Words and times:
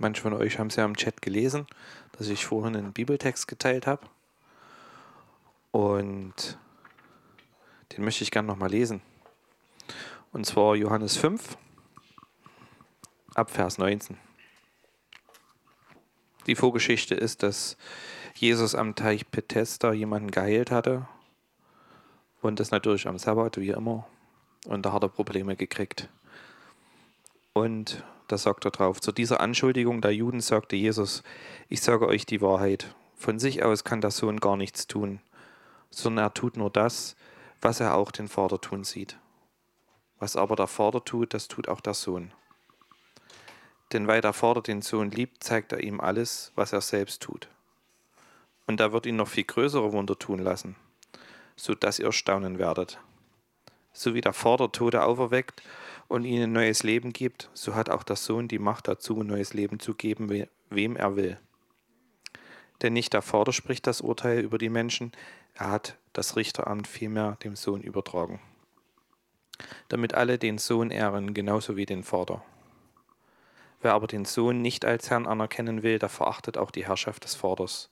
Manche 0.00 0.22
von 0.22 0.32
euch 0.32 0.58
haben 0.58 0.68
es 0.68 0.76
ja 0.76 0.86
im 0.86 0.96
Chat 0.96 1.20
gelesen, 1.20 1.66
dass 2.12 2.28
ich 2.28 2.46
vorhin 2.46 2.74
einen 2.74 2.94
Bibeltext 2.94 3.46
geteilt 3.46 3.86
habe. 3.86 4.06
Und 5.72 6.58
den 7.92 8.04
möchte 8.04 8.24
ich 8.24 8.30
gerne 8.30 8.48
nochmal 8.48 8.70
lesen. 8.70 9.02
Und 10.32 10.46
zwar 10.46 10.74
Johannes 10.74 11.18
5, 11.18 11.58
ab 13.34 13.50
Vers 13.50 13.76
19. 13.76 14.16
Die 16.46 16.54
Vorgeschichte 16.54 17.14
ist, 17.14 17.42
dass 17.42 17.76
Jesus 18.34 18.74
am 18.74 18.94
Teich 18.94 19.26
Bethesda 19.26 19.92
jemanden 19.92 20.30
geheilt 20.30 20.70
hatte. 20.70 21.06
Und 22.40 22.58
das 22.58 22.70
natürlich 22.70 23.06
am 23.06 23.18
Sabbat, 23.18 23.58
wie 23.58 23.68
immer. 23.68 24.06
Und 24.64 24.86
da 24.86 24.94
hat 24.94 25.02
er 25.02 25.10
Probleme 25.10 25.56
gekriegt. 25.56 26.08
Und 27.52 28.02
da 28.30 28.38
sagt 28.38 28.64
er 28.64 28.70
drauf, 28.70 29.00
zu 29.00 29.10
dieser 29.10 29.40
Anschuldigung 29.40 30.00
der 30.00 30.14
Juden 30.14 30.40
sagte 30.40 30.76
Jesus, 30.76 31.24
ich 31.68 31.80
sage 31.80 32.06
euch 32.06 32.26
die 32.26 32.40
Wahrheit. 32.40 32.94
Von 33.16 33.40
sich 33.40 33.64
aus 33.64 33.82
kann 33.82 34.00
der 34.00 34.12
Sohn 34.12 34.38
gar 34.38 34.56
nichts 34.56 34.86
tun, 34.86 35.20
sondern 35.90 36.26
er 36.26 36.34
tut 36.34 36.56
nur 36.56 36.70
das, 36.70 37.16
was 37.60 37.80
er 37.80 37.94
auch 37.94 38.12
den 38.12 38.28
Vater 38.28 38.60
tun 38.60 38.84
sieht. 38.84 39.18
Was 40.20 40.36
aber 40.36 40.54
der 40.54 40.68
Vater 40.68 41.04
tut, 41.04 41.34
das 41.34 41.48
tut 41.48 41.68
auch 41.68 41.80
der 41.80 41.94
Sohn. 41.94 42.32
Denn 43.92 44.06
weil 44.06 44.20
der 44.20 44.32
Vater 44.32 44.62
den 44.62 44.80
Sohn 44.80 45.10
liebt, 45.10 45.42
zeigt 45.42 45.72
er 45.72 45.82
ihm 45.82 46.00
alles, 46.00 46.52
was 46.54 46.72
er 46.72 46.80
selbst 46.80 47.22
tut. 47.22 47.48
Und 48.66 48.78
er 48.78 48.92
wird 48.92 49.06
ihn 49.06 49.16
noch 49.16 49.28
viel 49.28 49.44
größere 49.44 49.92
Wunder 49.92 50.16
tun 50.16 50.38
lassen, 50.38 50.76
so 51.56 51.74
dass 51.74 51.98
ihr 51.98 52.12
staunen 52.12 52.60
werdet. 52.60 53.00
So 53.92 54.14
wie 54.14 54.20
der 54.20 54.32
Vater 54.34 54.70
Tote 54.70 55.02
auferweckt 55.02 55.62
und 56.10 56.24
ihnen 56.24 56.52
neues 56.52 56.82
Leben 56.82 57.12
gibt, 57.12 57.50
so 57.54 57.76
hat 57.76 57.88
auch 57.88 58.02
der 58.02 58.16
Sohn 58.16 58.48
die 58.48 58.58
Macht 58.58 58.88
dazu, 58.88 59.22
neues 59.22 59.54
Leben 59.54 59.78
zu 59.78 59.94
geben, 59.94 60.48
wem 60.68 60.96
er 60.96 61.14
will. 61.14 61.38
Denn 62.82 62.94
nicht 62.94 63.12
der 63.12 63.22
Vater 63.22 63.52
spricht 63.52 63.86
das 63.86 64.00
Urteil 64.00 64.40
über 64.40 64.58
die 64.58 64.70
Menschen, 64.70 65.12
er 65.54 65.70
hat 65.70 65.96
das 66.12 66.34
Richteramt 66.34 66.88
vielmehr 66.88 67.36
dem 67.44 67.54
Sohn 67.54 67.80
übertragen. 67.80 68.40
Damit 69.88 70.14
alle 70.14 70.36
den 70.36 70.58
Sohn 70.58 70.90
ehren, 70.90 71.32
genauso 71.32 71.76
wie 71.76 71.86
den 71.86 72.02
Vater. 72.02 72.42
Wer 73.80 73.94
aber 73.94 74.08
den 74.08 74.24
Sohn 74.24 74.60
nicht 74.60 74.84
als 74.84 75.10
Herrn 75.10 75.28
anerkennen 75.28 75.84
will, 75.84 76.00
der 76.00 76.08
verachtet 76.08 76.58
auch 76.58 76.72
die 76.72 76.86
Herrschaft 76.86 77.22
des 77.22 77.36
Vaters, 77.36 77.88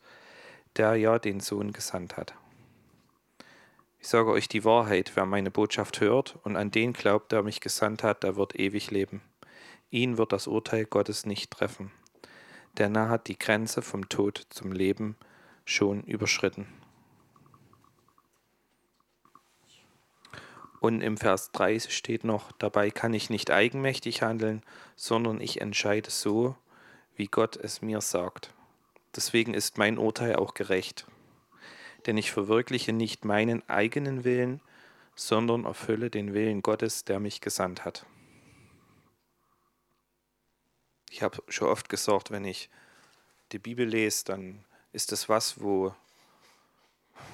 der 0.75 0.97
ja 0.97 1.21
den 1.21 1.39
Sohn 1.39 1.73
gesandt 1.73 2.17
hat. 2.17 2.34
Ich 4.09 4.12
sage 4.12 4.31
euch 4.31 4.48
die 4.48 4.64
Wahrheit, 4.64 5.12
wer 5.17 5.27
meine 5.27 5.51
Botschaft 5.51 6.01
hört 6.01 6.39
und 6.42 6.56
an 6.56 6.70
den 6.70 6.95
glaubt, 6.95 7.31
der 7.31 7.42
mich 7.42 7.61
gesandt 7.61 8.03
hat, 8.03 8.23
der 8.23 8.37
wird 8.37 8.59
ewig 8.59 8.91
leben. 8.91 9.20
Ihn 9.91 10.17
wird 10.17 10.33
das 10.33 10.47
Urteil 10.47 10.87
Gottes 10.87 11.27
nicht 11.27 11.50
treffen, 11.50 11.92
denn 12.78 12.97
er 12.97 13.11
hat 13.11 13.28
die 13.28 13.39
Grenze 13.39 13.83
vom 13.83 14.09
Tod 14.09 14.47
zum 14.48 14.73
Leben 14.73 15.19
schon 15.67 16.05
überschritten. 16.05 16.67
Und 20.81 21.03
im 21.03 21.19
Vers 21.19 21.53
3 21.53 21.78
steht 21.78 22.25
noch, 22.25 22.50
dabei 22.53 22.91
kann 22.91 23.12
ich 23.12 23.28
nicht 23.28 23.50
eigenmächtig 23.50 24.22
handeln, 24.22 24.62
sondern 24.97 25.39
ich 25.39 25.61
entscheide 25.61 26.09
so, 26.09 26.56
wie 27.15 27.27
Gott 27.27 27.56
es 27.56 27.83
mir 27.83 28.00
sagt. 28.00 28.55
Deswegen 29.15 29.53
ist 29.53 29.77
mein 29.77 29.98
Urteil 29.98 30.37
auch 30.37 30.55
gerecht. 30.55 31.05
Denn 32.07 32.17
ich 32.17 32.31
verwirkliche 32.31 32.93
nicht 32.93 33.25
meinen 33.25 33.69
eigenen 33.69 34.25
Willen, 34.25 34.61
sondern 35.15 35.65
erfülle 35.65 36.11
den 36.11 36.33
Willen 36.33 36.63
Gottes, 36.63 37.05
der 37.05 37.19
mich 37.19 37.41
gesandt 37.41 37.85
hat. 37.85 38.07
Ich 41.11 41.23
habe 41.23 41.43
schon 41.49 41.69
oft 41.69 41.89
gesagt, 41.89 42.31
wenn 42.31 42.45
ich 42.45 42.71
die 43.53 43.59
Bibel 43.59 43.87
lese, 43.87 44.25
dann 44.25 44.65
ist 44.93 45.11
das 45.11 45.29
was, 45.29 45.61
wo, 45.61 45.95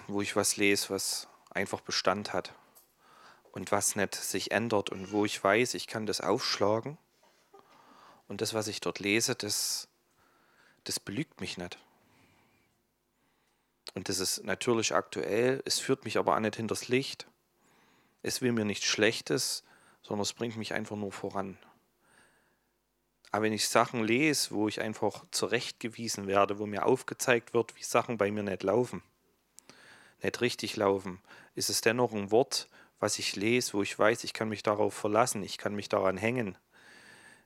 wo 0.07 0.23
ich 0.23 0.37
was 0.37 0.57
lese, 0.57 0.91
was 0.91 1.29
einfach 1.51 1.81
Bestand 1.81 2.33
hat 2.33 2.55
und 3.53 3.71
was 3.71 3.97
nicht 3.97 4.15
sich 4.15 4.51
ändert 4.51 4.91
und 4.91 5.13
wo 5.13 5.25
ich 5.25 5.43
weiß, 5.43 5.75
ich 5.75 5.87
kann 5.87 6.07
das 6.07 6.21
aufschlagen 6.21 6.99
und 8.29 8.41
das, 8.41 8.55
was 8.55 8.69
ich 8.69 8.81
dort 8.81 8.99
lese, 8.99 9.35
das, 9.35 9.89
das 10.85 10.99
belügt 10.99 11.41
mich 11.41 11.59
nicht. 11.59 11.79
Und 13.93 14.09
das 14.09 14.19
ist 14.19 14.45
natürlich 14.45 14.95
aktuell, 14.95 15.63
es 15.67 15.79
führt 15.79 16.05
mich 16.05 16.17
aber 16.17 16.35
auch 16.35 16.41
nicht 16.41 16.57
hinters 16.57 16.89
Licht. 16.89 17.27
Es 18.23 18.41
will 18.41 18.53
mir 18.53 18.65
nichts 18.65 18.87
Schlechtes, 18.87 19.63
sondern 20.03 20.23
es 20.23 20.33
bringt 20.33 20.57
mich 20.57 20.73
einfach 20.73 20.97
nur 20.97 21.13
voran. 21.13 21.59
Aber 23.31 23.43
wenn 23.43 23.53
ich 23.53 23.69
Sachen 23.69 24.05
lese, 24.05 24.53
wo 24.53 24.69
ich 24.69 24.81
einfach 24.81 25.25
zurechtgewiesen 25.33 26.27
werde, 26.27 26.59
wo 26.59 26.67
mir 26.67 26.87
aufgezeigt 26.87 27.53
wird, 27.53 27.77
wie 27.77 27.83
Sachen 27.83 28.17
bei 28.17 28.31
mir 28.31 28.45
nicht 28.45 28.63
laufen, 28.63 29.03
nicht 30.23 30.41
richtig 30.41 30.77
laufen, 30.77 31.21
ist 31.55 31.69
es 31.69 31.81
dennoch 31.81 32.13
ein 32.13 32.31
Wort, 32.31 32.69
was 33.01 33.19
ich 33.19 33.37
lese, 33.37 33.75
wo 33.75 33.83
ich 33.83 33.99
weiß, 33.99 34.25
ich 34.25 34.33
kann 34.33 34.49
mich 34.49 34.63
darauf 34.63 34.95
verlassen, 34.95 35.43
ich 35.43 35.59
kann 35.59 35.75
mich 35.75 35.89
daran 35.89 36.17
hängen. 36.17 36.57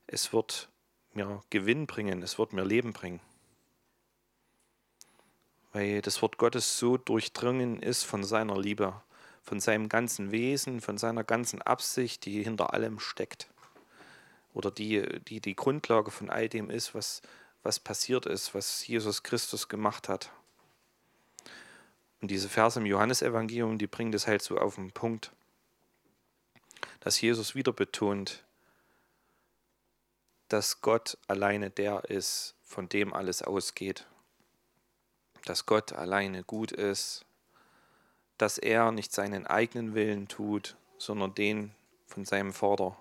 Es 0.06 0.32
wird 0.32 0.68
mir 1.14 1.42
Gewinn 1.50 1.86
bringen, 1.86 2.22
es 2.22 2.38
wird 2.38 2.52
mir 2.52 2.64
Leben 2.64 2.92
bringen. 2.92 3.20
Weil 5.72 6.02
das 6.02 6.22
Wort 6.22 6.38
Gottes 6.38 6.78
so 6.78 6.96
durchdrungen 6.96 7.82
ist 7.82 8.04
von 8.04 8.24
seiner 8.24 8.58
Liebe, 8.58 9.00
von 9.42 9.60
seinem 9.60 9.88
ganzen 9.88 10.30
Wesen, 10.30 10.80
von 10.80 10.98
seiner 10.98 11.24
ganzen 11.24 11.62
Absicht, 11.62 12.24
die 12.24 12.42
hinter 12.42 12.72
allem 12.72 13.00
steckt. 13.00 13.48
Oder 14.54 14.70
die 14.70 15.20
die, 15.28 15.40
die 15.40 15.54
Grundlage 15.54 16.10
von 16.10 16.30
all 16.30 16.48
dem 16.48 16.70
ist, 16.70 16.94
was, 16.94 17.22
was 17.62 17.78
passiert 17.78 18.26
ist, 18.26 18.54
was 18.54 18.86
Jesus 18.86 19.22
Christus 19.22 19.68
gemacht 19.68 20.08
hat. 20.08 20.30
Und 22.20 22.30
diese 22.30 22.48
Verse 22.48 22.80
im 22.80 22.86
Johannesevangelium, 22.86 23.78
die 23.78 23.86
bringen 23.86 24.10
das 24.10 24.26
halt 24.26 24.42
so 24.42 24.58
auf 24.58 24.74
den 24.74 24.90
Punkt 24.90 25.30
dass 27.00 27.20
Jesus 27.20 27.54
wieder 27.54 27.72
betont, 27.72 28.44
dass 30.48 30.80
Gott 30.80 31.18
alleine 31.26 31.70
der 31.70 32.04
ist, 32.04 32.54
von 32.62 32.88
dem 32.88 33.12
alles 33.14 33.42
ausgeht. 33.42 34.06
Dass 35.48 35.64
Gott 35.64 35.94
alleine 35.94 36.44
gut 36.44 36.72
ist, 36.72 37.24
dass 38.36 38.58
er 38.58 38.92
nicht 38.92 39.14
seinen 39.14 39.46
eigenen 39.46 39.94
Willen 39.94 40.28
tut, 40.28 40.76
sondern 40.98 41.34
den 41.34 41.74
von 42.06 42.26
seinem 42.26 42.52
Vater. 42.52 42.98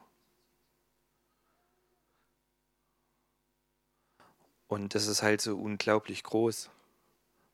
Und 4.69 4.95
das 4.95 5.07
ist 5.07 5.23
halt 5.23 5.41
so 5.41 5.57
unglaublich 5.57 6.23
groß, 6.23 6.69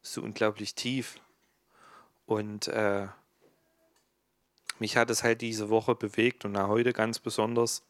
so 0.03 0.21
unglaublich 0.21 0.75
tief. 0.75 1.19
Und 2.27 2.67
äh, 2.67 3.07
mich 4.77 4.95
hat 4.95 5.09
es 5.09 5.23
halt 5.23 5.41
diese 5.41 5.69
Woche 5.69 5.95
bewegt 5.95 6.45
und 6.45 6.55
auch 6.55 6.67
heute 6.67 6.93
ganz 6.93 7.17
besonders. 7.17 7.81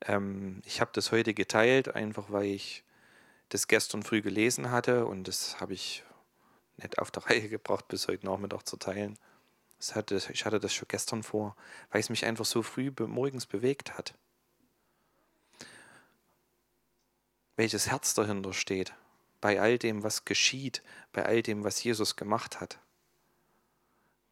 Ähm, 0.00 0.62
ich 0.64 0.80
habe 0.80 0.92
das 0.94 1.12
heute 1.12 1.34
geteilt, 1.34 1.94
einfach 1.94 2.30
weil 2.30 2.46
ich 2.46 2.84
das 3.48 3.68
gestern 3.68 4.02
früh 4.02 4.22
gelesen 4.22 4.70
hatte 4.70 5.06
und 5.06 5.28
das 5.28 5.60
habe 5.60 5.74
ich 5.74 6.02
nicht 6.76 6.98
auf 6.98 7.10
der 7.10 7.26
Reihe 7.26 7.48
gebracht, 7.48 7.88
bis 7.88 8.08
heute 8.08 8.26
Nachmittag 8.26 8.66
zu 8.66 8.76
teilen. 8.76 9.18
Hatte, 9.92 10.16
ich 10.32 10.46
hatte 10.46 10.60
das 10.60 10.72
schon 10.72 10.88
gestern 10.88 11.22
vor, 11.22 11.56
weil 11.90 12.00
es 12.00 12.08
mich 12.08 12.24
einfach 12.24 12.46
so 12.46 12.62
früh 12.62 12.90
morgens 13.06 13.44
bewegt 13.44 13.98
hat. 13.98 14.14
Welches 17.56 17.90
Herz 17.90 18.14
dahinter 18.14 18.54
steht, 18.54 18.94
bei 19.42 19.60
all 19.60 19.78
dem, 19.78 20.02
was 20.02 20.24
geschieht, 20.24 20.82
bei 21.12 21.26
all 21.26 21.42
dem, 21.42 21.64
was 21.64 21.84
Jesus 21.84 22.16
gemacht 22.16 22.60
hat 22.62 22.78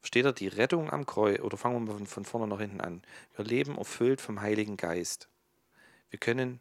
steht 0.03 0.25
da 0.25 0.33
die 0.33 0.49
Rettung 0.49 0.91
am 0.91 1.07
Kreuz, 1.07 1.41
oder 1.41 1.57
fangen 1.57 1.87
wir 1.87 1.95
mal 1.95 2.07
von 2.07 2.25
vorne 2.25 2.47
nach 2.49 2.61
hinten 2.61 2.81
an. 2.81 3.03
Wir 3.37 3.45
leben 3.45 3.77
erfüllt 3.79 4.21
vom 4.21 4.41
Heiligen 4.41 4.77
Geist. 4.77 5.29
Wir 6.11 6.19
können 6.19 6.61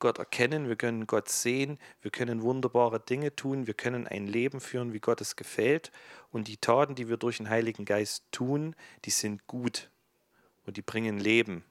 Gott 0.00 0.18
erkennen, 0.18 0.68
wir 0.68 0.76
können 0.76 1.06
Gott 1.06 1.28
sehen, 1.28 1.78
wir 2.02 2.10
können 2.10 2.42
wunderbare 2.42 2.98
Dinge 2.98 3.36
tun, 3.36 3.66
wir 3.66 3.74
können 3.74 4.06
ein 4.08 4.26
Leben 4.26 4.60
führen, 4.60 4.92
wie 4.92 4.98
Gott 5.00 5.20
es 5.20 5.36
gefällt. 5.36 5.92
Und 6.32 6.48
die 6.48 6.56
Taten, 6.56 6.96
die 6.96 7.08
wir 7.08 7.16
durch 7.16 7.36
den 7.36 7.48
Heiligen 7.48 7.84
Geist 7.84 8.24
tun, 8.32 8.74
die 9.04 9.10
sind 9.10 9.46
gut 9.46 9.88
und 10.66 10.76
die 10.76 10.82
bringen 10.82 11.18
Leben. 11.18 11.64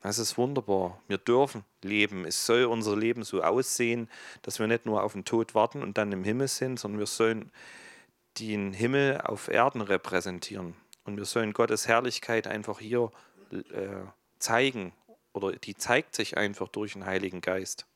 Das 0.00 0.18
ist 0.18 0.38
wunderbar. 0.38 1.00
Wir 1.08 1.18
dürfen 1.18 1.64
leben. 1.82 2.24
Es 2.24 2.46
soll 2.46 2.64
unser 2.64 2.96
Leben 2.96 3.24
so 3.24 3.42
aussehen, 3.42 4.08
dass 4.42 4.60
wir 4.60 4.66
nicht 4.68 4.86
nur 4.86 5.02
auf 5.02 5.12
den 5.12 5.24
Tod 5.24 5.54
warten 5.54 5.82
und 5.82 5.98
dann 5.98 6.12
im 6.12 6.22
Himmel 6.22 6.48
sind, 6.48 6.78
sondern 6.78 7.00
wir 7.00 7.06
sollen 7.06 7.50
den 8.38 8.72
Himmel 8.72 9.20
auf 9.22 9.48
Erden 9.48 9.80
repräsentieren. 9.80 10.74
Und 11.04 11.16
wir 11.16 11.24
sollen 11.24 11.52
Gottes 11.52 11.88
Herrlichkeit 11.88 12.46
einfach 12.46 12.78
hier 12.78 13.10
äh, 13.50 14.04
zeigen. 14.38 14.92
Oder 15.32 15.52
die 15.52 15.74
zeigt 15.74 16.14
sich 16.14 16.36
einfach 16.36 16.68
durch 16.68 16.94
den 16.94 17.06
Heiligen 17.06 17.40
Geist. 17.40 17.86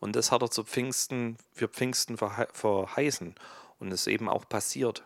Und 0.00 0.16
das 0.16 0.32
hat 0.32 0.42
er 0.42 0.50
zu 0.50 0.64
Pfingsten, 0.64 1.36
für 1.52 1.68
Pfingsten 1.68 2.16
verheißen. 2.18 3.34
Und 3.78 3.92
es 3.92 4.02
ist 4.02 4.06
eben 4.08 4.28
auch 4.28 4.48
passiert. 4.48 5.04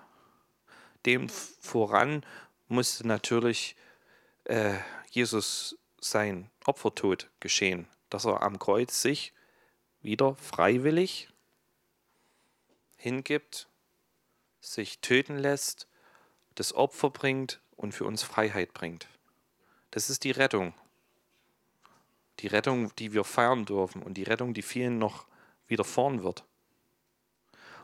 Dem 1.04 1.28
voran 1.28 2.24
musste 2.68 3.06
natürlich 3.06 3.76
äh, 4.44 4.78
Jesus 5.10 5.76
sein 6.00 6.50
Opfertod 6.64 7.30
geschehen, 7.40 7.88
dass 8.10 8.24
er 8.24 8.42
am 8.42 8.58
Kreuz 8.58 9.02
sich 9.02 9.32
wieder 10.00 10.36
freiwillig 10.36 11.28
hingibt, 12.96 13.68
sich 14.60 15.00
töten 15.00 15.38
lässt, 15.38 15.88
das 16.54 16.74
Opfer 16.74 17.10
bringt 17.10 17.60
und 17.76 17.92
für 17.92 18.04
uns 18.04 18.22
Freiheit 18.22 18.72
bringt. 18.72 19.08
Das 19.96 20.10
ist 20.10 20.24
die 20.24 20.30
Rettung. 20.30 20.74
Die 22.40 22.48
Rettung, 22.48 22.94
die 22.96 23.14
wir 23.14 23.24
feiern 23.24 23.64
dürfen 23.64 24.02
und 24.02 24.18
die 24.18 24.24
Rettung, 24.24 24.52
die 24.52 24.60
vielen 24.60 24.98
noch 24.98 25.24
widerfahren 25.68 26.22
wird. 26.22 26.44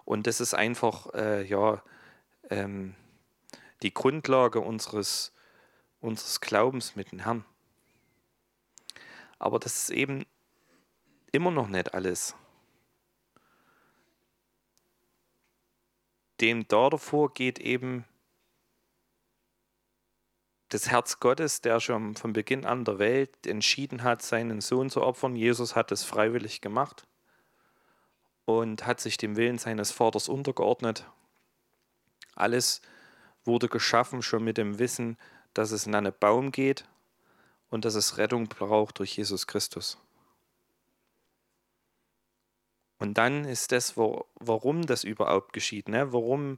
Und 0.04 0.26
das 0.26 0.38
ist 0.38 0.52
einfach, 0.52 1.06
äh, 1.14 1.42
ja, 1.46 1.82
ähm, 2.50 2.94
die 3.80 3.94
Grundlage 3.94 4.60
unseres, 4.60 5.32
unseres 6.02 6.42
Glaubens 6.42 6.96
mit 6.96 7.12
dem 7.12 7.20
Herrn. 7.20 7.46
Aber 9.38 9.58
das 9.58 9.84
ist 9.84 9.88
eben 9.88 10.26
immer 11.32 11.50
noch 11.50 11.68
nicht 11.68 11.94
alles. 11.94 12.34
Dem 16.42 16.68
da 16.68 16.90
davor 16.90 17.32
geht 17.32 17.58
eben 17.58 18.04
das 20.72 20.90
Herz 20.90 21.20
Gottes, 21.20 21.60
der 21.60 21.80
schon 21.80 22.16
von 22.16 22.32
Beginn 22.32 22.64
an 22.64 22.84
der 22.84 22.98
Welt 22.98 23.46
entschieden 23.46 24.02
hat, 24.02 24.22
seinen 24.22 24.62
Sohn 24.62 24.88
zu 24.88 25.02
opfern. 25.02 25.36
Jesus 25.36 25.76
hat 25.76 25.92
es 25.92 26.02
freiwillig 26.02 26.62
gemacht 26.62 27.06
und 28.46 28.86
hat 28.86 28.98
sich 28.98 29.18
dem 29.18 29.36
Willen 29.36 29.58
seines 29.58 29.90
Vaters 29.90 30.28
untergeordnet. 30.28 31.06
Alles 32.34 32.80
wurde 33.44 33.68
geschaffen 33.68 34.22
schon 34.22 34.44
mit 34.44 34.56
dem 34.56 34.78
Wissen, 34.78 35.18
dass 35.52 35.72
es 35.72 35.86
in 35.86 35.94
einen 35.94 36.14
Baum 36.18 36.52
geht 36.52 36.86
und 37.68 37.84
dass 37.84 37.94
es 37.94 38.16
Rettung 38.16 38.48
braucht 38.48 38.98
durch 38.98 39.16
Jesus 39.16 39.46
Christus. 39.46 39.98
Und 42.98 43.18
dann 43.18 43.44
ist 43.44 43.72
das, 43.72 43.96
warum 43.96 44.86
das 44.86 45.04
überhaupt 45.04 45.52
geschieht. 45.52 45.88
Ne? 45.88 46.12
Warum 46.12 46.56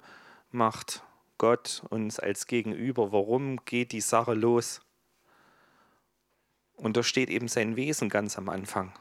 macht 0.51 1.03
Gott 1.39 1.83
uns 1.91 2.19
als 2.19 2.47
Gegenüber? 2.47 3.13
Warum 3.13 3.65
geht 3.65 3.93
die 3.93 4.01
Sache 4.01 4.35
los? 4.35 4.81
Und 6.77 6.97
da 6.97 7.03
steht 7.03 7.31
eben 7.31 7.49
sein 7.49 7.77
Wesen 7.77 8.09
ganz 8.09 8.37
am 8.39 8.49
Anfang. 8.49 8.93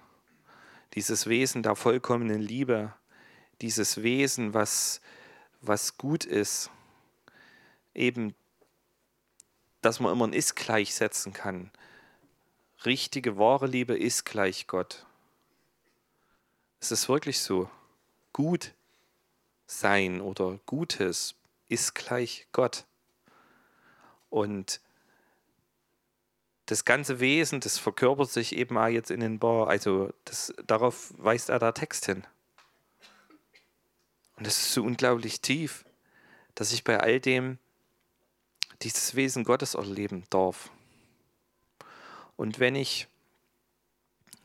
Dieses 0.93 1.27
Wesen 1.27 1.63
der 1.63 1.75
vollkommenen 1.75 2.41
Liebe, 2.41 2.93
dieses 3.61 4.03
Wesen, 4.03 4.53
was, 4.53 5.01
was 5.61 5.97
gut 5.97 6.25
ist, 6.25 6.69
eben, 7.95 8.35
dass 9.81 9.99
man 9.99 10.11
immer 10.11 10.27
ein 10.27 10.33
Ist 10.33 10.55
gleichsetzen 10.55 11.33
kann. 11.33 11.71
Richtige, 12.85 13.37
wahre 13.37 13.67
Liebe 13.67 13.97
ist 13.97 14.25
gleich 14.25 14.67
Gott. 14.67 15.05
Es 16.79 16.91
ist 16.91 17.07
wirklich 17.09 17.39
so. 17.39 17.69
Gut 18.33 18.73
sein 19.65 20.21
oder 20.21 20.59
Gutes 20.65 21.35
ist 21.73 21.95
gleich 21.95 22.47
Gott. 22.51 22.85
Und 24.29 24.81
das 26.65 26.85
ganze 26.85 27.19
Wesen, 27.19 27.59
das 27.59 27.77
verkörpert 27.77 28.29
sich 28.29 28.55
eben 28.55 28.77
auch 28.77 28.87
jetzt 28.87 29.11
in 29.11 29.19
den 29.19 29.39
Bar. 29.39 29.67
Also 29.67 30.11
das, 30.25 30.53
darauf 30.65 31.13
weist 31.17 31.49
er 31.49 31.59
der 31.59 31.73
Text 31.73 32.05
hin. 32.05 32.25
Und 34.37 34.47
das 34.47 34.57
ist 34.57 34.73
so 34.73 34.83
unglaublich 34.83 35.41
tief, 35.41 35.85
dass 36.55 36.71
ich 36.71 36.83
bei 36.83 36.99
all 36.99 37.19
dem 37.19 37.59
dieses 38.81 39.15
Wesen 39.15 39.43
Gottes 39.43 39.75
erleben 39.75 40.23
darf. 40.29 40.71
Und 42.35 42.59
wenn 42.59 42.75
ich, 42.75 43.07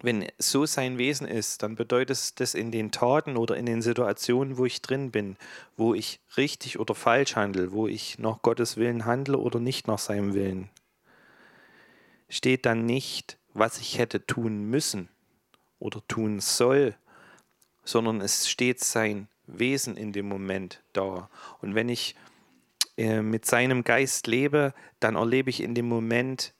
wenn 0.01 0.27
so 0.39 0.65
sein 0.65 0.97
Wesen 0.99 1.27
ist, 1.27 1.63
dann 1.63 1.75
bedeutet 1.75 2.39
das 2.41 2.55
in 2.55 2.71
den 2.71 2.93
Taten 2.93 3.37
oder 3.37 3.57
in 3.57 3.67
den 3.67 3.83
Situationen, 3.83 4.57
wo 4.57 4.65
ich 4.65 4.81
drin 4.81 5.11
bin, 5.11 5.37
wo 5.77 5.95
ich 5.95 6.21
richtig 6.37 6.79
oder 6.79 6.95
falsch 6.95 7.35
handle, 7.35 7.73
wo 7.73 7.89
ich 7.89 8.19
nach 8.19 8.43
Gottes 8.43 8.77
Willen 8.77 9.05
handle 9.05 9.39
oder 9.39 9.59
nicht 9.59 9.89
nach 9.89 9.99
seinem 9.99 10.35
Willen, 10.35 10.71
steht 12.29 12.65
dann 12.65 12.87
nicht, 12.87 13.39
was 13.55 13.79
ich 13.79 13.99
hätte 13.99 14.25
tun 14.25 14.71
müssen 14.71 15.09
oder 15.81 16.01
tun 16.07 16.39
soll, 16.41 16.95
sondern 17.85 18.21
es 18.21 18.49
steht 18.49 18.81
sein 18.81 19.29
Wesen 19.47 19.97
in 19.97 20.13
dem 20.13 20.29
Moment 20.29 20.81
da. 20.93 21.29
Und 21.61 21.75
wenn 21.75 21.89
ich 21.89 22.15
äh, 22.97 23.23
mit 23.23 23.47
seinem 23.47 23.83
Geist 23.83 24.27
lebe, 24.27 24.75
dann 25.01 25.17
erlebe 25.17 25.51
ich 25.51 25.63
in 25.63 25.75
dem 25.75 25.89
Moment 25.89 26.53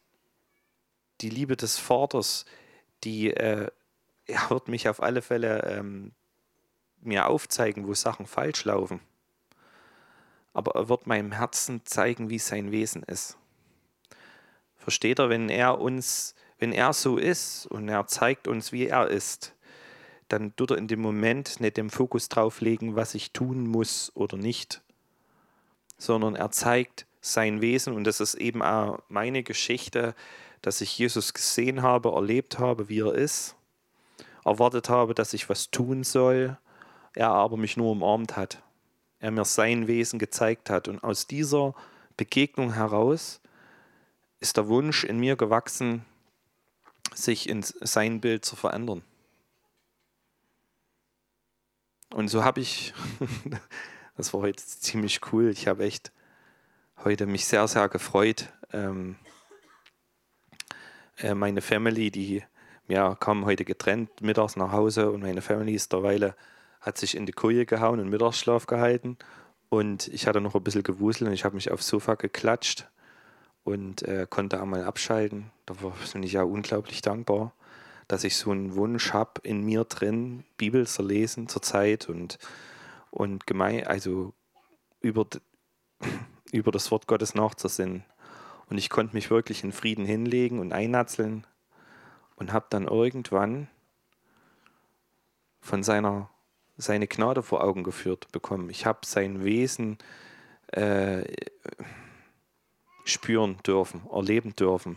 die 1.21 1.31
Liebe 1.31 1.57
des 1.57 1.79
Vaters, 1.79 2.47
die 3.05 3.31
äh, 3.31 3.69
er 4.29 4.51
wird 4.51 4.69
mich 4.69 4.89
auf 4.89 5.03
alle 5.03 5.23
Fälle 5.23 5.65
ähm, 5.65 6.13
mir 7.01 7.27
aufzeigen, 7.27 7.87
wo 7.87 7.95
Sachen 7.95 8.27
falsch 8.27 8.65
laufen. 8.65 9.01
Aber 10.53 10.75
er 10.75 10.89
wird 10.89 11.07
meinem 11.07 11.33
Herzen 11.33 11.85
zeigen, 11.85 12.31
wie 12.31 12.39
sein 12.39 12.71
Wesen 12.71 13.03
ist. 13.03 13.39
Versteht 14.77 15.19
er, 15.19 15.29
wenn 15.29 15.49
er 15.49 15.81
uns, 15.81 16.35
wenn 16.59 16.73
er 16.73 16.93
so 16.93 17.17
ist 17.17 17.67
und 17.67 17.89
er 17.89 18.07
zeigt 18.07 18.49
uns, 18.49 18.73
wie 18.73 18.87
er 18.87 19.09
ist, 19.09 19.55
dann 20.29 20.55
tut 20.57 20.73
er 20.73 20.79
in 20.79 20.89
dem 20.89 21.01
Moment 21.01 21.61
nicht 21.61 21.77
den 21.77 21.91
Fokus 21.91 22.29
drauf 22.29 22.61
legen, 22.61 22.97
was 22.97 23.15
ich 23.15 23.33
tun 23.33 23.67
muss 23.67 24.13
oder 24.15 24.37
nicht, 24.37 24.83
sondern 25.97 26.37
er 26.37 26.51
zeigt 26.51 27.07
sein 27.21 27.61
Wesen 27.61 27.95
und 27.95 28.05
das 28.05 28.21
ist 28.21 28.35
eben 28.35 28.63
auch 28.63 29.01
meine 29.09 29.43
Geschichte, 29.43 30.15
dass 30.63 30.81
ich 30.81 30.99
Jesus 30.99 31.35
gesehen 31.35 31.83
habe, 31.83 32.11
erlebt 32.11 32.59
habe, 32.59 32.89
wie 32.89 33.01
er 33.01 33.15
ist, 33.15 33.57
erwartet 34.45 34.89
habe, 34.89 35.15
dass 35.15 35.35
ich 35.35 35.49
was 35.49 35.71
tun 35.71 36.05
soll, 36.05 36.59
er 37.15 37.31
aber 37.31 37.57
mich 37.57 37.77
nur 37.77 37.93
umarmt 37.93 38.37
hat, 38.37 38.63
er 39.19 39.31
mir 39.31 39.45
sein 39.45 39.87
Wesen 39.87 40.19
gezeigt 40.19 40.71
hat 40.71 40.89
und 40.89 41.03
aus 41.03 41.27
dieser 41.27 41.75
Begegnung 42.17 42.75
heraus 42.75 43.41
ist 44.41 44.57
der 44.57 44.69
Wunsch 44.69 45.05
in 45.05 45.19
mir 45.19 45.37
gewachsen, 45.37 46.05
sich 47.15 47.49
in 47.49 47.63
sein 47.63 48.21
Bild 48.21 48.45
zu 48.45 48.55
verändern. 48.55 49.03
Und 52.15 52.29
so 52.29 52.45
habe 52.45 52.61
ich 52.61 52.95
Das 54.19 54.35
war 54.35 54.41
heute 54.41 54.67
ziemlich 54.67 55.21
cool. 55.33 55.49
Ich 55.49 55.69
habe 55.69 55.85
echt 55.85 56.11
heute 57.05 57.25
mich 57.27 57.45
sehr, 57.45 57.69
sehr 57.69 57.89
gefreut. 57.89 58.53
Ähm, 58.73 59.15
äh, 59.23 59.28
meine 61.35 61.61
Family, 61.61 62.11
die 62.11 62.43
ja, 62.89 63.15
kam 63.15 63.45
heute 63.45 63.65
getrennt 63.65 64.23
mittags 64.23 64.57
nach 64.57 64.73
Hause 64.73 65.11
und 65.11 65.23
meine 65.23 65.43
Family 65.43 65.75
ist 65.75 65.93
derweile, 65.93 66.35
hat 66.81 66.99
sich 66.99 67.17
in 67.17 67.27
die 67.27 67.33
Koje 67.33 67.67
gehauen 67.67 68.01
und 68.01 68.09
Mittagsschlaf 68.09 68.67
gehalten. 68.67 69.19
Und 69.69 70.09
ich 70.09 70.27
hatte 70.27 70.41
noch 70.41 70.55
ein 70.55 70.65
bisschen 70.65 70.83
gewuselt 70.83 71.29
und 71.29 71.35
ich 71.35 71.45
habe 71.45 71.55
mich 71.55 71.71
aufs 71.71 71.89
Sofa 71.89 72.15
geklatscht 72.15 72.89
und 73.65 74.03
äh, 74.03 74.27
konnte 74.29 74.63
einmal 74.63 74.85
abschalten. 74.85 75.51
Da 75.67 75.75
bin 76.13 76.23
ich 76.23 76.33
ja 76.33 76.43
unglaublich 76.43 77.03
dankbar, 77.03 77.53
dass 78.07 78.25
ich 78.25 78.37
so 78.37 78.51
einen 78.51 78.75
Wunsch 78.77 79.13
habe 79.13 79.43
in 79.43 79.63
mir 79.65 79.85
drin, 79.85 80.45
Bibel 80.57 80.87
zu 80.87 81.03
lesen 81.03 81.49
zur 81.49 81.61
Zeit 81.61 82.09
und 82.09 82.39
und 83.11 83.47
gemein, 83.47 83.87
also 83.87 84.33
über, 85.01 85.27
über 86.53 86.73
das 86.73 86.91
Wort 86.91 87.07
Gottes 87.07 87.35
nachzusinnen. 87.35 88.05
Und 88.71 88.79
ich 88.79 88.91
konnte 88.91 89.15
mich 89.15 89.31
wirklich 89.31 89.65
in 89.65 89.73
Frieden 89.73 90.05
hinlegen 90.05 90.59
und 90.59 90.73
einnatzeln 90.73 91.47
und 92.37 92.53
habe 92.53 92.67
dann 92.71 92.87
irgendwann 92.87 93.69
von 95.61 95.83
seiner 95.83 96.31
seine 96.79 97.09
Gnade 97.09 97.43
vor 97.43 97.63
Augen 97.63 97.83
geführt 97.83 98.31
bekommen. 98.33 98.71
Ich 98.71 98.87
habe 98.87 99.01
sein 99.05 99.45
Wesen 99.45 99.99
äh, 100.69 101.25
spüren 103.05 103.59
dürfen, 103.67 104.03
erleben 104.11 104.55
dürfen. 104.55 104.97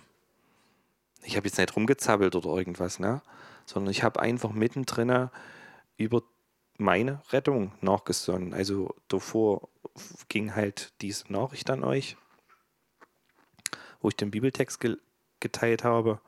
Ich 1.24 1.36
habe 1.36 1.48
jetzt 1.48 1.58
nicht 1.58 1.76
rumgezappelt 1.76 2.36
oder 2.36 2.50
irgendwas, 2.50 3.00
ne? 3.00 3.22
sondern 3.66 3.92
ich 3.92 4.04
habe 4.04 4.20
einfach 4.20 4.52
mittendrin 4.52 5.30
über 5.98 6.22
meine 6.78 7.22
Rettung 7.32 7.72
nachgesonnen. 7.82 8.54
Also 8.54 8.96
davor 9.08 9.70
ging 10.30 10.56
halt 10.56 10.94
diese 11.02 11.32
Nachricht 11.32 11.70
an 11.70 11.84
euch, 11.84 12.16
wo 14.02 14.10
ich 14.10 14.16
den 14.16 14.32
Bibeltext 14.32 14.80
ge 14.80 14.98
geteilt 15.40 15.84
habe. 15.84 16.20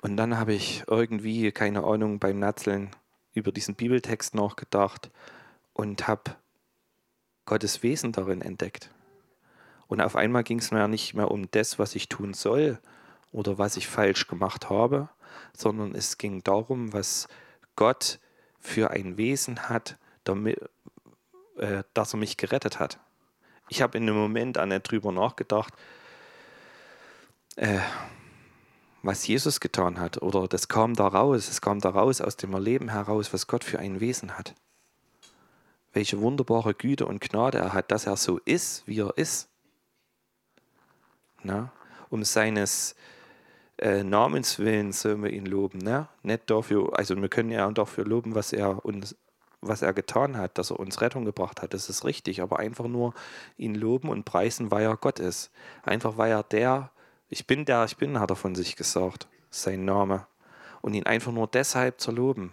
Und 0.00 0.16
dann 0.16 0.38
habe 0.38 0.54
ich 0.54 0.84
irgendwie, 0.86 1.52
keine 1.52 1.84
Ahnung, 1.84 2.18
beim 2.18 2.38
Natzeln 2.38 2.90
über 3.34 3.52
diesen 3.52 3.74
Bibeltext 3.74 4.34
nachgedacht 4.34 5.10
und 5.74 6.08
habe 6.08 6.36
Gottes 7.44 7.82
Wesen 7.82 8.12
darin 8.12 8.40
entdeckt. 8.40 8.90
Und 9.86 10.00
auf 10.00 10.16
einmal 10.16 10.42
ging 10.44 10.58
es 10.58 10.70
mir 10.70 10.78
ja 10.78 10.88
nicht 10.88 11.14
mehr 11.14 11.30
um 11.30 11.50
das, 11.50 11.78
was 11.78 11.94
ich 11.94 12.08
tun 12.08 12.32
soll 12.32 12.78
oder 13.32 13.58
was 13.58 13.76
ich 13.76 13.86
falsch 13.86 14.26
gemacht 14.26 14.70
habe, 14.70 15.10
sondern 15.52 15.94
es 15.94 16.18
ging 16.18 16.42
darum, 16.42 16.92
was 16.92 17.28
Gott 17.76 18.18
für 18.58 18.90
ein 18.90 19.16
Wesen 19.16 19.68
hat, 19.68 19.98
damit, 20.24 20.58
äh, 21.58 21.84
dass 21.94 22.14
er 22.14 22.18
mich 22.18 22.36
gerettet 22.36 22.80
hat. 22.80 22.98
Ich 23.68 23.82
habe 23.82 23.98
in 23.98 24.06
dem 24.06 24.16
Moment 24.16 24.58
an 24.58 24.70
drüber 24.82 25.12
nachgedacht, 25.12 25.74
äh, 27.56 27.80
was 29.02 29.26
Jesus 29.26 29.60
getan 29.60 29.98
hat. 29.98 30.22
Oder 30.22 30.48
das 30.48 30.68
kam 30.68 30.94
da 30.94 31.06
raus, 31.06 31.48
es 31.48 31.60
kam 31.60 31.80
da 31.80 31.90
raus 31.90 32.20
aus 32.20 32.36
dem 32.36 32.52
Erleben 32.54 32.90
heraus, 32.90 33.32
was 33.32 33.46
Gott 33.46 33.64
für 33.64 33.78
ein 33.78 34.00
Wesen 34.00 34.36
hat. 34.36 34.54
Welche 35.92 36.20
wunderbare 36.20 36.74
Güte 36.74 37.06
und 37.06 37.20
Gnade 37.20 37.58
er 37.58 37.72
hat, 37.72 37.90
dass 37.90 38.06
er 38.06 38.16
so 38.16 38.38
ist, 38.44 38.86
wie 38.86 39.00
er 39.00 39.16
ist. 39.16 39.48
Na? 41.42 41.72
Um 42.10 42.24
seines 42.24 42.94
äh, 43.78 44.02
Namens 44.02 44.58
willen 44.58 44.92
sollen 44.92 45.22
wir 45.22 45.30
ihn 45.30 45.46
loben. 45.46 45.78
Ne? 45.78 46.08
Nicht 46.22 46.50
dafür, 46.50 46.98
also 46.98 47.16
wir 47.16 47.28
können 47.28 47.50
ja 47.50 47.70
dafür 47.70 48.04
loben, 48.04 48.34
was 48.34 48.52
er 48.52 48.84
uns 48.84 49.16
was 49.62 49.82
er 49.82 49.92
getan 49.92 50.36
hat, 50.36 50.58
dass 50.58 50.70
er 50.70 50.78
uns 50.78 51.00
Rettung 51.00 51.24
gebracht 51.24 51.62
hat, 51.62 51.74
das 51.74 51.88
ist 51.88 52.04
richtig, 52.04 52.40
aber 52.42 52.58
einfach 52.58 52.86
nur 52.86 53.14
ihn 53.56 53.74
loben 53.74 54.08
und 54.08 54.24
preisen, 54.24 54.70
weil 54.70 54.84
er 54.84 54.96
Gott 54.96 55.18
ist. 55.18 55.50
Einfach 55.82 56.16
weil 56.18 56.30
er 56.30 56.42
der, 56.42 56.90
ich 57.28 57.46
bin 57.46 57.64
der, 57.64 57.84
ich 57.84 57.96
bin, 57.96 58.18
hat 58.20 58.30
er 58.30 58.36
von 58.36 58.54
sich 58.54 58.76
gesagt, 58.76 59.26
sein 59.50 59.84
Name. 59.84 60.26
Und 60.82 60.94
ihn 60.94 61.06
einfach 61.06 61.32
nur 61.32 61.48
deshalb 61.48 62.00
zu 62.00 62.12
loben. 62.12 62.52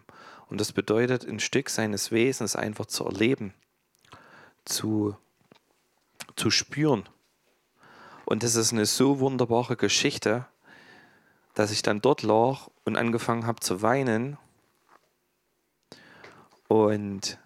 Und 0.50 0.60
das 0.60 0.72
bedeutet, 0.72 1.25
ein 1.25 1.39
Stück 1.39 1.70
seines 1.70 2.12
Wesens 2.12 2.56
einfach 2.56 2.86
zu 2.86 3.06
erleben, 3.06 3.53
zu, 4.65 5.15
zu 6.36 6.50
spüren. 6.50 7.08
Und 8.25 8.44
das 8.44 8.56
ist 8.56 8.72
eine 8.72 8.86
so 8.86 9.20
wunderbare 9.20 9.75
Geschichte, 9.75 10.46
dass 11.53 11.72
ich 11.72 11.82
dann 11.82 12.01
dort 12.01 12.24
lag 12.24 12.68
und 12.84 12.98
angefangen 12.98 13.46
habe 13.46 13.60
zu 13.60 13.82
weinen 13.82 14.38
und 16.68 17.38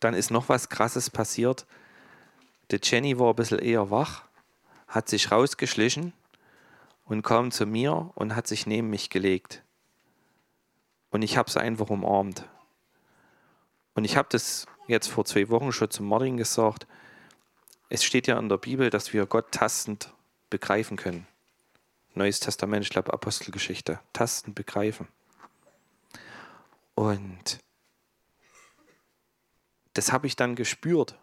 dann 0.00 0.12
ist 0.12 0.30
noch 0.30 0.48
was 0.50 0.68
Krasses 0.68 1.08
passiert. 1.08 1.66
Die 2.70 2.78
Jenny 2.82 3.18
war 3.18 3.30
ein 3.30 3.36
bisschen 3.36 3.58
eher 3.58 3.90
wach, 3.90 4.24
hat 4.86 5.08
sich 5.08 5.32
rausgeschlichen 5.32 6.12
und 7.08 7.22
kam 7.22 7.50
zu 7.50 7.66
mir 7.66 8.10
und 8.14 8.36
hat 8.36 8.46
sich 8.46 8.66
neben 8.66 8.90
mich 8.90 9.10
gelegt. 9.10 9.62
Und 11.10 11.22
ich 11.22 11.36
habe 11.36 11.50
sie 11.50 11.60
einfach 11.60 11.88
umarmt. 11.88 12.46
Und 13.94 14.04
ich 14.04 14.16
habe 14.16 14.28
das 14.30 14.66
jetzt 14.86 15.08
vor 15.08 15.24
zwei 15.24 15.48
Wochen 15.48 15.72
schon 15.72 15.90
zu 15.90 16.02
Martin 16.02 16.36
gesagt. 16.36 16.86
Es 17.88 18.04
steht 18.04 18.26
ja 18.26 18.38
in 18.38 18.50
der 18.50 18.58
Bibel, 18.58 18.90
dass 18.90 19.12
wir 19.12 19.24
Gott 19.26 19.50
tastend 19.52 20.12
begreifen 20.50 20.96
können. 20.96 21.26
Neues 22.14 22.40
Testament, 22.40 22.84
ich 22.84 22.90
glaube 22.90 23.12
Apostelgeschichte. 23.12 24.00
Tastend 24.12 24.54
begreifen. 24.54 25.08
Und 26.94 27.58
das 29.94 30.12
habe 30.12 30.26
ich 30.26 30.36
dann 30.36 30.56
gespürt. 30.56 31.18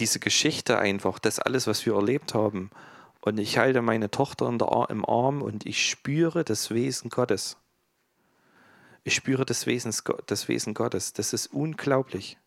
Diese 0.00 0.18
Geschichte 0.18 0.78
einfach, 0.78 1.18
das 1.18 1.38
alles, 1.38 1.66
was 1.66 1.86
wir 1.86 1.94
erlebt 1.94 2.34
haben. 2.34 2.70
Und 3.20 3.38
ich 3.38 3.58
halte 3.58 3.82
meine 3.82 4.10
Tochter 4.10 4.50
der, 4.50 4.86
im 4.88 5.04
Arm 5.04 5.42
und 5.42 5.66
ich 5.66 5.88
spüre 5.88 6.42
das 6.42 6.70
Wesen 6.70 7.10
Gottes. 7.10 7.58
Ich 9.04 9.14
spüre 9.14 9.44
das 9.44 9.66
Wesen, 9.66 9.94
das 10.26 10.48
Wesen 10.48 10.74
Gottes. 10.74 11.12
Das 11.12 11.32
ist 11.32 11.48
unglaublich. 11.48 12.38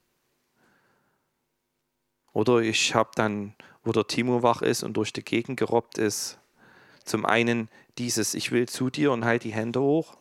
Oder 2.32 2.60
ich 2.60 2.96
habe 2.96 3.12
dann, 3.16 3.56
wo 3.84 3.92
der 3.92 4.08
Timo 4.08 4.42
wach 4.42 4.62
ist 4.64 4.84
und 4.84 4.98
durch 4.98 5.14
die 5.14 5.24
Gegend 5.24 5.60
gerobbt 5.60 6.00
ist, 6.00 6.40
zum 7.06 7.26
einen 7.26 7.70
dieses, 7.98 8.34
ich 8.34 8.52
will 8.52 8.68
zu 8.68 8.90
dir 8.90 9.12
und 9.12 9.26
halt 9.26 9.44
die 9.44 9.54
Hände 9.54 9.82
hoch. 9.82 10.18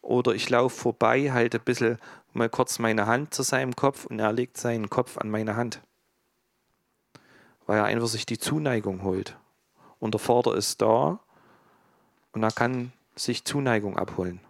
Oder 0.00 0.32
ich 0.34 0.48
laufe 0.48 0.76
vorbei, 0.76 1.32
halte 1.32 1.58
ein 1.58 1.64
bisschen 1.64 1.98
mal 2.32 2.48
kurz 2.48 2.78
meine 2.78 3.06
Hand 3.06 3.34
zu 3.34 3.42
seinem 3.42 3.74
Kopf 3.74 4.04
und 4.04 4.20
er 4.20 4.32
legt 4.32 4.56
seinen 4.56 4.88
Kopf 4.88 5.18
an 5.18 5.30
meine 5.30 5.56
Hand. 5.56 5.80
Weil 7.66 7.78
er 7.78 7.84
einfach 7.84 8.08
sich 8.08 8.26
die 8.26 8.38
Zuneigung 8.38 9.02
holt. 9.02 9.36
Und 9.98 10.14
der 10.14 10.20
Vater 10.20 10.54
ist 10.54 10.82
da 10.82 11.20
und 12.32 12.42
er 12.42 12.52
kann 12.52 12.92
sich 13.14 13.44
Zuneigung 13.44 13.96
abholen. 13.98 14.40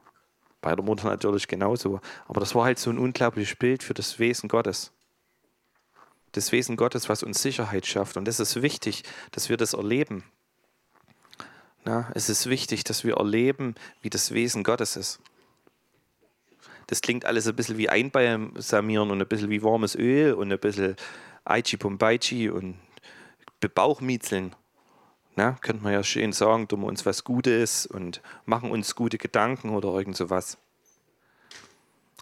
Bei 0.61 0.75
der 0.75 0.85
Mutter 0.85 1.09
natürlich 1.09 1.49
genauso. 1.49 2.01
Aber 2.27 2.41
das 2.41 2.55
war 2.55 2.65
halt 2.65 2.79
so 2.79 2.91
ein 2.91 2.99
unglaubliches 2.99 3.57
Bild 3.57 3.83
für 3.83 3.95
das 3.95 4.19
Wesen 4.19 4.49
Gottes. 4.49 4.93
Das 6.33 6.53
Wesen 6.53 6.77
Gottes, 6.77 7.09
was 7.09 7.23
uns 7.23 7.41
Sicherheit 7.41 7.87
schafft. 7.87 8.17
Und 8.17 8.27
es 8.29 8.41
ist 8.41 8.61
wichtig, 8.61 9.05
dass 9.31 9.49
wir 9.49 9.57
das 9.57 9.73
erleben. 9.73 10.25
Na, 11.85 12.11
es 12.15 12.29
ist 12.29 12.51
wichtig, 12.51 12.83
dass 12.83 13.05
wir 13.05 13.17
erleben, 13.17 13.77
wie 14.03 14.11
das 14.11 14.33
Wesen 14.33 14.65
Gottes 14.65 14.97
ist 14.97 15.21
das 16.87 17.01
klingt 17.01 17.25
alles 17.25 17.47
ein 17.47 17.57
bisschen 17.57 17.79
wie 17.79 17.89
Einbalsamieren 17.89 19.11
und 19.11 19.21
ein 19.21 19.29
bisschen 19.29 19.51
wie 19.51 19.63
warmes 19.63 19.97
Öl 19.97 20.35
und 20.35 20.53
ein 20.53 20.59
bisschen 20.59 20.97
Aichi 21.45 21.77
Pombaichi 21.77 22.49
und 22.49 22.77
Bauchmiezeln. 23.61 24.55
Na, 25.35 25.53
könnte 25.61 25.83
man 25.83 25.93
ja 25.93 26.03
schön 26.03 26.33
sagen, 26.33 26.67
tun 26.67 26.81
wir 26.81 26.87
uns 26.87 27.05
was 27.05 27.25
Gutes 27.25 27.87
und 27.87 28.23
machen 28.47 28.71
uns 28.71 28.95
gute 28.95 29.19
Gedanken 29.19 29.71
oder 29.71 29.89
irgend 29.91 30.17
sowas. 30.17 30.57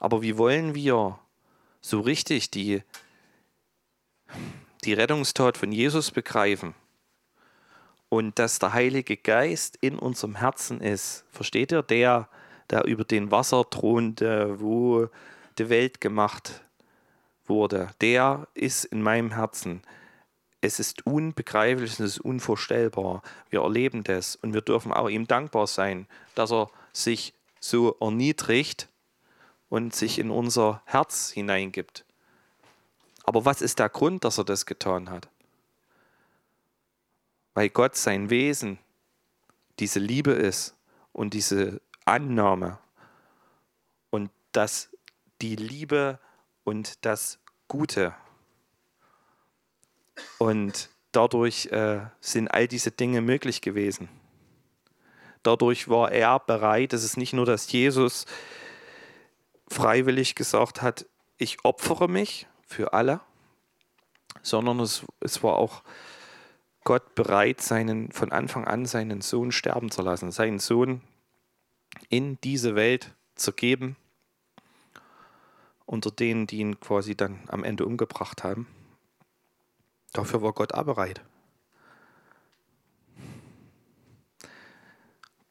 Aber 0.01 0.23
wie 0.23 0.37
wollen 0.37 0.75
wir 0.75 1.19
so 1.81 2.01
richtig 2.01 2.51
die, 2.51 2.83
die 4.85 4.95
Rettungstat 4.95 5.57
von 5.57 5.71
Jesus 5.71 6.11
begreifen? 6.11 6.75
Und 8.09 8.39
dass 8.39 8.59
der 8.59 8.73
Heilige 8.73 9.17
Geist 9.17 9.77
in 9.81 9.99
unserem 9.99 10.37
Herzen 10.37 10.81
ist. 10.81 11.25
Versteht 11.31 11.73
ihr? 11.73 11.83
Der, 11.83 12.29
der 12.71 12.85
über 12.85 13.05
den 13.05 13.31
Wasser 13.31 13.69
thronte, 13.69 14.61
wo 14.61 15.09
die 15.59 15.69
Welt 15.69 16.01
gemacht 16.01 16.65
wurde, 17.47 17.91
der 18.01 18.49
ist 18.55 18.85
in 18.85 19.03
meinem 19.03 19.33
Herzen. 19.33 19.83
Es 20.65 20.81
ist 20.81 21.07
unbegreiflich, 21.07 21.93
es 21.93 22.01
ist 22.01 22.21
unvorstellbar. 22.21 23.23
Wir 23.51 23.61
erleben 23.61 24.03
das 24.03 24.35
und 24.35 24.55
wir 24.55 24.63
dürfen 24.63 24.95
auch 24.95 25.11
ihm 25.11 25.27
dankbar 25.27 25.67
sein, 25.67 26.07
dass 26.35 26.51
er 26.51 26.71
sich 26.91 27.35
so 27.61 27.99
erniedrigt 28.01 28.89
und 29.69 29.95
sich 29.95 30.19
in 30.19 30.31
unser 30.31 30.81
Herz 30.87 31.31
hineingibt. 31.31 32.07
Aber 33.25 33.45
was 33.45 33.61
ist 33.61 33.79
der 33.79 33.91
Grund, 33.91 34.25
dass 34.25 34.39
er 34.39 34.45
das 34.45 34.65
getan 34.65 35.11
hat? 35.11 35.29
Weil 37.53 37.69
Gott 37.69 37.95
sein 37.95 38.31
Wesen 38.31 38.79
diese 39.81 39.99
Liebe 39.99 40.33
ist 40.33 40.75
und 41.13 41.35
diese 41.35 41.83
Annahme 42.07 42.79
und 44.09 44.31
dass 44.53 44.89
die 45.43 45.57
Liebe 45.57 46.19
und 46.65 47.05
das 47.05 47.39
Gute. 47.69 48.15
Und 50.39 50.89
dadurch 51.13 51.67
äh, 51.67 52.01
sind 52.21 52.49
all 52.49 52.69
diese 52.69 52.91
Dinge 52.91 53.21
möglich 53.21 53.61
gewesen. 53.61 54.09
Dadurch 55.43 55.89
war 55.89 56.11
er 56.11 56.41
bereit, 56.41 56.93
es 56.93 57.05
ist 57.05 57.17
nicht 57.17 57.33
nur, 57.33 57.47
dass 57.47 57.71
Jesus 57.71 58.25
freiwillig 59.69 60.35
gesagt 60.35 60.83
hat, 60.83 61.07
ich 61.37 61.65
opfere 61.65 62.09
mich 62.09 62.47
für 62.67 62.93
alle, 62.93 63.21
sondern 64.43 64.81
es, 64.81 65.05
es 65.21 65.43
war 65.43 65.57
auch 65.57 65.83
Gott 66.85 67.15
bereit, 67.15 67.61
seinen, 67.61 68.13
von 68.13 68.31
Anfang 68.31 68.67
an 68.67 68.87
seinen 68.87 69.21
Sohn 69.23 69.53
sterben 69.53 69.91
zu 69.91 70.03
lassen. 70.03 70.31
Seinen 70.31 70.59
Sohn, 70.59 71.01
in 72.09 72.39
diese 72.43 72.75
Welt 72.75 73.15
zu 73.35 73.53
geben, 73.53 73.97
unter 75.87 76.11
denen, 76.11 76.47
die 76.47 76.59
ihn 76.59 76.81
quasi 76.81 77.17
dann 77.17 77.41
am 77.49 77.65
Ende 77.65 77.87
umgebracht 77.87 78.45
haben. 78.45 78.67
Dafür 80.15 80.43
war 80.43 80.53
Gott 80.53 80.73
auch 80.73 80.85
bereit. 80.85 81.21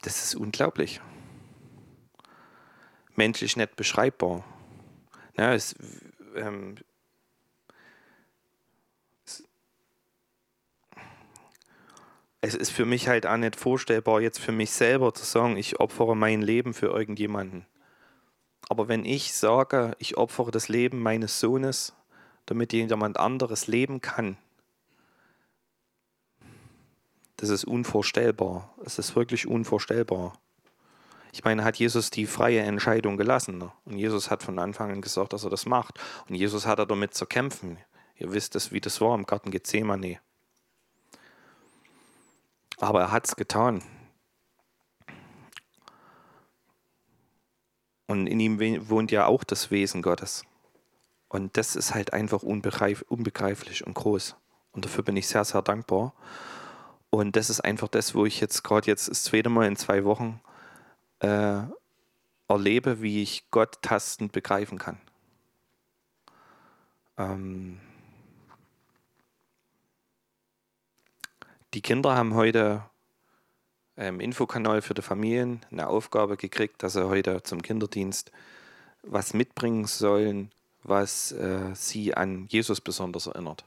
Das 0.01 0.23
ist 0.23 0.35
unglaublich. 0.35 1.01
Menschlich 3.15 3.57
nicht 3.57 3.75
beschreibbar. 3.75 4.43
Ja, 5.37 5.53
es, 5.53 5.75
ähm, 6.35 6.75
es 12.39 12.55
ist 12.55 12.71
für 12.71 12.85
mich 12.85 13.09
halt 13.09 13.25
auch 13.25 13.37
nicht 13.37 13.57
vorstellbar, 13.57 14.21
jetzt 14.21 14.39
für 14.39 14.53
mich 14.53 14.71
selber 14.71 15.13
zu 15.13 15.25
sagen, 15.25 15.57
ich 15.57 15.81
opfere 15.81 16.15
mein 16.15 16.41
Leben 16.41 16.73
für 16.73 16.87
irgendjemanden. 16.87 17.65
Aber 18.69 18.87
wenn 18.87 19.03
ich 19.03 19.33
sage, 19.33 19.93
ich 19.99 20.15
opfere 20.15 20.51
das 20.51 20.69
Leben 20.69 21.01
meines 21.01 21.41
Sohnes, 21.41 21.93
damit 22.45 22.71
jemand 22.71 23.17
anderes 23.17 23.67
leben 23.67 23.99
kann, 23.99 24.37
das 27.43 27.49
ist 27.49 27.65
unvorstellbar. 27.65 28.73
Es 28.85 28.99
ist 28.99 29.17
wirklich 29.17 29.47
unvorstellbar. 29.47 30.31
Ich 31.33 31.43
meine, 31.43 31.65
hat 31.65 31.75
Jesus 31.75 32.09
die 32.09 32.25
freie 32.25 32.61
Entscheidung 32.61 33.17
gelassen. 33.17 33.57
Ne? 33.57 33.69
Und 33.83 33.97
Jesus 33.97 34.31
hat 34.31 34.43
von 34.43 34.57
Anfang 34.59 34.91
an 34.91 35.01
gesagt, 35.01 35.33
dass 35.33 35.43
er 35.43 35.49
das 35.49 35.65
macht. 35.65 35.99
Und 36.29 36.35
Jesus 36.35 36.65
hat 36.65 36.79
damit 36.79 37.13
zu 37.13 37.25
kämpfen. 37.25 37.77
Ihr 38.15 38.31
wisst 38.31 38.55
es, 38.55 38.71
wie 38.71 38.79
das 38.79 39.01
war 39.01 39.13
im 39.13 39.25
Garten 39.25 39.51
Gethsemane. 39.51 40.19
Aber 42.77 43.01
er 43.01 43.11
hat 43.11 43.27
es 43.27 43.35
getan. 43.35 43.83
Und 48.07 48.27
in 48.27 48.39
ihm 48.39 48.89
wohnt 48.89 49.11
ja 49.11 49.25
auch 49.25 49.43
das 49.43 49.69
Wesen 49.69 50.01
Gottes. 50.01 50.45
Und 51.27 51.57
das 51.57 51.75
ist 51.75 51.93
halt 51.93 52.13
einfach 52.13 52.41
unbegreif 52.41 53.03
unbegreiflich 53.09 53.85
und 53.85 53.95
groß. 53.95 54.37
Und 54.71 54.85
dafür 54.85 55.03
bin 55.03 55.17
ich 55.17 55.27
sehr, 55.27 55.43
sehr 55.43 55.61
dankbar. 55.61 56.13
Und 57.13 57.35
das 57.35 57.51
ist 57.51 57.59
einfach 57.59 57.89
das, 57.89 58.15
wo 58.15 58.25
ich 58.25 58.41
jetzt 58.41 58.63
gerade 58.63 58.87
jetzt 58.87 59.07
das 59.07 59.21
zweite 59.21 59.49
Mal 59.49 59.67
in 59.67 59.75
zwei 59.75 60.03
Wochen 60.03 60.41
äh, 61.19 61.61
erlebe, 62.47 63.03
wie 63.03 63.21
ich 63.21 63.51
Gott 63.51 63.83
tastend 63.83 64.31
begreifen 64.31 64.79
kann. 64.79 64.97
Ähm 67.19 67.79
die 71.75 71.81
Kinder 71.81 72.15
haben 72.15 72.33
heute 72.33 72.83
im 73.95 74.19
Infokanal 74.19 74.81
für 74.81 74.95
die 74.95 75.03
Familien 75.03 75.61
eine 75.69 75.89
Aufgabe 75.89 76.35
gekriegt, 76.35 76.81
dass 76.81 76.93
sie 76.93 77.07
heute 77.07 77.43
zum 77.43 77.61
Kinderdienst 77.61 78.31
was 79.03 79.35
mitbringen 79.35 79.85
sollen, 79.85 80.49
was 80.81 81.31
äh, 81.31 81.75
sie 81.75 82.15
an 82.15 82.47
Jesus 82.47 82.81
besonders 82.81 83.27
erinnert. 83.27 83.63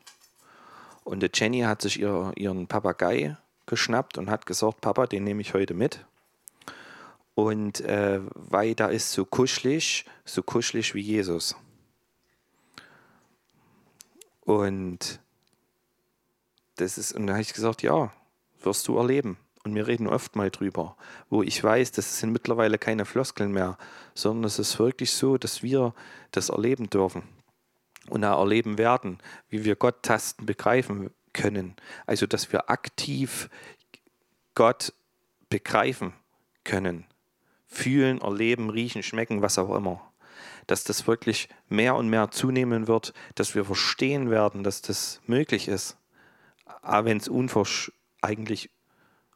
Und 1.06 1.22
die 1.22 1.30
Jenny 1.32 1.60
hat 1.60 1.82
sich 1.82 2.00
ihr, 2.00 2.32
ihren 2.34 2.66
Papagei 2.66 3.36
geschnappt 3.66 4.18
und 4.18 4.28
hat 4.28 4.44
gesagt, 4.44 4.80
Papa, 4.80 5.06
den 5.06 5.22
nehme 5.22 5.40
ich 5.40 5.54
heute 5.54 5.72
mit. 5.72 6.04
Und 7.36 7.80
äh, 7.82 8.20
weil 8.34 8.74
da 8.74 8.88
ist 8.88 9.12
so 9.12 9.24
kuschelig, 9.24 10.04
so 10.24 10.42
kuschelig 10.42 10.96
wie 10.96 11.00
Jesus. 11.00 11.54
Und 14.40 15.20
das 16.74 16.98
ist, 16.98 17.12
und 17.12 17.28
da 17.28 17.34
habe 17.34 17.42
ich 17.42 17.54
gesagt, 17.54 17.84
ja, 17.84 18.12
wirst 18.62 18.88
du 18.88 18.98
erleben. 18.98 19.38
Und 19.62 19.76
wir 19.76 19.86
reden 19.86 20.08
oft 20.08 20.34
mal 20.34 20.50
drüber, 20.50 20.96
wo 21.30 21.40
ich 21.44 21.62
weiß, 21.62 21.92
das 21.92 22.18
sind 22.18 22.32
mittlerweile 22.32 22.78
keine 22.78 23.04
Floskeln 23.04 23.52
mehr, 23.52 23.78
sondern 24.14 24.46
es 24.46 24.58
ist 24.58 24.80
wirklich 24.80 25.12
so, 25.12 25.38
dass 25.38 25.62
wir 25.62 25.94
das 26.32 26.48
erleben 26.48 26.90
dürfen 26.90 27.35
und 28.08 28.22
erleben 28.22 28.78
werden, 28.78 29.18
wie 29.48 29.64
wir 29.64 29.76
Gott 29.76 30.02
tasten, 30.02 30.46
begreifen 30.46 31.10
können. 31.32 31.76
Also, 32.06 32.26
dass 32.26 32.52
wir 32.52 32.70
aktiv 32.70 33.48
Gott 34.54 34.92
begreifen 35.48 36.14
können, 36.64 37.06
fühlen, 37.66 38.20
erleben, 38.20 38.70
riechen, 38.70 39.02
schmecken, 39.02 39.42
was 39.42 39.58
auch 39.58 39.74
immer. 39.74 40.12
Dass 40.66 40.82
das 40.82 41.06
wirklich 41.06 41.48
mehr 41.68 41.94
und 41.94 42.08
mehr 42.08 42.30
zunehmen 42.30 42.88
wird, 42.88 43.12
dass 43.36 43.54
wir 43.54 43.64
verstehen 43.64 44.30
werden, 44.30 44.64
dass 44.64 44.82
das 44.82 45.20
möglich 45.26 45.68
ist, 45.68 45.96
auch 46.82 47.04
wenn 47.04 47.18
es 47.18 47.30
eigentlich 48.20 48.70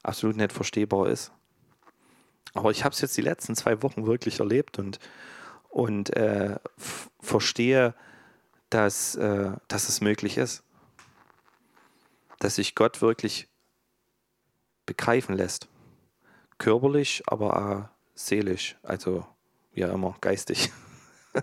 absolut 0.02 0.36
nicht 0.36 0.52
verstehbar 0.52 1.08
ist. 1.08 1.32
Aber 2.54 2.70
ich 2.70 2.84
habe 2.84 2.94
es 2.94 3.00
jetzt 3.00 3.16
die 3.16 3.22
letzten 3.22 3.54
zwei 3.54 3.82
Wochen 3.82 4.06
wirklich 4.06 4.40
erlebt 4.40 4.78
und, 4.78 4.98
und 5.68 6.16
äh, 6.16 6.56
verstehe, 7.20 7.94
dass, 8.70 9.16
äh, 9.16 9.52
dass 9.68 9.88
es 9.88 10.00
möglich 10.00 10.38
ist. 10.38 10.62
Dass 12.38 12.54
sich 12.54 12.74
Gott 12.74 13.02
wirklich 13.02 13.48
begreifen 14.86 15.36
lässt. 15.36 15.68
Körperlich, 16.58 17.22
aber 17.26 17.56
auch 17.56 17.88
seelisch, 18.14 18.76
also 18.82 19.26
wie 19.72 19.84
auch 19.84 19.92
immer, 19.92 20.16
geistig. 20.20 20.72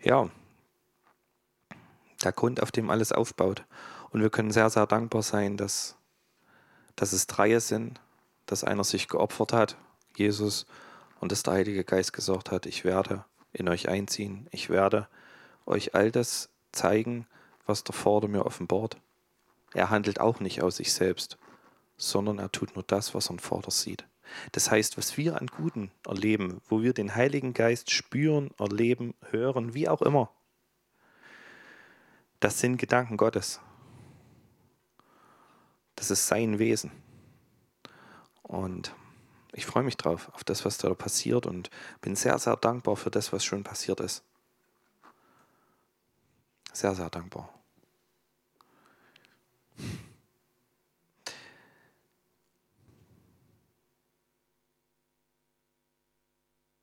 ja, 0.00 0.28
der 2.22 2.32
Grund, 2.32 2.62
auf 2.62 2.70
dem 2.72 2.90
alles 2.90 3.12
aufbaut. 3.12 3.64
Und 4.10 4.20
wir 4.20 4.30
können 4.30 4.50
sehr, 4.50 4.70
sehr 4.70 4.86
dankbar 4.86 5.22
sein, 5.22 5.56
dass, 5.56 5.96
dass 6.96 7.12
es 7.12 7.26
Dreie 7.26 7.60
sind, 7.60 8.00
dass 8.46 8.64
einer 8.64 8.84
sich 8.84 9.08
geopfert 9.08 9.52
hat, 9.52 9.76
Jesus, 10.16 10.66
und 11.20 11.30
dass 11.30 11.42
der 11.42 11.54
Heilige 11.54 11.84
Geist 11.84 12.12
gesagt 12.12 12.50
hat, 12.50 12.66
ich 12.66 12.84
werde 12.84 13.24
in 13.52 13.68
euch 13.68 13.88
einziehen, 13.88 14.46
ich 14.50 14.70
werde 14.70 15.08
euch 15.66 15.94
all 15.94 16.10
das 16.10 16.50
zeigen, 16.72 17.26
was 17.66 17.84
der 17.84 17.94
Vater 17.94 18.28
mir 18.28 18.46
offenbart. 18.46 18.96
Er 19.74 19.90
handelt 19.90 20.20
auch 20.20 20.40
nicht 20.40 20.62
aus 20.62 20.76
sich 20.76 20.92
selbst, 20.92 21.38
sondern 21.96 22.38
er 22.38 22.50
tut 22.50 22.74
nur 22.74 22.84
das, 22.84 23.14
was 23.14 23.30
ein 23.30 23.38
Vater 23.38 23.70
sieht. 23.70 24.06
Das 24.52 24.70
heißt, 24.70 24.98
was 24.98 25.16
wir 25.16 25.40
an 25.40 25.46
Guten 25.46 25.90
erleben, 26.06 26.60
wo 26.68 26.82
wir 26.82 26.92
den 26.92 27.14
Heiligen 27.14 27.54
Geist 27.54 27.90
spüren, 27.90 28.50
erleben, 28.58 29.14
hören, 29.30 29.74
wie 29.74 29.88
auch 29.88 30.02
immer, 30.02 30.30
das 32.40 32.60
sind 32.60 32.76
Gedanken 32.76 33.16
Gottes. 33.16 33.60
Das 35.96 36.10
ist 36.10 36.28
sein 36.28 36.58
Wesen. 36.58 36.92
Und 38.42 38.94
ich 39.52 39.66
freue 39.66 39.82
mich 39.82 39.96
drauf, 39.96 40.30
auf 40.34 40.44
das, 40.44 40.64
was 40.64 40.78
da 40.78 40.92
passiert 40.94 41.46
und 41.46 41.70
bin 42.00 42.16
sehr, 42.16 42.38
sehr 42.38 42.56
dankbar 42.56 42.96
für 42.96 43.10
das, 43.10 43.32
was 43.32 43.44
schon 43.44 43.64
passiert 43.64 44.00
ist. 44.00 44.22
Sehr, 46.72 46.94
sehr 46.94 47.10
dankbar. 47.10 47.52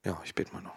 Ja, 0.03 0.21
ich 0.23 0.35
bete 0.35 0.53
mal 0.53 0.61
noch. 0.61 0.75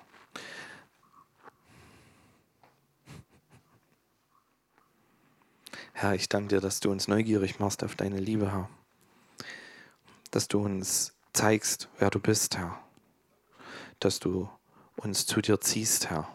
Herr, 5.92 6.14
ich 6.14 6.29
danke 6.29 6.48
dir, 6.48 6.61
dass 6.61 6.81
du 6.81 6.90
uns 6.90 7.09
neugierig 7.09 7.59
machst 7.59 7.83
auf 7.83 7.96
deine 7.96 8.20
Liebe, 8.20 8.53
Herr. 8.53 8.70
Dass 10.31 10.46
du 10.46 10.61
uns 10.61 11.17
zeigst, 11.38 11.88
wer 11.98 12.11
du 12.11 12.18
bist, 12.18 12.59
Herr. 12.59 12.83
Dass 14.01 14.18
du 14.18 14.48
uns 14.96 15.24
zu 15.24 15.40
dir 15.40 15.61
ziehst, 15.61 16.11
Herr. 16.11 16.29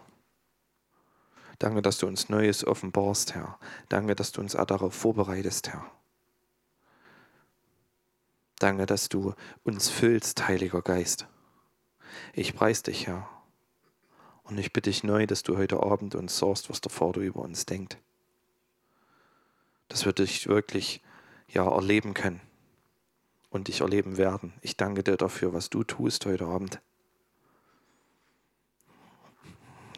Danke, 1.58 1.82
dass 1.82 1.98
du 1.98 2.06
uns 2.06 2.30
Neues 2.30 2.66
offenbarst, 2.66 3.34
Herr. 3.34 3.58
Danke, 3.90 4.14
dass 4.14 4.32
du 4.32 4.40
uns 4.40 4.56
auch 4.56 4.64
darauf 4.64 4.94
vorbereitest, 4.94 5.68
Herr. 5.68 5.84
Danke, 8.58 8.86
dass 8.86 9.10
du 9.10 9.34
uns 9.62 9.90
füllst, 9.90 10.48
Heiliger 10.48 10.80
Geist. 10.80 11.26
Ich 12.32 12.54
preis 12.54 12.82
dich, 12.82 13.06
Herr. 13.06 13.28
Und 14.44 14.56
ich 14.56 14.72
bitte 14.72 14.88
dich 14.88 15.04
neu, 15.04 15.26
dass 15.26 15.42
du 15.42 15.58
heute 15.58 15.82
Abend 15.82 16.14
uns 16.14 16.38
sorgst, 16.38 16.70
was 16.70 16.80
der 16.80 16.90
Vater 16.90 17.20
über 17.20 17.40
uns 17.40 17.66
denkt 17.66 17.98
dass 19.88 20.06
wir 20.06 20.12
dich 20.12 20.48
wirklich 20.48 21.02
ja, 21.46 21.70
erleben 21.70 22.14
können 22.14 22.40
und 23.54 23.68
dich 23.68 23.82
erleben 23.82 24.16
werden. 24.16 24.52
Ich 24.62 24.76
danke 24.76 25.04
dir 25.04 25.16
dafür, 25.16 25.54
was 25.54 25.70
du 25.70 25.84
tust 25.84 26.26
heute 26.26 26.44
Abend. 26.44 26.80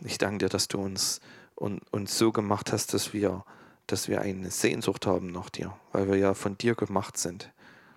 Ich 0.05 0.19
danke 0.19 0.45
dir, 0.45 0.49
dass 0.51 0.69
du 0.69 0.79
uns, 0.79 1.23
und, 1.55 1.81
uns 1.90 2.19
so 2.19 2.33
gemacht 2.33 2.71
hast, 2.71 2.92
dass 2.92 3.14
wir, 3.14 3.47
dass 3.87 4.09
wir 4.09 4.21
eine 4.21 4.51
Sehnsucht 4.51 5.07
haben 5.07 5.29
nach 5.29 5.49
dir, 5.49 5.75
weil 5.92 6.07
wir 6.07 6.16
ja 6.16 6.35
von 6.35 6.59
dir 6.59 6.75
gemacht 6.75 7.16
sind, 7.16 7.51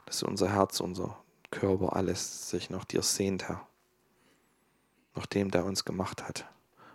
dass 0.05 0.23
unser 0.23 0.49
Herz, 0.49 0.79
unser 0.79 1.21
Körper, 1.51 1.93
alles 1.93 2.49
sich 2.49 2.69
nach 2.69 2.85
dir 2.85 3.01
sehnt, 3.01 3.49
Herr. 3.49 3.67
Nach 5.13 5.25
dem, 5.25 5.51
der 5.51 5.65
uns 5.65 5.83
gemacht 5.83 6.23
hat. 6.23 6.45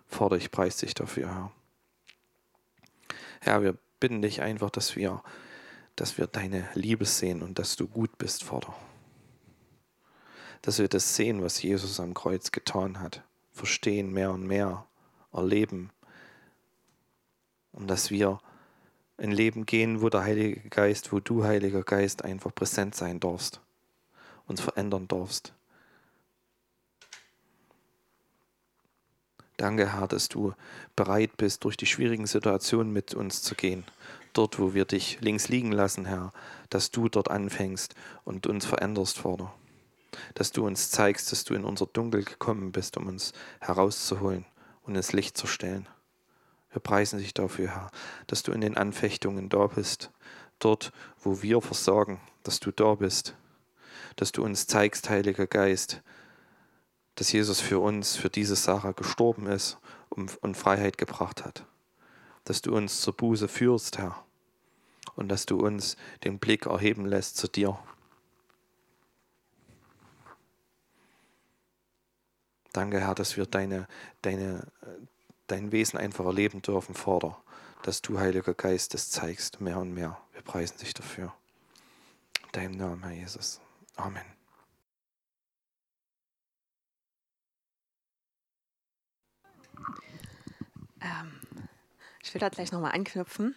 Vater, 0.07 0.37
ich 0.37 0.51
preise 0.51 0.87
dich 0.87 0.95
dafür, 0.95 1.29
Herr. 1.29 1.53
Herr, 3.43 3.63
wir 3.63 3.77
bitten 4.01 4.23
dich 4.23 4.41
einfach, 4.41 4.71
dass 4.71 4.97
wir, 4.97 5.23
dass 5.97 6.19
wir 6.19 6.27
deine 6.27 6.69
Liebe 6.75 7.05
sehen 7.05 7.43
und 7.43 7.59
dass 7.59 7.77
du 7.77 7.87
gut 7.87 8.19
bist, 8.19 8.45
Vater. 8.45 8.75
Dass 10.63 10.79
wir 10.79 10.89
das 10.89 11.15
sehen, 11.15 11.43
was 11.43 11.63
Jesus 11.63 12.01
am 12.01 12.15
Kreuz 12.15 12.51
getan 12.51 13.01
hat, 13.01 13.23
verstehen 13.53 14.13
mehr 14.13 14.33
und 14.33 14.47
mehr, 14.47 14.87
erleben. 15.33 15.91
Und 17.73 17.89
dass 17.89 18.11
wir 18.11 18.41
ein 19.17 19.31
Leben 19.31 19.67
gehen, 19.67 20.01
wo 20.01 20.09
der 20.09 20.25
Heilige 20.25 20.69
Geist, 20.69 21.13
wo 21.13 21.21
du, 21.21 21.45
Heiliger 21.45 21.83
Geist, 21.83 22.25
einfach 22.25 22.55
präsent 22.55 22.95
sein 22.95 23.21
darfst, 23.21 23.61
uns 24.47 24.61
verändern 24.61 25.07
darfst. 25.07 25.53
Danke, 29.57 29.93
Herr, 29.93 30.09
dass 30.09 30.29
du 30.29 30.53
bereit 30.97 31.37
bist, 31.37 31.63
durch 31.63 31.77
die 31.77 31.87
schwierigen 31.87 32.27
Situationen 32.27 32.93
mit 32.93 33.15
uns 33.15 33.43
zu 33.43 33.55
gehen. 33.55 33.85
Dort, 34.35 34.59
wo 34.59 34.75
wir 34.75 34.85
dich 34.85 35.19
links 35.21 35.49
liegen 35.49 35.71
lassen, 35.71 36.07
Herr, 36.07 36.33
dass 36.69 36.91
du 36.91 37.09
dort 37.09 37.31
anfängst 37.31 37.95
und 38.25 38.49
uns 38.49 38.67
veränderst, 38.67 39.19
Vater. 39.19 39.55
Dass 40.35 40.51
du 40.51 40.67
uns 40.67 40.91
zeigst, 40.91 41.31
dass 41.31 41.45
du 41.45 41.55
in 41.55 41.65
unser 41.65 41.87
Dunkel 41.87 42.25
gekommen 42.25 42.73
bist, 42.73 42.97
um 42.97 43.07
uns 43.07 43.33
herauszuholen 43.61 44.45
und 44.83 44.97
ins 44.97 45.13
Licht 45.13 45.39
zu 45.39 45.47
stellen. 45.47 45.89
Wir 46.73 46.81
preisen 46.81 47.21
dich 47.21 47.33
dafür, 47.33 47.69
Herr, 47.69 47.91
dass 48.27 48.43
du 48.43 48.51
in 48.51 48.61
den 48.61 48.77
Anfechtungen 48.77 49.49
da 49.49 49.69
bist. 49.69 50.11
Dort, 50.59 50.93
wo 51.21 51.41
wir 51.41 51.61
versagen, 51.61 52.21
dass 52.43 52.59
du 52.59 52.73
da 52.73 52.97
bist. 52.97 53.37
Dass 54.17 54.33
du 54.33 54.45
uns 54.45 54.67
zeigst, 54.67 55.09
Heiliger 55.11 55.47
Geist, 55.47 56.03
dass 57.15 57.31
Jesus 57.31 57.61
für 57.61 57.79
uns, 57.79 58.17
für 58.17 58.31
diese 58.31 58.57
Sache 58.57 58.95
gestorben 58.95 59.47
ist 59.47 59.79
und 60.09 60.57
Freiheit 60.57 60.99
gebracht 60.99 61.45
hat. 61.45 61.65
Dass 62.45 62.63
du 62.63 62.75
uns 62.75 63.01
zur 63.01 63.15
Buße 63.17 63.49
führst, 63.49 63.99
Herr, 63.99 64.25
und 65.17 65.29
dass 65.29 65.47
du 65.47 65.59
uns 65.59 65.97
den 66.25 66.39
Blick 66.39 66.67
erheben 66.67 67.07
lässt 67.07 67.37
zu 67.37 67.49
dir. 67.49 67.79
Danke, 72.73 73.01
Herr, 73.01 73.15
dass 73.15 73.37
wir 73.37 73.47
deine, 73.47 73.87
deine, 74.23 74.67
dein 75.47 75.71
Wesen 75.73 75.99
einfach 75.99 76.25
erleben 76.25 76.61
dürfen, 76.61 76.95
Vater. 76.95 77.41
dass 77.83 78.03
du, 78.03 78.19
Heiliger 78.19 78.55
Geist, 78.55 78.95
es 78.95 79.11
zeigst 79.11 79.61
mehr 79.61 79.79
und 79.79 79.93
mehr. 79.93 80.19
Wir 80.33 80.43
preisen 80.43 80.79
dich 80.79 80.95
dafür. 80.95 81.35
In 82.45 82.53
deinem 82.53 82.77
Namen, 82.79 83.03
Herr 83.03 83.13
Jesus. 83.13 83.61
Amen. 83.97 84.25
Ähm, 91.01 91.41
ich 92.35 92.41
will 92.41 92.49
da 92.49 92.49
gleich 92.49 92.73
nochmal 92.73 92.91
anknüpfen 92.91 93.55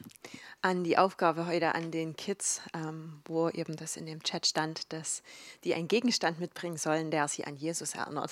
an 0.61 0.83
die 0.83 0.99
Aufgabe 0.99 1.47
heute 1.47 1.73
an 1.73 1.89
den 1.89 2.15
Kids, 2.15 2.61
ähm, 2.75 3.23
wo 3.25 3.49
eben 3.49 3.75
das 3.75 3.97
in 3.97 4.05
dem 4.05 4.21
Chat 4.21 4.45
stand, 4.45 4.93
dass 4.93 5.23
die 5.63 5.73
einen 5.73 5.87
Gegenstand 5.87 6.39
mitbringen 6.39 6.77
sollen, 6.77 7.09
der 7.09 7.27
sie 7.27 7.43
an 7.45 7.55
Jesus 7.55 7.95
erinnert. 7.95 8.31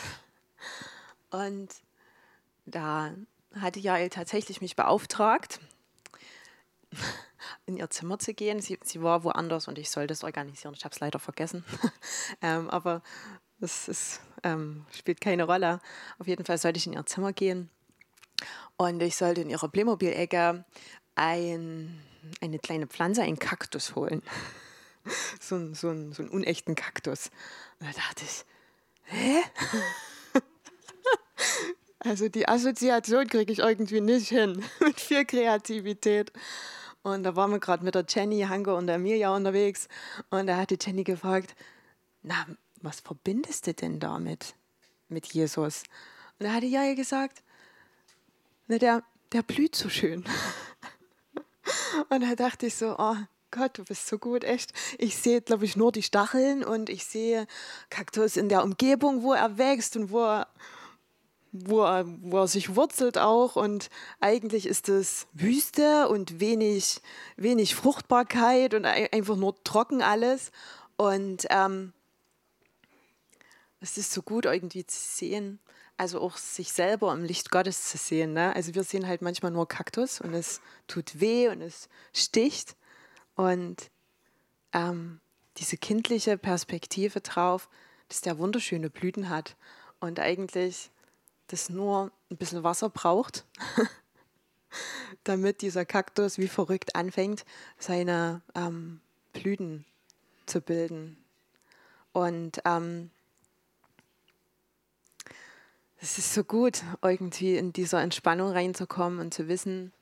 Und 1.32 1.74
da 2.68 3.16
hatte 3.60 3.80
Jael 3.80 4.12
tatsächlich 4.12 4.62
mich 4.62 4.76
beauftragt, 4.76 5.60
in 7.66 7.78
ihr 7.78 7.90
Zimmer 7.90 8.20
zu 8.20 8.36
gehen. 8.36 8.62
Sie, 8.62 8.78
sie 8.84 9.02
war 9.02 9.24
woanders 9.24 9.68
und 9.68 9.80
ich 9.80 9.90
sollte 9.90 10.14
es 10.14 10.24
organisieren. 10.24 10.76
Ich 10.78 10.86
habe 10.86 10.94
es 10.94 11.00
leider 11.00 11.18
vergessen. 11.18 11.66
ähm, 12.44 12.70
aber 12.70 13.02
das 13.58 13.88
ist, 13.88 14.22
ähm, 14.44 14.86
spielt 14.92 15.22
keine 15.22 15.46
Rolle. 15.46 15.80
Auf 16.20 16.28
jeden 16.28 16.46
Fall 16.46 16.60
sollte 16.60 16.78
ich 16.78 16.86
in 16.86 16.94
ihr 16.94 17.08
Zimmer 17.08 17.34
gehen 17.34 17.72
und 18.78 19.02
ich 19.02 19.16
sollte 19.16 19.42
in 19.42 19.50
ihrer 19.50 19.70
Playmobil-Ecke 19.70 20.66
ein, 21.16 22.02
eine 22.42 22.60
kleine 22.60 22.88
Pflanze, 22.88 23.24
einen 23.24 23.40
Kaktus 23.40 23.96
holen. 23.96 24.22
so, 25.40 25.56
einen, 25.56 25.74
so, 25.74 25.88
so 26.12 26.24
einen 26.24 26.32
unechten 26.32 26.76
Kaktus. 26.76 27.30
Und 27.80 27.88
da 27.88 27.94
dachte 27.94 28.26
ich, 28.26 28.46
hä? 29.06 29.42
also 32.00 32.28
die 32.28 32.48
Assoziation 32.48 33.28
kriege 33.28 33.52
ich 33.52 33.60
irgendwie 33.60 34.02
nicht 34.02 34.30
hin. 34.30 34.64
mit 34.80 35.00
viel 35.00 35.26
Kreativität. 35.26 36.32
Und 37.02 37.24
da 37.24 37.36
waren 37.36 37.52
wir 37.52 37.60
gerade 37.60 37.86
mit 37.86 37.96
der 37.96 38.06
Jenny, 38.08 38.42
Hanko 38.42 38.76
und 38.76 38.88
der 38.88 38.98
Mirja 38.98 39.34
unterwegs. 39.34 39.88
Und 40.32 40.48
da 40.48 40.58
hat 40.58 40.72
die 40.72 40.80
Jenny 40.82 41.04
gefragt, 41.04 41.56
na, 42.24 42.48
was 42.82 43.00
verbindest 43.00 43.68
du 43.68 43.74
denn 43.74 44.00
damit 44.00 44.56
mit 45.08 45.28
Jesus? 45.28 45.84
Und 46.40 46.48
da 46.48 46.54
hatte 46.54 46.66
Jaja 46.66 46.96
gesagt, 46.96 47.44
na, 48.67 48.78
der, 48.78 49.04
der 49.32 49.43
blüht 49.43 49.75
so 49.75 49.89
schön. 49.89 50.23
Und 52.10 52.21
da 52.21 52.36
dachte 52.36 52.67
ich 52.67 52.75
so, 52.75 52.95
oh 52.97 53.15
Gott, 53.51 53.78
du 53.78 53.84
bist 53.84 54.08
so 54.08 54.17
gut, 54.17 54.43
echt. 54.43 54.73
Ich 54.97 55.15
sehe, 55.17 55.41
glaube 55.41 55.65
ich, 55.65 55.78
nur 55.78 55.91
die 55.91 56.04
Stacheln 56.04 56.63
und 56.63 56.89
ich 56.89 57.06
sehe 57.06 57.47
Kaktus 57.89 58.38
in 58.38 58.49
der 58.49 58.63
Umgebung, 58.63 59.23
wo 59.23 59.34
er 59.34 59.58
wächst 59.58 59.95
und 59.95 60.12
wo 60.12 60.23
er, 60.23 60.47
wo 61.51 61.84
er, 61.84 62.06
wo 62.06 62.39
er 62.39 62.47
sich 62.47 62.75
wurzelt 62.75 63.17
auch. 63.17 63.56
Und 63.56 63.89
eigentlich 64.19 64.65
ist 64.65 64.89
es 64.89 65.28
Wüste 65.34 66.10
und 66.10 66.39
wenig, 66.39 67.01
wenig 67.38 67.75
Fruchtbarkeit 67.75 68.73
und 68.73 68.86
einfach 68.86 69.38
nur 69.38 69.56
trocken 69.63 70.01
alles. 70.01 70.51
Und 70.97 71.45
ähm, 71.49 71.93
es 73.80 73.97
ist 73.97 74.12
so 74.12 74.21
gut 74.21 74.45
irgendwie 74.45 74.86
zu 74.86 74.99
sehen, 74.99 75.60
also 75.98 76.20
auch 76.22 76.38
sich 76.38 76.72
selber 76.72 77.14
im 77.14 77.24
Licht 77.24 77.52
Gottes 77.52 77.90
zu 77.90 77.98
sehen. 77.98 78.34
Ne? 78.34 78.56
Also 78.56 78.76
wir 78.76 78.84
sehen 78.84 79.08
halt 79.08 79.22
manchmal 79.22 79.52
nur 79.52 79.68
Kaktus 79.68 80.22
und 80.22 80.34
es 80.34 80.62
tut 80.88 81.20
weh 81.20 81.48
und 81.48 81.62
es 81.62 81.90
sticht. 82.14 82.76
Und 83.36 83.90
ähm, 84.74 85.20
diese 85.58 85.78
kindliche 85.78 86.38
Perspektive 86.38 87.22
drauf, 87.22 87.70
dass 88.10 88.22
der 88.22 88.38
wunderschöne 88.38 88.90
Blüten 88.90 89.30
hat 89.30 89.56
und 90.00 90.20
eigentlich 90.20 90.92
das 91.48 91.70
nur 91.70 92.12
ein 92.30 92.38
bisschen 92.38 92.64
Wasser 92.64 92.90
braucht, 92.90 93.46
damit 95.24 95.62
dieser 95.62 95.86
Kaktus 95.86 96.38
wie 96.38 96.48
verrückt 96.48 96.96
anfängt, 96.96 97.46
seine 97.78 98.42
ähm, 98.54 99.00
Blüten 99.34 99.86
zu 100.46 100.62
bilden. 100.62 101.18
Und 102.12 102.62
ähm, 102.66 103.12
es 105.98 106.18
ist 106.18 106.34
so 106.34 106.44
gut, 106.44 106.84
irgendwie 107.02 107.58
in 107.58 107.74
dieser 107.74 108.02
Entspannung 108.02 108.52
reinzukommen 108.52 109.20
und 109.20 109.34
zu 109.34 109.48
wissen, 109.48 109.94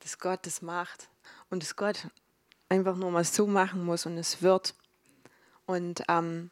dass 0.00 0.18
Gott 0.18 0.46
das 0.46 0.62
macht 0.62 1.08
und 1.50 1.62
dass 1.62 1.76
Gott 1.76 2.08
einfach 2.68 2.96
nur 2.96 3.10
mal 3.10 3.24
so 3.24 3.46
machen 3.46 3.84
muss 3.84 4.06
und 4.06 4.16
es 4.18 4.42
wird. 4.42 4.74
Und 5.66 6.02
ähm, 6.08 6.50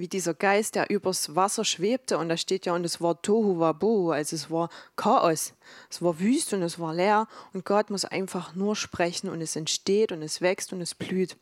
wie 0.00 0.08
dieser 0.08 0.34
Geist, 0.34 0.76
der 0.76 0.88
übers 0.90 1.36
Wasser 1.36 1.64
schwebte, 1.64 2.16
und 2.16 2.30
da 2.30 2.36
steht 2.36 2.64
ja, 2.64 2.74
und 2.74 2.84
es 2.84 3.00
war 3.00 3.20
Tohu 3.20 3.60
Wabohu, 3.60 4.10
also 4.10 4.34
es 4.34 4.50
war 4.50 4.70
Chaos, 4.96 5.52
es 5.90 6.00
war 6.00 6.18
wüst 6.18 6.54
und 6.54 6.62
es 6.62 6.78
war 6.78 6.94
leer, 6.94 7.28
und 7.52 7.66
Gott 7.66 7.90
muss 7.90 8.06
einfach 8.06 8.54
nur 8.54 8.76
sprechen 8.76 9.28
und 9.28 9.42
es 9.42 9.56
entsteht 9.56 10.10
und 10.10 10.22
es 10.22 10.40
wächst 10.40 10.72
und 10.72 10.80
es 10.80 10.94
blüht. 10.94 11.36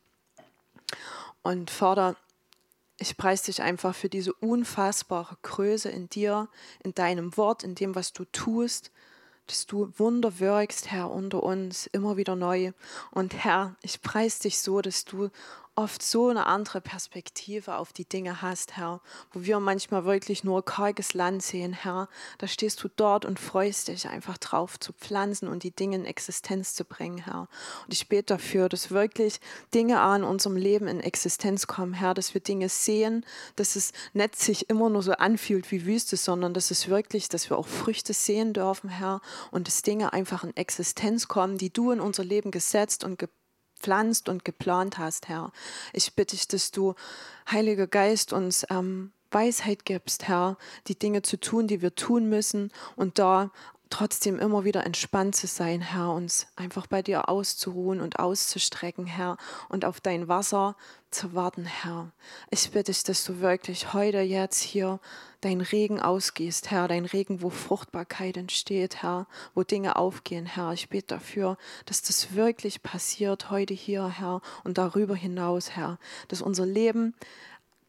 Und 1.41 1.71
Vater, 1.71 2.17
ich 2.99 3.17
preise 3.17 3.45
dich 3.45 3.61
einfach 3.61 3.95
für 3.95 4.09
diese 4.09 4.33
unfassbare 4.33 5.37
Größe 5.41 5.89
in 5.89 6.09
dir, 6.09 6.49
in 6.83 6.93
deinem 6.93 7.35
Wort, 7.37 7.63
in 7.63 7.75
dem, 7.75 7.95
was 7.95 8.13
du 8.13 8.25
tust, 8.25 8.91
dass 9.47 9.65
du 9.65 9.91
Wunder 9.97 10.39
wirkst, 10.39 10.91
Herr, 10.91 11.09
unter 11.09 11.41
uns, 11.41 11.87
immer 11.87 12.17
wieder 12.17 12.35
neu. 12.35 12.71
Und 13.11 13.33
Herr, 13.33 13.75
ich 13.81 14.01
preise 14.01 14.43
dich 14.43 14.59
so, 14.59 14.81
dass 14.81 15.05
du 15.05 15.29
oft 15.79 16.03
so 16.03 16.27
eine 16.27 16.45
andere 16.45 16.81
Perspektive 16.81 17.77
auf 17.77 17.93
die 17.93 18.03
Dinge 18.03 18.41
hast, 18.41 18.75
Herr, 18.75 18.99
wo 19.31 19.43
wir 19.43 19.61
manchmal 19.61 20.03
wirklich 20.03 20.43
nur 20.43 20.65
karges 20.65 21.13
Land 21.13 21.41
sehen, 21.41 21.71
Herr. 21.71 22.09
Da 22.37 22.47
stehst 22.47 22.83
du 22.83 22.89
dort 22.93 23.23
und 23.23 23.39
freust 23.39 23.87
dich 23.87 24.09
einfach 24.09 24.37
drauf 24.37 24.77
zu 24.77 24.91
pflanzen 24.91 25.47
und 25.47 25.63
die 25.63 25.71
Dinge 25.71 25.95
in 25.95 26.03
Existenz 26.03 26.75
zu 26.75 26.83
bringen, 26.83 27.19
Herr. 27.19 27.47
Und 27.85 27.93
ich 27.93 28.09
bete 28.09 28.33
dafür, 28.33 28.67
dass 28.67 28.91
wirklich 28.91 29.39
Dinge 29.73 30.01
an 30.01 30.25
unserem 30.25 30.57
Leben 30.57 30.89
in 30.89 30.99
Existenz 30.99 31.65
kommen, 31.65 31.93
Herr, 31.93 32.13
dass 32.13 32.33
wir 32.33 32.41
Dinge 32.41 32.67
sehen, 32.67 33.25
dass 33.55 33.77
es 33.77 33.93
nicht 34.11 34.35
sich 34.35 34.69
immer 34.69 34.89
nur 34.89 35.01
so 35.01 35.13
anfühlt 35.13 35.71
wie 35.71 35.85
Wüste, 35.85 36.17
sondern 36.17 36.53
dass 36.53 36.71
es 36.71 36.89
wirklich, 36.89 37.29
dass 37.29 37.49
wir 37.49 37.57
auch 37.57 37.67
Früchte 37.67 38.11
sehen 38.11 38.51
dürfen, 38.51 38.89
Herr, 38.89 39.21
und 39.51 39.67
dass 39.67 39.81
Dinge 39.81 40.11
einfach 40.11 40.43
in 40.43 40.57
Existenz 40.57 41.29
kommen, 41.29 41.57
die 41.57 41.71
du 41.71 41.91
in 41.91 42.01
unser 42.01 42.25
Leben 42.25 42.51
gesetzt 42.51 43.05
und 43.05 43.17
geplant 43.17 43.38
gepflanzt 43.79 44.27
und 44.27 44.43
geplant 44.43 44.97
hast, 44.97 45.29
Herr. 45.29 45.51
Ich 45.93 46.13
bitte 46.13 46.35
dich, 46.35 46.47
dass 46.47 46.71
du, 46.71 46.95
Heiliger 47.49 47.87
Geist, 47.87 48.33
uns 48.33 48.65
ähm, 48.69 49.11
Weisheit 49.31 49.85
gibst, 49.85 50.27
Herr, 50.27 50.57
die 50.87 50.99
Dinge 50.99 51.21
zu 51.21 51.39
tun, 51.39 51.67
die 51.67 51.81
wir 51.81 51.95
tun 51.95 52.27
müssen 52.27 52.71
und 52.95 53.19
da 53.19 53.51
trotzdem 53.89 54.39
immer 54.39 54.63
wieder 54.63 54.85
entspannt 54.85 55.35
zu 55.35 55.47
sein, 55.47 55.81
Herr, 55.81 56.11
uns 56.11 56.47
einfach 56.55 56.87
bei 56.87 57.01
dir 57.01 57.29
auszuruhen 57.29 58.01
und 58.01 58.19
auszustrecken, 58.19 59.05
Herr, 59.07 59.37
und 59.67 59.85
auf 59.85 59.99
dein 59.99 60.27
Wasser 60.27 60.75
zu 61.11 61.33
warten, 61.33 61.65
Herr. 61.65 62.11
Ich 62.51 62.69
bitte 62.71 62.91
dich, 62.91 63.03
dass 63.03 63.23
du 63.23 63.39
wirklich 63.39 63.93
heute, 63.93 64.19
jetzt 64.19 64.61
hier 64.61 64.99
dein 65.41 65.61
Regen 65.61 65.99
ausgießt, 65.99 66.69
Herr, 66.69 66.87
dein 66.87 67.05
Regen, 67.05 67.41
wo 67.41 67.49
Fruchtbarkeit 67.49 68.37
entsteht, 68.37 69.01
Herr, 69.01 69.27
wo 69.55 69.63
Dinge 69.63 69.95
aufgehen, 69.95 70.45
Herr. 70.45 70.73
Ich 70.73 70.89
bete 70.89 71.15
dafür, 71.15 71.57
dass 71.85 72.01
das 72.01 72.35
wirklich 72.35 72.83
passiert 72.83 73.49
heute 73.49 73.73
hier, 73.73 74.07
Herr, 74.07 74.41
und 74.63 74.77
darüber 74.77 75.15
hinaus, 75.15 75.71
Herr, 75.71 75.97
dass 76.27 76.41
unser 76.41 76.65
Leben 76.65 77.15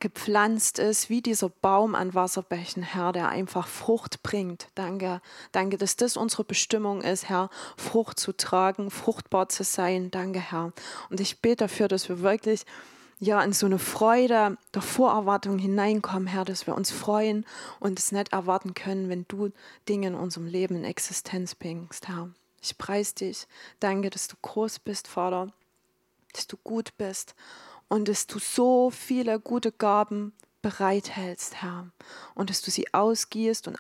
gepflanzt 0.01 0.79
ist, 0.79 1.11
wie 1.11 1.23
dieser 1.23 1.49
Baum 1.49 1.95
an 1.95 2.15
Wasserbächen, 2.15 2.83
Herr, 2.83 3.13
der 3.13 3.29
einfach 3.29 3.69
Frucht 3.69 4.23
bringt. 4.23 4.69
Danke, 4.75 5.21
danke, 5.53 5.77
dass 5.77 5.97
das 5.97 6.17
unsere 6.17 6.45
Bestimmung 6.45 7.03
ist, 7.03 7.29
Herr, 7.29 7.51
Frucht 7.77 8.19
zu 8.19 8.33
tragen, 8.33 8.91
fruchtbar 8.91 9.49
zu 9.49 9.63
sein. 9.63 10.11
Danke, 10.11 10.41
Herr. 10.41 10.73
Und 11.11 11.21
ich 11.21 11.41
bete 11.41 11.65
dafür, 11.65 11.89
dass 11.89 12.09
wir 12.09 12.21
wirklich 12.21 12.65
ja 13.21 13.43
in 13.43 13.53
so 13.53 13.67
eine 13.67 13.79
Freude 13.79 14.57
der 14.75 14.83
Vorerwartung 14.83 15.59
hineinkommen, 15.59 16.27
Herr, 16.27 16.45
dass 16.45 16.67
wir 16.67 16.75
uns 16.75 16.91
freuen 16.91 17.45
und 17.79 17.99
es 17.99 18.13
nicht 18.13 18.33
erwarten 18.33 18.75
können, 18.75 19.11
wenn 19.11 19.27
du 19.29 19.51
Dinge 19.89 20.09
in 20.09 20.15
unserem 20.15 20.47
Leben 20.47 20.77
in 20.77 20.85
Existenz 20.85 21.55
bringst, 21.55 22.09
Herr. 22.09 22.31
Ich 22.63 22.77
preise 22.77 23.15
dich. 23.15 23.47
Danke, 23.79 24.11
dass 24.11 24.29
du 24.29 24.37
groß 24.41 24.81
bist, 24.81 25.09
Vater, 25.09 25.53
dass 26.33 26.47
du 26.47 26.57
gut 26.57 26.97
bist 26.99 27.35
und 27.91 28.09
dass 28.09 28.27
du 28.27 28.39
so 28.39 28.91
viele 28.91 29.41
gute 29.41 29.73
Gaben 29.73 30.33
bereithältst, 30.63 31.57
Herr, 31.61 31.91
und 32.35 32.49
dass 32.49 32.63
du 32.63 32.71
sie 32.71 32.95
ausgießt 32.95 33.69
und 33.69 33.77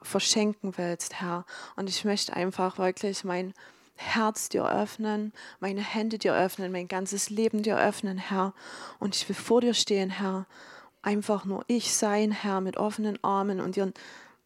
verschenken 0.00 0.78
willst, 0.78 1.20
Herr. 1.20 1.44
Und 1.76 1.90
ich 1.90 2.04
möchte 2.04 2.34
einfach 2.34 2.78
wirklich 2.78 3.24
mein 3.24 3.52
Herz 3.96 4.48
dir 4.48 4.64
öffnen, 4.64 5.32
meine 5.60 5.82
Hände 5.82 6.18
dir 6.18 6.34
öffnen, 6.34 6.72
mein 6.72 6.88
ganzes 6.88 7.30
Leben 7.30 7.62
dir 7.62 7.78
öffnen, 7.78 8.16
Herr. 8.16 8.54
Und 9.00 9.16
ich 9.16 9.28
will 9.28 9.36
vor 9.36 9.60
dir 9.60 9.74
stehen, 9.74 10.10
Herr. 10.10 10.46
Einfach 11.02 11.44
nur 11.44 11.64
ich 11.66 11.94
sein, 11.94 12.30
Herr, 12.30 12.60
mit 12.60 12.76
offenen 12.76 13.22
Armen 13.24 13.60
und 13.60 13.74
dir, 13.74 13.92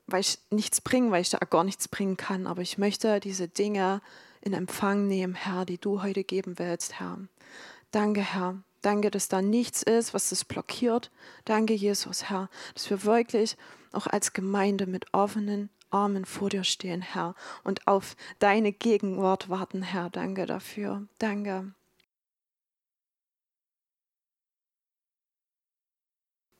weil 0.07 0.21
ich 0.21 0.39
nichts 0.51 0.81
bringen, 0.81 1.11
weil 1.11 1.21
ich 1.21 1.31
da 1.31 1.39
gar 1.39 1.65
nichts 1.65 1.87
bringen 1.87 2.17
kann. 2.17 2.47
Aber 2.47 2.63
ich 2.63 2.79
möchte 2.79 3.21
diese 3.21 3.47
Dinge 3.47 4.01
in 4.41 4.55
Empfang 4.55 5.07
nehmen, 5.07 5.35
Herr, 5.35 5.67
die 5.67 5.79
du 5.79 6.03
heute 6.03 6.25
geben 6.25 6.59
willst, 6.59 6.99
Herr. 6.99 7.19
Danke, 7.91 8.23
Herr. 8.23 8.57
Danke, 8.83 9.11
dass 9.11 9.29
da 9.29 9.43
nichts 9.43 9.83
ist, 9.83 10.15
was 10.15 10.31
das 10.31 10.45
blockiert. 10.45 11.11
Danke, 11.45 11.75
Jesus, 11.75 12.31
Herr, 12.31 12.49
dass 12.75 12.89
wir 12.91 13.05
wirklich 13.05 13.57
auch 13.93 14.07
als 14.07 14.33
Gemeinde 14.33 14.87
mit 14.87 15.13
offenen 15.13 15.71
Armen 15.91 16.25
vor 16.25 16.51
dir 16.51 16.65
stehen, 16.65 17.03
Herr, 17.03 17.35
und 17.65 17.87
auf 17.87 18.17
deine 18.39 18.73
Gegenwart 18.73 19.49
warten, 19.49 19.83
Herr. 19.83 20.11
Danke 20.11 20.47
dafür. 20.47 21.07
Danke. 21.19 21.73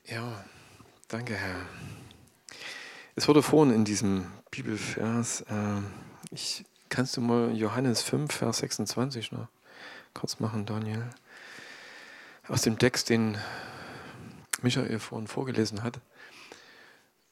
Ja, 0.05 0.45
danke, 1.09 1.35
Herr. 1.35 1.67
Es 3.17 3.27
wurde 3.27 3.43
vorhin 3.43 3.75
in 3.75 3.85
diesem 3.85 4.31
Bibelvers, 4.51 5.41
äh, 5.43 5.81
ich, 6.31 6.65
kannst 6.89 7.17
du 7.17 7.21
mal 7.21 7.53
Johannes 7.57 8.03
5, 8.03 8.33
Vers 8.33 8.59
26 8.59 9.33
noch 9.33 9.49
kurz 10.15 10.39
machen, 10.39 10.65
Daniel? 10.65 11.11
Aus 12.49 12.63
dem 12.63 12.79
Text, 12.79 13.09
den 13.09 13.37
Michael 14.63 15.01
vorhin 15.01 15.27
vorgelesen 15.27 15.83
hat. 15.83 15.97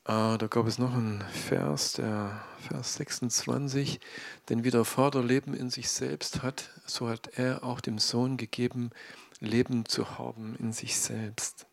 Äh, 0.06 0.38
da 0.38 0.46
gab 0.50 0.66
es 0.66 0.78
noch 0.78 0.92
einen 0.92 1.22
Vers, 1.30 1.92
der 1.92 2.42
Vers 2.66 2.94
26, 2.94 4.00
denn 4.48 4.64
wie 4.64 4.72
der 4.72 4.84
Vater 4.84 5.22
Leben 5.22 5.54
in 5.54 5.70
sich 5.70 5.88
selbst 5.88 6.42
hat, 6.42 6.70
so 6.84 7.08
hat 7.08 7.30
er 7.36 7.62
auch 7.62 7.80
dem 7.80 7.98
Sohn 8.00 8.36
gegeben, 8.36 8.90
Leben 9.38 9.84
zu 9.84 10.18
haben 10.18 10.56
in 10.58 10.72
sich 10.72 10.98
selbst. 10.98 11.66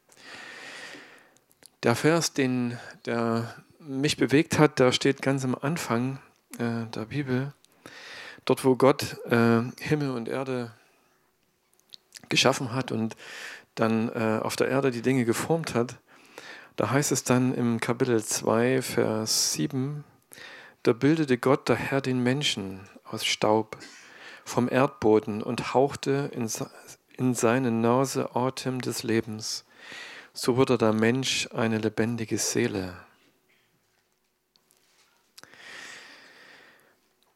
Der 1.82 1.96
Vers, 1.96 2.34
den 2.34 2.78
der 3.06 3.56
mich 3.80 4.18
bewegt 4.18 4.60
hat, 4.60 4.78
der 4.78 4.92
steht 4.92 5.24
ganz 5.24 5.44
am 5.44 5.56
Anfang 5.56 6.20
äh, 6.60 6.86
der 6.94 7.06
Bibel. 7.06 7.54
Dort, 8.46 8.64
wo 8.64 8.76
Gott 8.76 9.18
äh, 9.26 9.64
Himmel 9.80 10.12
und 10.12 10.30
Erde 10.30 10.72
geschaffen 12.32 12.74
hat 12.74 12.92
und 12.92 13.16
dann 13.76 14.10
äh, 14.10 14.40
auf 14.42 14.56
der 14.56 14.68
Erde 14.68 14.90
die 14.90 15.04
Dinge 15.04 15.26
geformt 15.26 15.76
hat, 15.76 15.98
da 16.76 16.90
heißt 16.90 17.12
es 17.12 17.24
dann 17.24 17.54
im 17.54 17.80
Kapitel 17.80 18.24
2, 18.24 18.82
Vers 18.82 19.54
7, 19.54 20.04
da 20.82 20.94
bildete 20.94 21.38
Gott 21.38 21.70
der 21.70 21.76
Herr 21.76 22.02
den 22.02 22.24
Menschen 22.24 22.80
aus 23.04 23.24
Staub 23.24 23.78
vom 24.44 24.68
Erdboden 24.68 25.44
und 25.44 25.76
hauchte 25.76 26.32
in, 26.34 26.50
in 27.18 27.36
seine 27.36 27.70
Nase 27.70 28.36
Atem 28.36 28.82
des 28.82 29.04
Lebens 29.04 29.66
so 30.34 30.56
wurde 30.56 30.78
der 30.78 30.94
Mensch 30.94 31.50
eine 31.54 31.78
lebendige 31.78 32.38
Seele. 32.38 32.94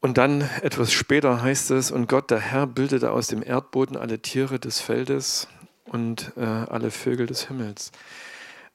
Und 0.06 0.20
dann 0.20 0.48
etwas 0.62 0.94
später 0.94 1.42
heißt 1.42 1.72
es, 1.72 1.90
und 1.90 2.08
Gott, 2.08 2.30
der 2.30 2.40
Herr, 2.40 2.68
bildete 2.68 3.10
aus 3.10 3.26
dem 3.26 3.42
Erdboden 3.42 3.98
alle 3.98 4.20
Tiere 4.20 4.60
des 4.60 4.80
Feldes 4.80 5.48
und 5.86 6.32
äh, 6.38 6.42
alle 6.42 6.92
Vögel 6.92 7.26
des 7.26 7.48
Himmels. 7.48 7.92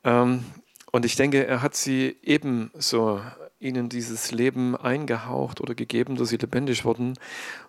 Ähm, 0.03 0.45
und 0.91 1.05
ich 1.05 1.15
denke, 1.15 1.47
er 1.47 1.63
hat 1.63 1.77
sie 1.77 2.17
ebenso 2.25 3.21
ihnen 3.61 3.89
dieses 3.89 4.33
Leben 4.33 4.75
eingehaucht 4.75 5.61
oder 5.61 5.77
gegeben, 5.77 6.17
dass 6.17 6.31
sie 6.31 6.37
lebendig 6.37 6.85
wurden. 6.85 7.17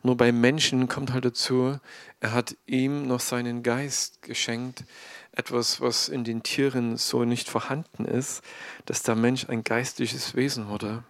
Nur 0.02 0.17
bei 0.17 0.32
Menschen 0.32 0.88
kommt 0.88 1.13
halt 1.13 1.26
dazu, 1.26 1.78
er 2.19 2.34
hat 2.34 2.58
ihm 2.65 3.06
noch 3.06 3.19
seinen 3.19 3.62
Geist 3.62 4.24
geschenkt, 4.24 4.86
etwas, 5.34 5.80
was 5.80 6.10
in 6.10 6.24
den 6.24 6.41
Tieren 6.41 6.97
so 6.97 7.26
nicht 7.26 7.47
vorhanden 7.47 8.06
ist, 8.06 8.41
dass 8.88 9.04
der 9.04 9.15
Mensch 9.15 9.47
ein 9.50 9.63
geistliches 9.63 10.34
Wesen 10.34 10.67
wurde 10.67 11.04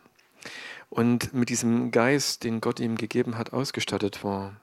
und 0.91 1.33
mit 1.33 1.49
diesem 1.49 1.89
Geist, 1.89 2.43
den 2.43 2.61
Gott 2.61 2.79
ihm 2.79 2.97
gegeben 2.97 3.37
hat, 3.37 3.53
ausgestattet 3.53 4.23
war. 4.23 4.57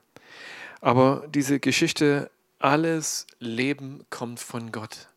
Aber 0.80 1.26
diese 1.28 1.58
Geschichte, 1.58 2.30
alles 2.58 3.26
Leben 3.40 4.04
kommt 4.10 4.38
von 4.38 4.70
Gott. 4.70 5.07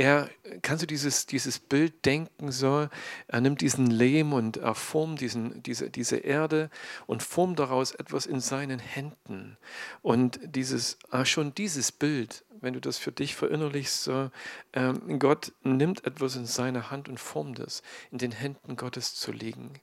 Er, 0.00 0.30
kannst 0.62 0.82
du 0.82 0.86
dieses, 0.86 1.26
dieses 1.26 1.58
Bild 1.58 2.06
denken, 2.06 2.52
so, 2.52 2.88
er 3.28 3.40
nimmt 3.42 3.60
diesen 3.60 3.90
Lehm 3.90 4.32
und 4.32 4.56
er 4.56 4.74
formt 4.74 5.20
diesen, 5.20 5.62
diese, 5.62 5.90
diese 5.90 6.16
Erde 6.16 6.70
und 7.06 7.22
formt 7.22 7.58
daraus 7.58 7.92
etwas 7.92 8.24
in 8.24 8.40
seinen 8.40 8.78
Händen. 8.78 9.58
Und 10.00 10.40
dieses, 10.42 10.96
ah, 11.10 11.26
schon 11.26 11.54
dieses 11.54 11.92
Bild 11.92 12.46
wenn 12.62 12.74
du 12.74 12.80
das 12.80 12.98
für 12.98 13.10
dich 13.10 13.36
verinnerlichst, 13.36 14.04
so, 14.04 14.30
ähm, 14.74 15.18
Gott 15.18 15.52
nimmt 15.62 16.04
etwas 16.04 16.36
in 16.36 16.44
seine 16.44 16.90
Hand 16.90 17.08
und 17.08 17.18
formt 17.18 17.58
es, 17.58 17.82
in 18.10 18.18
den 18.18 18.32
Händen 18.32 18.76
Gottes 18.76 19.14
zu 19.14 19.32
liegen. 19.32 19.80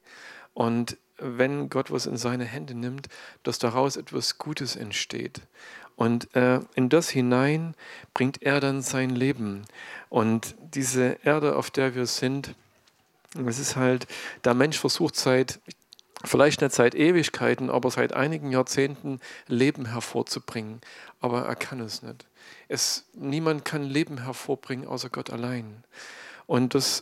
Und 0.53 0.95
wenn 1.19 1.69
Gott 1.69 1.91
was 1.91 2.05
in 2.05 2.17
seine 2.17 2.45
Hände 2.45 2.73
nimmt, 2.73 3.07
dass 3.43 3.59
daraus 3.59 3.97
etwas 3.97 4.37
Gutes 4.37 4.75
entsteht. 4.75 5.41
Und 5.95 6.33
äh, 6.35 6.59
in 6.75 6.89
das 6.89 7.09
hinein 7.09 7.73
bringt 8.13 8.43
er 8.43 8.59
dann 8.59 8.81
sein 8.83 9.09
Leben. 9.09 9.65
Und 10.09 10.55
diese 10.59 11.17
Erde, 11.23 11.55
auf 11.55 11.71
der 11.71 11.95
wir 11.95 12.05
sind, 12.05 12.53
es 13.45 13.59
ist 13.59 13.75
halt, 13.75 14.07
der 14.43 14.53
Mensch 14.53 14.77
versucht 14.77 15.15
seit, 15.15 15.59
vielleicht 16.23 16.61
nicht 16.61 16.73
seit 16.73 16.93
Ewigkeiten, 16.93 17.69
aber 17.71 17.89
seit 17.89 18.13
einigen 18.13 18.51
Jahrzehnten 18.51 19.19
Leben 19.47 19.87
hervorzubringen. 19.87 20.81
Aber 21.19 21.45
er 21.45 21.55
kann 21.55 21.79
es 21.79 22.03
nicht. 22.03 22.25
Es, 22.67 23.05
niemand 23.13 23.65
kann 23.65 23.83
Leben 23.83 24.23
hervorbringen 24.23 24.87
außer 24.87 25.09
Gott 25.09 25.31
allein. 25.31 25.83
Und 26.45 26.75
das 26.75 27.01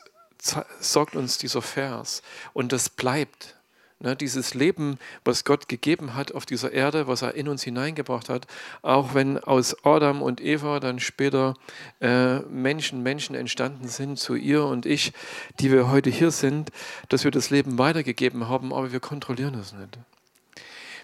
sorgt 0.79 1.15
uns 1.15 1.37
dieser 1.37 1.61
Vers. 1.61 2.21
Und 2.53 2.71
das 2.71 2.89
bleibt. 2.89 3.55
Ne, 3.99 4.13
dieses 4.13 4.53
Leben, 4.53 4.99
was 5.23 5.45
Gott 5.45 5.69
gegeben 5.69 6.15
hat 6.15 6.33
auf 6.33 6.45
dieser 6.45 6.73
Erde, 6.73 7.07
was 7.07 7.21
er 7.21 7.35
in 7.35 7.47
uns 7.47 7.63
hineingebracht 7.63 8.27
hat, 8.27 8.45
auch 8.81 9.13
wenn 9.13 9.37
aus 9.37 9.85
Adam 9.85 10.21
und 10.21 10.41
Eva 10.41 10.81
dann 10.81 10.99
später 10.99 11.53
äh, 12.01 12.39
Menschen, 12.39 13.03
Menschen 13.03 13.35
entstanden 13.35 13.87
sind, 13.87 14.19
zu 14.19 14.35
ihr 14.35 14.65
und 14.65 14.85
ich, 14.85 15.13
die 15.61 15.71
wir 15.71 15.89
heute 15.89 16.09
hier 16.09 16.31
sind, 16.31 16.71
dass 17.07 17.23
wir 17.23 17.31
das 17.31 17.51
Leben 17.51 17.77
weitergegeben 17.77 18.49
haben, 18.49 18.73
aber 18.73 18.91
wir 18.91 18.99
kontrollieren 18.99 19.55
es 19.55 19.71
nicht. 19.71 19.97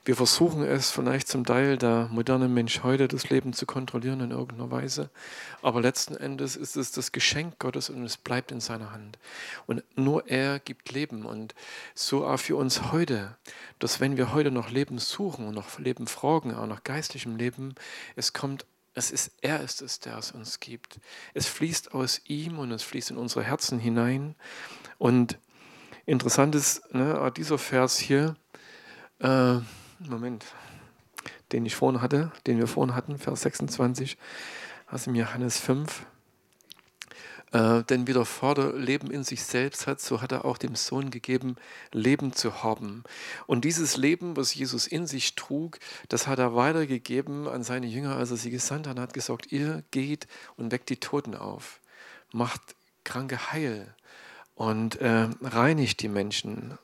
Wir 0.03 0.15
versuchen 0.15 0.63
es 0.63 0.89
vielleicht 0.89 1.27
zum 1.27 1.45
Teil 1.45 1.77
der 1.77 2.07
moderne 2.09 2.47
Mensch 2.47 2.81
heute, 2.81 3.07
das 3.07 3.29
Leben 3.29 3.53
zu 3.53 3.67
kontrollieren 3.67 4.19
in 4.21 4.31
irgendeiner 4.31 4.71
Weise. 4.71 5.11
Aber 5.61 5.79
letzten 5.79 6.15
Endes 6.15 6.55
ist 6.55 6.75
es 6.75 6.91
das 6.91 7.11
Geschenk 7.11 7.59
Gottes 7.59 7.91
und 7.91 8.03
es 8.03 8.17
bleibt 8.17 8.51
in 8.51 8.61
seiner 8.61 8.91
Hand. 8.93 9.19
Und 9.67 9.83
nur 9.95 10.27
er 10.27 10.57
gibt 10.57 10.91
Leben. 10.91 11.23
Und 11.23 11.53
so 11.93 12.25
auch 12.25 12.39
für 12.39 12.55
uns 12.55 12.91
heute, 12.91 13.37
dass 13.77 13.99
wenn 13.99 14.17
wir 14.17 14.33
heute 14.33 14.49
noch 14.49 14.71
Leben 14.71 14.97
suchen 14.97 15.47
und 15.47 15.53
noch 15.53 15.77
Leben 15.77 16.07
fragen, 16.07 16.55
auch 16.55 16.65
nach 16.65 16.83
geistlichem 16.83 17.35
Leben, 17.35 17.75
es 18.15 18.33
kommt 18.33 18.65
es 18.93 19.11
ist, 19.11 19.31
er 19.41 19.61
ist 19.61 19.81
es, 19.81 19.99
der 19.99 20.17
es 20.17 20.31
uns 20.31 20.59
gibt. 20.59 20.99
Es 21.33 21.45
fließt 21.47 21.93
aus 21.93 22.21
ihm 22.25 22.59
und 22.59 22.71
es 22.71 22.83
fließt 22.83 23.11
in 23.11 23.17
unsere 23.17 23.43
Herzen 23.43 23.79
hinein. 23.79 24.35
Und 24.97 25.37
interessant 26.05 26.55
ist, 26.55 26.93
ne, 26.93 27.31
dieser 27.37 27.57
Vers 27.57 27.99
hier, 27.99 28.35
äh, 29.19 29.59
Moment, 30.09 30.45
den 31.51 31.65
ich 31.65 31.75
vorhin 31.75 32.01
hatte, 32.01 32.31
den 32.47 32.57
wir 32.57 32.67
vorhin 32.67 32.95
hatten, 32.95 33.17
Vers 33.17 33.41
26, 33.41 34.17
aus 34.89 35.03
dem 35.03 35.15
Johannes 35.15 35.59
5. 35.59 36.05
Äh, 37.51 37.83
denn 37.83 38.07
wie 38.07 38.13
der 38.13 38.25
Vater 38.25 38.73
Leben 38.73 39.11
in 39.11 39.23
sich 39.23 39.43
selbst 39.43 39.85
hat, 39.85 39.99
so 39.99 40.21
hat 40.21 40.31
er 40.31 40.45
auch 40.45 40.57
dem 40.57 40.75
Sohn 40.75 41.11
gegeben, 41.11 41.57
Leben 41.91 42.33
zu 42.33 42.63
haben. 42.63 43.03
Und 43.45 43.65
dieses 43.65 43.97
Leben, 43.97 44.37
was 44.37 44.55
Jesus 44.55 44.87
in 44.87 45.05
sich 45.05 45.35
trug, 45.35 45.79
das 46.07 46.27
hat 46.27 46.39
er 46.39 46.55
weitergegeben 46.55 47.47
an 47.47 47.63
seine 47.63 47.87
Jünger, 47.87 48.15
als 48.15 48.31
er 48.31 48.37
sie 48.37 48.51
gesandt 48.51 48.87
hat. 48.87 48.97
Er 48.97 49.03
hat 49.03 49.13
gesagt, 49.13 49.51
ihr 49.51 49.83
geht 49.91 50.27
und 50.55 50.71
weckt 50.71 50.89
die 50.89 50.99
Toten 50.99 51.35
auf, 51.35 51.81
macht 52.31 52.61
Kranke 53.03 53.51
heil 53.51 53.93
und 54.55 55.01
äh, 55.01 55.27
reinigt 55.41 56.01
die 56.01 56.07
Menschen 56.07 56.77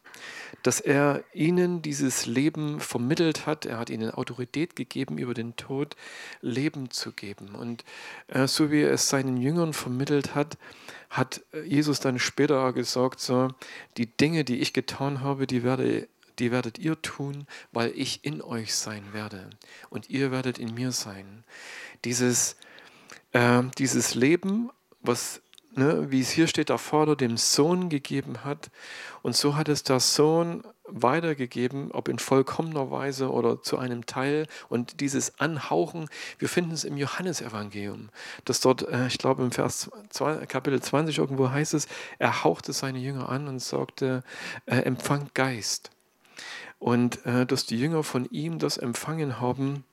dass 0.64 0.80
er 0.80 1.24
ihnen 1.34 1.82
dieses 1.82 2.26
Leben 2.26 2.80
vermittelt 2.80 3.46
hat. 3.46 3.66
Er 3.66 3.78
hat 3.78 3.90
ihnen 3.90 4.12
Autorität 4.12 4.76
gegeben, 4.76 5.18
über 5.18 5.34
den 5.34 5.56
Tod 5.56 5.96
Leben 6.42 6.92
zu 6.92 7.12
geben. 7.12 7.56
Und 7.56 7.84
äh, 8.28 8.48
so 8.48 8.72
wie 8.72 8.82
er 8.82 8.92
es 8.92 9.10
seinen 9.10 9.38
Jüngern 9.38 9.74
vermittelt 9.74 10.36
hat, 10.36 10.58
hat 11.10 11.42
Jesus 11.66 12.00
dann 12.00 12.20
später 12.20 12.74
gesagt, 12.74 13.20
so, 13.20 13.50
die 13.98 14.08
Dinge, 14.08 14.44
die 14.44 14.60
ich 14.60 14.74
getan 14.74 15.22
habe, 15.22 15.48
die 15.48 15.64
werde 15.64 16.08
die 16.40 16.52
werdet 16.52 16.78
ihr 16.78 17.02
tun, 17.02 17.48
weil 17.72 17.92
ich 17.96 18.24
in 18.24 18.42
euch 18.42 18.76
sein 18.76 19.14
werde 19.14 19.50
und 19.90 20.10
ihr 20.10 20.32
werdet 20.32 20.60
in 20.60 20.74
mir 20.74 20.92
sein. 20.92 21.44
Dieses, 22.06 22.58
äh, 23.32 23.64
dieses 23.78 24.14
Leben, 24.16 24.70
was 25.02 25.42
ne, 25.78 26.12
wie 26.12 26.22
es 26.22 26.30
hier 26.30 26.48
steht, 26.48 26.70
der 26.70 26.78
Vater 26.78 27.16
dem 27.16 27.38
Sohn 27.38 27.90
gegeben 27.90 28.44
hat. 28.44 28.70
Und 29.22 29.36
so 29.36 29.56
hat 29.56 29.70
es 29.70 29.84
der 29.84 30.00
Sohn 30.00 30.64
weitergegeben, 30.88 31.92
ob 31.92 32.08
in 32.08 32.18
vollkommener 32.18 32.90
Weise 32.92 33.32
oder 33.32 33.62
zu 33.62 33.78
einem 33.78 34.06
Teil. 34.06 34.48
Und 34.70 35.02
dieses 35.02 35.40
Anhauchen, 35.40 36.10
wir 36.40 36.50
finden 36.50 36.72
es 36.72 36.84
im 36.84 36.98
Johannesevangelium, 36.98 38.10
dass 38.46 38.62
dort, 38.62 38.88
äh, 38.88 39.08
ich 39.08 39.18
glaube 39.18 39.44
im 39.44 39.52
Vers 39.52 39.90
2, 40.10 40.46
Kapitel 40.46 40.82
20 40.82 41.18
irgendwo 41.18 41.50
heißt 41.50 41.74
es, 41.74 41.88
er 42.20 42.44
hauchte 42.44 42.74
seine 42.74 43.00
Jünger 43.00 43.30
an 43.30 43.48
und 43.48 43.60
sagte, 43.60 44.24
äh, 44.66 44.78
empfang 44.78 45.30
Geist. 45.34 45.92
Und 46.80 47.26
äh, 47.26 47.46
dass 47.46 47.66
die 47.66 47.80
Jünger 47.80 48.04
von 48.04 48.26
ihm 48.26 48.60
das 48.60 48.78
empfangen 48.78 49.40
haben, 49.40 49.84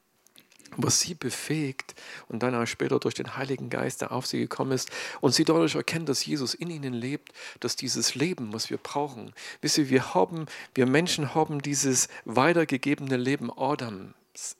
was 0.76 1.00
sie 1.00 1.14
befähigt 1.14 1.94
und 2.28 2.42
dann 2.42 2.54
auch 2.54 2.66
später 2.66 2.98
durch 2.98 3.14
den 3.14 3.36
Heiligen 3.36 3.70
Geist, 3.70 4.00
der 4.00 4.12
auf 4.12 4.26
sie 4.26 4.38
gekommen 4.38 4.72
ist 4.72 4.90
und 5.20 5.34
sie 5.34 5.44
dadurch 5.44 5.74
erkennen, 5.74 6.06
dass 6.06 6.24
Jesus 6.24 6.54
in 6.54 6.70
ihnen 6.70 6.94
lebt, 6.94 7.32
dass 7.60 7.76
dieses 7.76 8.14
Leben, 8.14 8.52
was 8.52 8.70
wir 8.70 8.78
brauchen, 8.78 9.32
wisst 9.60 9.78
ihr, 9.78 9.90
wir 9.90 10.14
haben, 10.14 10.46
wir 10.74 10.86
Menschen 10.86 11.34
haben 11.34 11.62
dieses 11.62 12.08
weitergegebene 12.24 13.16
Leben 13.16 13.50
Adam 13.56 14.14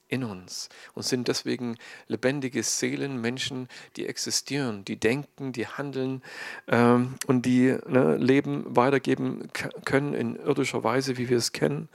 in 0.09 0.24
uns 0.24 0.68
und 0.94 1.05
sind 1.05 1.29
deswegen 1.29 1.77
lebendige 2.07 2.62
Seelen, 2.62 3.20
Menschen, 3.20 3.68
die 3.96 4.07
existieren, 4.07 4.85
die 4.85 4.96
denken, 4.96 5.53
die 5.53 5.66
handeln 5.66 6.22
ähm, 6.68 7.14
und 7.27 7.44
die 7.44 7.77
ne, 7.87 8.16
Leben 8.16 8.64
weitergeben 8.77 9.48
können 9.85 10.14
in 10.14 10.37
irdischer 10.37 10.85
Weise, 10.85 11.18
wie 11.18 11.29
wir 11.29 11.38
es 11.38 11.53
kennen. 11.53 11.88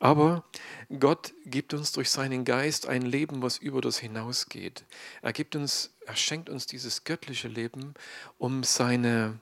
Aber 0.00 0.44
Gott 0.98 1.34
gibt 1.44 1.74
uns 1.74 1.92
durch 1.92 2.10
seinen 2.10 2.46
Geist 2.46 2.88
ein 2.88 3.02
Leben, 3.02 3.42
was 3.42 3.58
über 3.58 3.82
das 3.82 3.98
hinausgeht. 3.98 4.84
Er 5.20 5.34
gibt 5.34 5.54
uns, 5.54 5.94
er 6.06 6.16
schenkt 6.16 6.48
uns 6.48 6.66
dieses 6.66 7.04
göttliche 7.04 7.48
Leben, 7.48 7.92
um 8.38 8.64
seine 8.64 9.38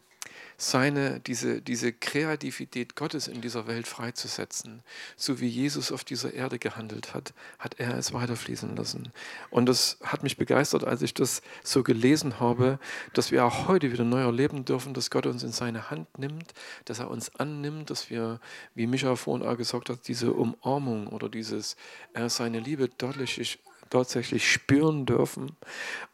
seine, 0.61 1.21
diese, 1.21 1.63
diese 1.63 1.93
Kreativität 1.93 2.97
Gottes 2.97 3.29
in 3.29 3.41
dieser 3.41 3.69
Welt 3.69 3.87
freizusetzen. 3.87 4.83
So 5.17 5.41
wie 5.41 5.47
Jesus 5.47 5.93
auf 5.93 6.03
dieser 6.03 6.35
Erde 6.35 6.59
gehandelt 6.59 7.15
hat, 7.15 7.33
hat 7.61 7.79
er 7.79 7.97
es 7.97 8.13
weiterfließen 8.13 8.75
lassen. 8.75 9.13
Und 9.51 9.67
das 9.67 9.99
hat 10.03 10.25
mich 10.25 10.37
begeistert, 10.37 10.83
als 10.83 11.01
ich 11.03 11.15
das 11.15 11.43
so 11.63 11.85
gelesen 11.85 12.41
habe, 12.41 12.81
dass 13.15 13.31
wir 13.31 13.45
auch 13.45 13.69
heute 13.69 13.93
wieder 13.93 14.03
neu 14.03 14.23
erleben 14.23 14.65
dürfen, 14.65 14.95
dass 14.95 15.11
Gott 15.11 15.27
uns 15.27 15.45
in 15.45 15.53
seine 15.53 15.91
Hand 15.91 16.19
nimmt, 16.19 16.53
dass 16.87 16.99
er 16.99 17.09
uns 17.09 17.35
annimmt, 17.37 17.89
dass 17.89 18.11
wir, 18.11 18.41
wie 18.75 18.89
Micha 18.89 19.15
vorhin 19.15 19.47
auch 19.47 19.57
gesagt 19.57 19.89
hat, 19.89 20.09
diese 20.09 20.33
Umarmung 20.33 21.07
oder 21.07 21.29
dieses, 21.29 21.77
er 22.15 22.29
seine 22.31 22.59
Liebe 22.59 22.89
deutlich 22.89 23.61
tatsächlich 23.91 24.51
spüren 24.51 25.07
dürfen 25.07 25.57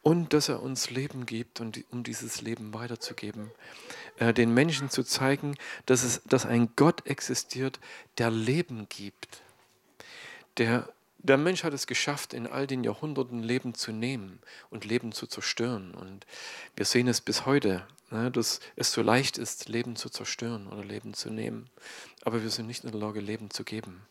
und 0.02 0.32
dass 0.32 0.48
er 0.48 0.62
uns 0.62 0.90
Leben 0.90 1.26
gibt 1.26 1.60
um 1.60 2.04
dieses 2.04 2.40
Leben 2.40 2.74
weiterzugeben. 2.74 3.50
Äh, 4.18 4.32
den 4.32 4.54
Menschen 4.54 4.90
zu 4.90 5.02
zeigen, 5.02 5.56
dass, 5.86 6.04
es, 6.04 6.22
dass 6.24 6.46
ein 6.46 6.70
Gott 6.76 7.06
existiert, 7.06 7.80
der 8.18 8.30
Leben 8.30 8.86
gibt. 8.88 9.42
Der, 10.58 10.88
der 11.18 11.36
Mensch 11.36 11.64
hat 11.64 11.72
es 11.72 11.86
geschafft, 11.86 12.32
in 12.32 12.46
all 12.46 12.66
den 12.66 12.84
Jahrhunderten 12.84 13.42
Leben 13.42 13.74
zu 13.74 13.90
nehmen 13.90 14.38
und 14.70 14.84
Leben 14.84 15.10
zu 15.12 15.26
zerstören. 15.26 15.94
Und 15.94 16.26
wir 16.76 16.84
sehen 16.84 17.08
es 17.08 17.20
bis 17.20 17.44
heute, 17.44 17.86
ne, 18.10 18.30
dass 18.30 18.60
es 18.76 18.92
so 18.92 19.02
leicht 19.02 19.36
ist, 19.36 19.68
Leben 19.68 19.96
zu 19.96 20.08
zerstören 20.08 20.68
oder 20.68 20.84
Leben 20.84 21.14
zu 21.14 21.30
nehmen. 21.30 21.68
Aber 22.22 22.42
wir 22.42 22.50
sind 22.50 22.68
nicht 22.68 22.84
in 22.84 22.92
der 22.92 23.00
Lage, 23.00 23.20
Leben 23.20 23.50
zu 23.50 23.64
geben. 23.64 24.06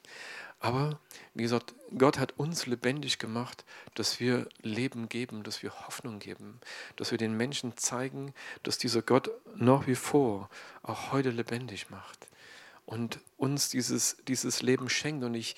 Aber 0.64 0.98
wie 1.34 1.44
gesagt, 1.44 1.76
Gott 1.98 2.18
hat 2.20 2.40
uns 2.40 2.68
lebendig 2.68 3.20
gemacht, 3.20 3.66
dass 3.96 4.22
wir 4.22 4.48
Leben 4.62 5.10
geben, 5.10 5.44
dass 5.44 5.62
wir 5.62 5.72
Hoffnung 5.88 6.20
geben, 6.20 6.62
dass 6.96 7.12
wir 7.12 7.18
den 7.18 7.36
Menschen 7.36 7.76
zeigen, 7.76 8.34
dass 8.64 8.78
dieser 8.78 9.02
Gott 9.02 9.30
nach 9.58 9.88
wie 9.88 9.96
vor 9.96 10.50
auch 10.82 11.12
heute 11.12 11.32
lebendig 11.32 11.90
macht 11.90 12.30
und 12.86 13.20
uns 13.36 13.72
dieses, 13.72 14.16
dieses 14.26 14.62
Leben 14.62 14.88
schenkt. 14.88 15.26
Und 15.26 15.34
ich 15.34 15.58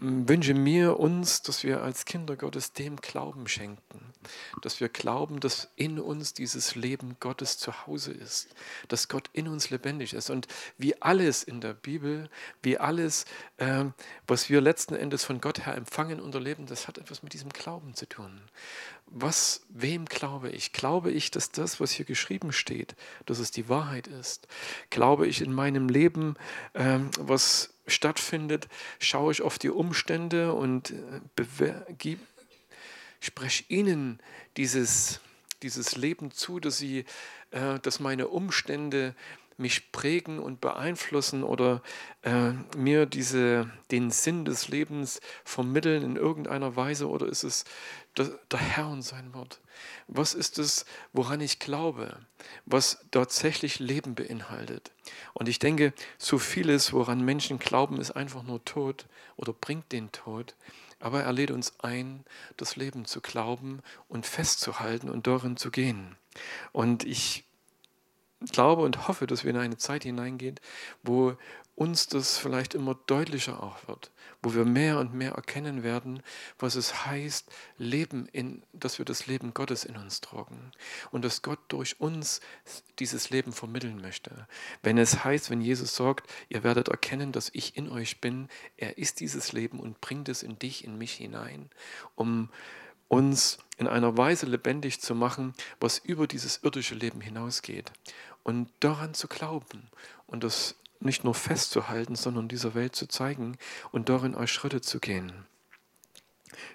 wünsche 0.00 0.54
mir 0.54 0.98
uns, 0.98 1.42
dass 1.42 1.64
wir 1.64 1.82
als 1.82 2.04
Kinder 2.04 2.36
Gottes 2.36 2.72
dem 2.72 2.96
Glauben 2.96 3.46
schenken, 3.46 4.12
dass 4.62 4.80
wir 4.80 4.88
glauben, 4.88 5.40
dass 5.40 5.68
in 5.76 5.98
uns 5.98 6.34
dieses 6.34 6.74
Leben 6.74 7.16
Gottes 7.20 7.58
zu 7.58 7.86
Hause 7.86 8.12
ist, 8.12 8.48
dass 8.88 9.08
Gott 9.08 9.30
in 9.32 9.48
uns 9.48 9.70
lebendig 9.70 10.14
ist. 10.14 10.30
Und 10.30 10.46
wie 10.78 11.00
alles 11.02 11.42
in 11.42 11.60
der 11.60 11.74
Bibel, 11.74 12.28
wie 12.62 12.78
alles, 12.78 13.24
äh, 13.58 13.84
was 14.26 14.48
wir 14.48 14.60
letzten 14.60 14.94
Endes 14.94 15.24
von 15.24 15.40
Gott 15.40 15.66
her 15.66 15.76
empfangen 15.76 16.20
und 16.20 16.34
erleben, 16.34 16.66
das 16.66 16.88
hat 16.88 16.98
etwas 16.98 17.22
mit 17.22 17.32
diesem 17.32 17.50
Glauben 17.50 17.94
zu 17.94 18.06
tun. 18.06 18.40
Was, 19.06 19.62
wem 19.68 20.06
glaube 20.06 20.50
ich? 20.50 20.72
Glaube 20.72 21.10
ich, 21.10 21.30
dass 21.30 21.50
das, 21.50 21.78
was 21.78 21.90
hier 21.90 22.06
geschrieben 22.06 22.52
steht, 22.52 22.96
dass 23.26 23.38
es 23.38 23.50
die 23.50 23.68
Wahrheit 23.68 24.06
ist? 24.06 24.48
Glaube 24.90 25.26
ich 25.26 25.42
in 25.42 25.52
meinem 25.52 25.88
Leben, 25.88 26.36
äh, 26.72 27.00
was 27.18 27.73
stattfindet, 27.86 28.68
schaue 28.98 29.32
ich 29.32 29.42
auf 29.42 29.58
die 29.58 29.70
Umstände 29.70 30.52
und 30.52 30.90
äh, 30.90 32.16
spreche 33.20 33.64
ihnen 33.68 34.20
dieses, 34.56 35.20
dieses 35.62 35.96
Leben 35.96 36.30
zu, 36.30 36.60
dass, 36.60 36.78
sie, 36.78 37.04
äh, 37.50 37.78
dass 37.80 38.00
meine 38.00 38.28
Umstände 38.28 39.14
mich 39.56 39.92
prägen 39.92 40.38
und 40.38 40.60
beeinflussen 40.60 41.44
oder 41.44 41.82
äh, 42.22 42.52
mir 42.76 43.06
diese, 43.06 43.70
den 43.90 44.10
Sinn 44.10 44.44
des 44.44 44.68
Lebens 44.68 45.20
vermitteln 45.44 46.02
in 46.02 46.16
irgendeiner 46.16 46.76
Weise 46.76 47.08
oder 47.08 47.26
ist 47.26 47.44
es 47.44 47.64
der 48.16 48.58
Herr 48.58 48.88
und 48.88 49.02
sein 49.02 49.34
Wort? 49.34 49.60
Was 50.06 50.34
ist 50.34 50.58
es, 50.58 50.84
woran 51.12 51.40
ich 51.40 51.58
glaube, 51.58 52.18
was 52.64 53.04
tatsächlich 53.10 53.78
Leben 53.78 54.14
beinhaltet? 54.14 54.92
Und 55.32 55.48
ich 55.48 55.58
denke, 55.58 55.92
so 56.18 56.38
vieles, 56.38 56.92
woran 56.92 57.24
Menschen 57.24 57.58
glauben, 57.58 58.00
ist 58.00 58.12
einfach 58.12 58.42
nur 58.42 58.64
Tod 58.64 59.06
oder 59.36 59.52
bringt 59.52 59.92
den 59.92 60.12
Tod. 60.12 60.54
Aber 61.00 61.22
er 61.22 61.32
lädt 61.32 61.50
uns 61.50 61.74
ein, 61.80 62.24
das 62.56 62.76
Leben 62.76 63.04
zu 63.04 63.20
glauben 63.20 63.82
und 64.08 64.26
festzuhalten 64.26 65.10
und 65.10 65.26
darin 65.26 65.56
zu 65.56 65.70
gehen. 65.70 66.16
Und 66.72 67.04
ich 67.04 67.44
glaube 68.52 68.82
und 68.82 69.08
hoffe, 69.08 69.26
dass 69.26 69.44
wir 69.44 69.50
in 69.50 69.56
eine 69.56 69.76
Zeit 69.76 70.04
hineingehen, 70.04 70.60
wo 71.02 71.36
uns 71.76 72.06
das 72.06 72.38
vielleicht 72.38 72.74
immer 72.74 72.94
deutlicher 73.06 73.60
auch 73.62 73.88
wird, 73.88 74.12
wo 74.42 74.54
wir 74.54 74.64
mehr 74.64 74.98
und 75.00 75.12
mehr 75.12 75.32
erkennen 75.32 75.82
werden, 75.82 76.22
was 76.58 76.76
es 76.76 77.04
heißt, 77.04 77.50
Leben 77.78 78.26
in, 78.26 78.62
dass 78.72 78.98
wir 78.98 79.04
das 79.04 79.26
Leben 79.26 79.54
Gottes 79.54 79.84
in 79.84 79.96
uns 79.96 80.20
tragen 80.20 80.70
und 81.10 81.24
dass 81.24 81.42
Gott 81.42 81.58
durch 81.68 82.00
uns 82.00 82.40
dieses 83.00 83.30
Leben 83.30 83.52
vermitteln 83.52 84.00
möchte. 84.00 84.46
Wenn 84.82 84.98
es 84.98 85.24
heißt, 85.24 85.50
wenn 85.50 85.60
Jesus 85.60 85.96
sagt, 85.96 86.30
ihr 86.48 86.62
werdet 86.62 86.88
erkennen, 86.88 87.32
dass 87.32 87.50
ich 87.52 87.76
in 87.76 87.90
euch 87.90 88.20
bin, 88.20 88.48
er 88.76 88.96
ist 88.98 89.18
dieses 89.18 89.52
Leben 89.52 89.80
und 89.80 90.00
bringt 90.00 90.28
es 90.28 90.44
in 90.44 90.58
dich, 90.58 90.84
in 90.84 90.96
mich 90.96 91.14
hinein, 91.14 91.70
um 92.14 92.50
uns 93.08 93.58
in 93.76 93.86
einer 93.86 94.16
Weise 94.16 94.46
lebendig 94.46 95.00
zu 95.00 95.14
machen, 95.14 95.54
was 95.80 95.98
über 95.98 96.26
dieses 96.26 96.62
irdische 96.62 96.94
Leben 96.94 97.20
hinausgeht. 97.20 97.92
Und 98.44 98.70
daran 98.80 99.14
zu 99.14 99.26
glauben 99.26 99.90
und 100.26 100.44
das 100.44 100.76
nicht 101.00 101.24
nur 101.24 101.34
festzuhalten, 101.34 102.14
sondern 102.14 102.48
dieser 102.48 102.74
Welt 102.74 102.94
zu 102.94 103.06
zeigen 103.06 103.58
und 103.90 104.08
darin 104.08 104.34
auch 104.34 104.46
Schritte 104.46 104.80
zu 104.80 105.00
gehen. 105.00 105.32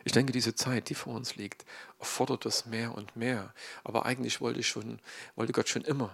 Ich 0.03 0.11
denke, 0.11 0.31
diese 0.31 0.55
Zeit, 0.55 0.89
die 0.89 0.95
vor 0.95 1.15
uns 1.15 1.35
liegt, 1.35 1.65
erfordert 1.99 2.45
das 2.45 2.65
mehr 2.65 2.95
und 2.95 3.15
mehr. 3.15 3.53
Aber 3.83 4.05
eigentlich 4.05 4.41
wollte, 4.41 4.63
schon, 4.63 4.99
wollte 5.35 5.53
Gott 5.53 5.69
schon 5.69 5.83
immer, 5.83 6.11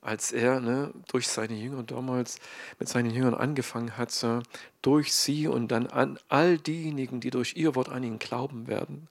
als 0.00 0.32
er 0.32 0.60
ne, 0.60 0.92
durch 1.08 1.28
seine 1.28 1.54
Jünger 1.54 1.82
damals 1.82 2.38
mit 2.78 2.88
seinen 2.88 3.10
Jüngern 3.10 3.34
angefangen 3.34 3.96
hat, 3.96 4.12
so, 4.12 4.42
durch 4.82 5.12
sie 5.12 5.48
und 5.48 5.68
dann 5.68 5.86
an 5.86 6.18
all 6.28 6.58
diejenigen, 6.58 7.20
die 7.20 7.30
durch 7.30 7.56
ihr 7.56 7.74
Wort 7.74 7.88
an 7.88 8.04
ihn 8.04 8.18
glauben 8.18 8.66
werden, 8.66 9.08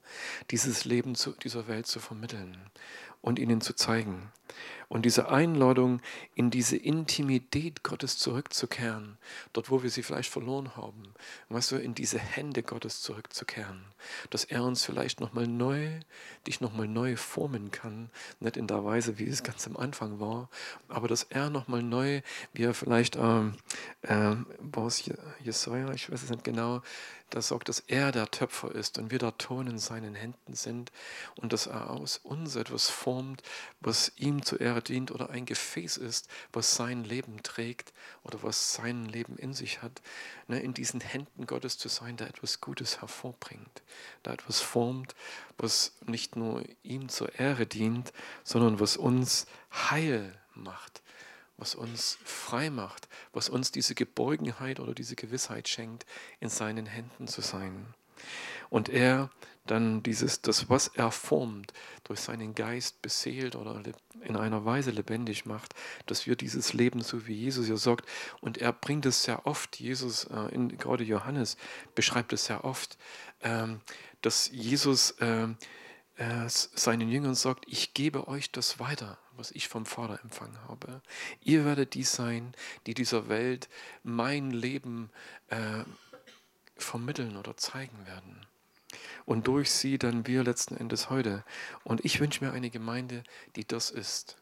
dieses 0.50 0.84
Leben 0.84 1.14
zu 1.14 1.32
dieser 1.32 1.68
Welt 1.68 1.86
zu 1.86 2.00
vermitteln 2.00 2.56
und 3.20 3.38
ihnen 3.38 3.60
zu 3.60 3.74
zeigen. 3.74 4.32
Und 4.88 5.04
diese 5.04 5.28
Einladung, 5.28 6.00
in 6.34 6.50
diese 6.50 6.76
Intimität 6.76 7.82
Gottes 7.82 8.18
zurückzukehren, 8.18 9.18
dort 9.52 9.70
wo 9.70 9.82
wir 9.82 9.90
sie 9.90 10.04
vielleicht 10.04 10.30
verloren 10.30 10.76
haben, 10.76 11.02
weißt 11.48 11.72
du, 11.72 11.76
in 11.76 11.94
diese 11.94 12.18
Hände 12.18 12.62
Gottes 12.62 13.02
zurückzukehren, 13.02 13.84
dass 14.30 14.44
er 14.44 14.62
uns 14.62 14.84
vielleicht 14.84 15.20
nochmal 15.20 15.48
neu, 15.48 15.88
dich 16.46 16.60
nochmal 16.60 16.86
neu 16.86 17.16
formen 17.16 17.72
kann, 17.72 18.10
nicht 18.38 18.56
in 18.56 18.68
der 18.68 18.84
Weise, 18.84 19.18
wie 19.18 19.26
es 19.26 19.42
ganz 19.42 19.66
am 19.66 19.76
Anfang 19.76 20.20
war, 20.20 20.48
aber 20.88 21.08
dass 21.08 21.24
er 21.24 21.50
nochmal 21.50 21.82
neu, 21.82 22.20
wie 22.52 22.62
er 22.62 22.74
vielleicht, 22.74 23.16
ähm, 23.16 23.54
äh, 24.02 24.36
Jesaja, 25.42 25.90
ich 25.92 26.10
weiß 26.10 26.22
es 26.22 26.30
nicht 26.30 26.44
genau, 26.44 26.82
das 27.30 27.48
sagt, 27.48 27.68
dass 27.68 27.80
er 27.80 28.12
der 28.12 28.30
Töpfer 28.30 28.72
ist 28.72 28.98
und 28.98 29.10
wir 29.10 29.18
der 29.18 29.36
Ton 29.36 29.66
in 29.66 29.78
seinen 29.78 30.14
Händen 30.14 30.54
sind 30.54 30.92
und 31.36 31.52
dass 31.52 31.66
er 31.66 31.90
aus 31.90 32.18
uns 32.18 32.54
etwas 32.54 32.88
formt, 32.88 33.42
was 33.80 34.12
ihm 34.16 34.35
zur 34.42 34.60
Ehre 34.60 34.82
dient 34.82 35.10
oder 35.10 35.30
ein 35.30 35.46
Gefäß 35.46 35.96
ist, 35.96 36.28
was 36.52 36.74
sein 36.74 37.04
Leben 37.04 37.42
trägt 37.42 37.92
oder 38.22 38.42
was 38.42 38.74
sein 38.74 39.06
Leben 39.06 39.36
in 39.36 39.54
sich 39.54 39.82
hat, 39.82 40.02
ne, 40.48 40.60
in 40.60 40.74
diesen 40.74 41.00
Händen 41.00 41.46
Gottes 41.46 41.78
zu 41.78 41.88
sein, 41.88 42.16
der 42.16 42.28
etwas 42.28 42.60
Gutes 42.60 43.00
hervorbringt, 43.00 43.82
der 44.24 44.34
etwas 44.34 44.60
formt, 44.60 45.14
was 45.58 45.96
nicht 46.04 46.36
nur 46.36 46.62
ihm 46.82 47.08
zur 47.08 47.38
Ehre 47.38 47.66
dient, 47.66 48.12
sondern 48.44 48.80
was 48.80 48.96
uns 48.96 49.46
heil 49.72 50.38
macht 50.54 51.02
was 51.58 51.74
uns 51.74 52.18
frei 52.24 52.70
macht, 52.70 53.08
was 53.32 53.48
uns 53.48 53.72
diese 53.72 53.94
Geborgenheit 53.94 54.78
oder 54.80 54.94
diese 54.94 55.16
Gewissheit 55.16 55.68
schenkt, 55.68 56.04
in 56.40 56.48
seinen 56.48 56.86
Händen 56.86 57.28
zu 57.28 57.40
sein. 57.40 57.94
Und 58.68 58.88
er 58.88 59.30
dann 59.66 60.02
dieses, 60.02 60.42
das, 60.42 60.68
was 60.70 60.88
er 60.88 61.10
formt, 61.10 61.72
durch 62.04 62.20
seinen 62.20 62.54
Geist 62.54 63.02
beseelt 63.02 63.56
oder 63.56 63.82
in 64.22 64.36
einer 64.36 64.64
Weise 64.64 64.90
lebendig 64.90 65.44
macht, 65.46 65.74
dass 66.06 66.26
wir 66.26 66.36
dieses 66.36 66.72
Leben, 66.72 67.00
so 67.02 67.26
wie 67.26 67.34
Jesus 67.34 67.66
hier 67.66 67.76
sagt, 67.76 68.06
und 68.40 68.58
er 68.58 68.72
bringt 68.72 69.06
es 69.06 69.22
sehr 69.22 69.46
oft, 69.46 69.78
Jesus, 69.78 70.24
äh, 70.24 70.54
in, 70.54 70.76
gerade 70.78 71.04
Johannes 71.04 71.56
beschreibt 71.94 72.32
es 72.32 72.46
sehr 72.46 72.64
oft, 72.64 72.96
ähm, 73.42 73.80
dass 74.22 74.50
Jesus 74.50 75.12
äh, 75.12 75.48
äh, 76.16 76.48
seinen 76.48 77.08
Jüngern 77.08 77.34
sagt, 77.34 77.64
ich 77.68 77.92
gebe 77.94 78.26
euch 78.28 78.50
das 78.50 78.78
weiter, 78.78 79.18
was 79.36 79.50
ich 79.50 79.68
vom 79.68 79.84
Vater 79.84 80.18
empfangen 80.22 80.58
habe. 80.66 81.02
Ihr 81.42 81.64
werdet 81.64 81.94
die 81.94 82.04
sein, 82.04 82.54
die 82.86 82.94
dieser 82.94 83.28
Welt 83.28 83.68
mein 84.02 84.50
Leben 84.50 85.10
äh, 85.48 85.84
vermitteln 86.76 87.36
oder 87.36 87.56
zeigen 87.56 88.06
werden. 88.06 88.46
Und 89.24 89.46
durch 89.46 89.70
sie 89.70 89.98
dann 89.98 90.26
wir 90.26 90.44
letzten 90.44 90.76
Endes 90.76 91.10
heute. 91.10 91.44
Und 91.84 92.04
ich 92.04 92.20
wünsche 92.20 92.44
mir 92.44 92.52
eine 92.52 92.70
Gemeinde, 92.70 93.22
die 93.56 93.66
das 93.66 93.90
ist, 93.90 94.36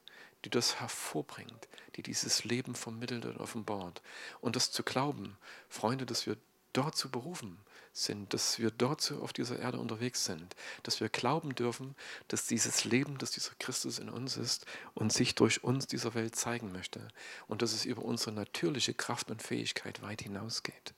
die 0.45 0.51
das 0.51 0.81
hervorbringt, 0.81 1.69
die 1.97 2.03
dieses 2.03 2.45
Leben 2.45 2.75
vermittelt 2.75 3.25
und 3.25 3.39
offenbart. 3.39 4.03
Und 4.41 4.57
das 4.57 4.71
zu 4.71 4.83
glauben, 4.83 5.37
Freunde, 5.69 6.07
dass 6.07 6.27
wir 6.27 6.37
dort 6.73 6.97
zu 6.97 7.11
berufen 7.11 7.59
sind, 7.93 8.35
dass 8.35 8.59
wir 8.59 8.71
dort 8.71 9.13
auf 9.13 9.33
dieser 9.33 9.59
Erde 9.59 9.79
unterwegs 9.79 10.25
sind, 10.25 10.55
dass 10.83 11.01
wir 11.01 11.09
glauben 11.09 11.55
dürfen, 11.55 11.95
dass 12.29 12.47
dieses 12.47 12.85
Leben, 12.85 13.19
dass 13.19 13.31
dieser 13.31 13.53
Christus 13.59 13.99
in 13.99 14.11
uns 14.11 14.37
ist 14.37 14.67
und 14.95 15.13
sich 15.13 15.37
durch 15.37 15.63
uns 15.63 15.87
dieser 15.87 16.15
Welt 16.15 16.35
zeigen 16.35 16.73
möchte 16.73 17.07
und 17.47 17.63
dass 17.63 17.73
es 17.73 17.85
über 17.85 18.03
unsere 18.03 18.33
natürliche 18.33 18.95
Kraft 18.95 19.31
und 19.31 19.43
Fähigkeit 19.43 20.03
weit 20.03 20.23
hinausgeht. 20.23 20.93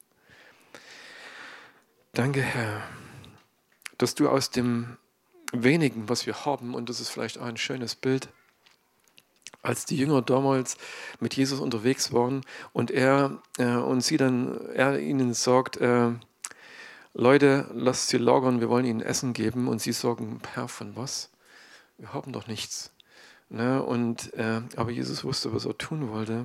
Danke, 2.15 2.41
Herr, 2.41 2.83
dass 3.99 4.15
du 4.15 4.29
aus 4.29 4.51
dem 4.51 4.97
wenigen, 5.53 6.09
was 6.09 6.27
wir 6.27 6.45
haben, 6.45 6.75
und 6.75 6.89
das 6.89 7.01
ist 7.01 7.09
vielleicht 7.09 7.39
auch 7.39 7.47
ein 7.47 7.57
schönes 7.57 7.95
Bild, 7.95 8.29
als 9.63 9.85
die 9.85 9.97
Jünger 9.97 10.23
damals 10.23 10.77
mit 11.19 11.35
Jesus 11.35 11.61
unterwegs 11.61 12.13
waren 12.13 12.43
und 12.73 12.91
er 12.91 13.43
äh, 13.59 13.75
und 13.75 14.01
sie 14.03 14.17
dann, 14.17 14.61
er 14.75 14.99
ihnen 15.01 15.35
sagt, 15.35 15.77
äh, 15.79 16.11
Leute, 17.19 17.67
lasst 17.73 18.09
sie 18.09 18.19
lagern, 18.19 18.61
wir 18.61 18.69
wollen 18.69 18.85
ihnen 18.85 19.01
Essen 19.01 19.33
geben. 19.33 19.69
Und 19.69 19.81
sie 19.81 19.93
sagen, 19.93 20.39
Herr, 20.53 20.69
von 20.69 20.97
was? 20.97 21.31
Wir 21.97 22.13
haben 22.13 22.31
doch 22.31 22.47
nichts. 22.47 22.91
Ne? 23.49 23.83
Und, 23.83 24.35
äh, 24.35 24.61
aber 24.77 24.91
Jesus 24.91 25.25
wusste, 25.25 25.55
was 25.55 25.65
er 25.65 25.79
tun 25.79 26.11
wollte. 26.11 26.45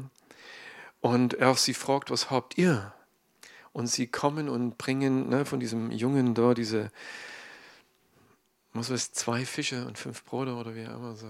Und 1.02 1.34
er 1.34 1.54
sie 1.56 1.74
fragt, 1.74 2.10
was 2.10 2.32
habt 2.32 2.58
ihr? 2.58 2.94
Und 3.74 3.88
sie 3.88 4.08
kommen 4.08 4.48
und 4.48 4.78
bringen 4.78 5.28
ne, 5.28 5.44
von 5.44 5.60
diesem 5.60 5.92
Jungen 5.92 6.36
da 6.36 6.54
diese, 6.54 6.90
was 8.74 8.90
weiß, 8.90 9.12
zwei 9.12 9.46
Fische 9.46 9.86
und 9.86 9.98
fünf 9.98 10.24
Brote 10.24 10.54
oder 10.54 10.76
wie 10.76 10.82
immer 10.82 11.16
so. 11.16 11.30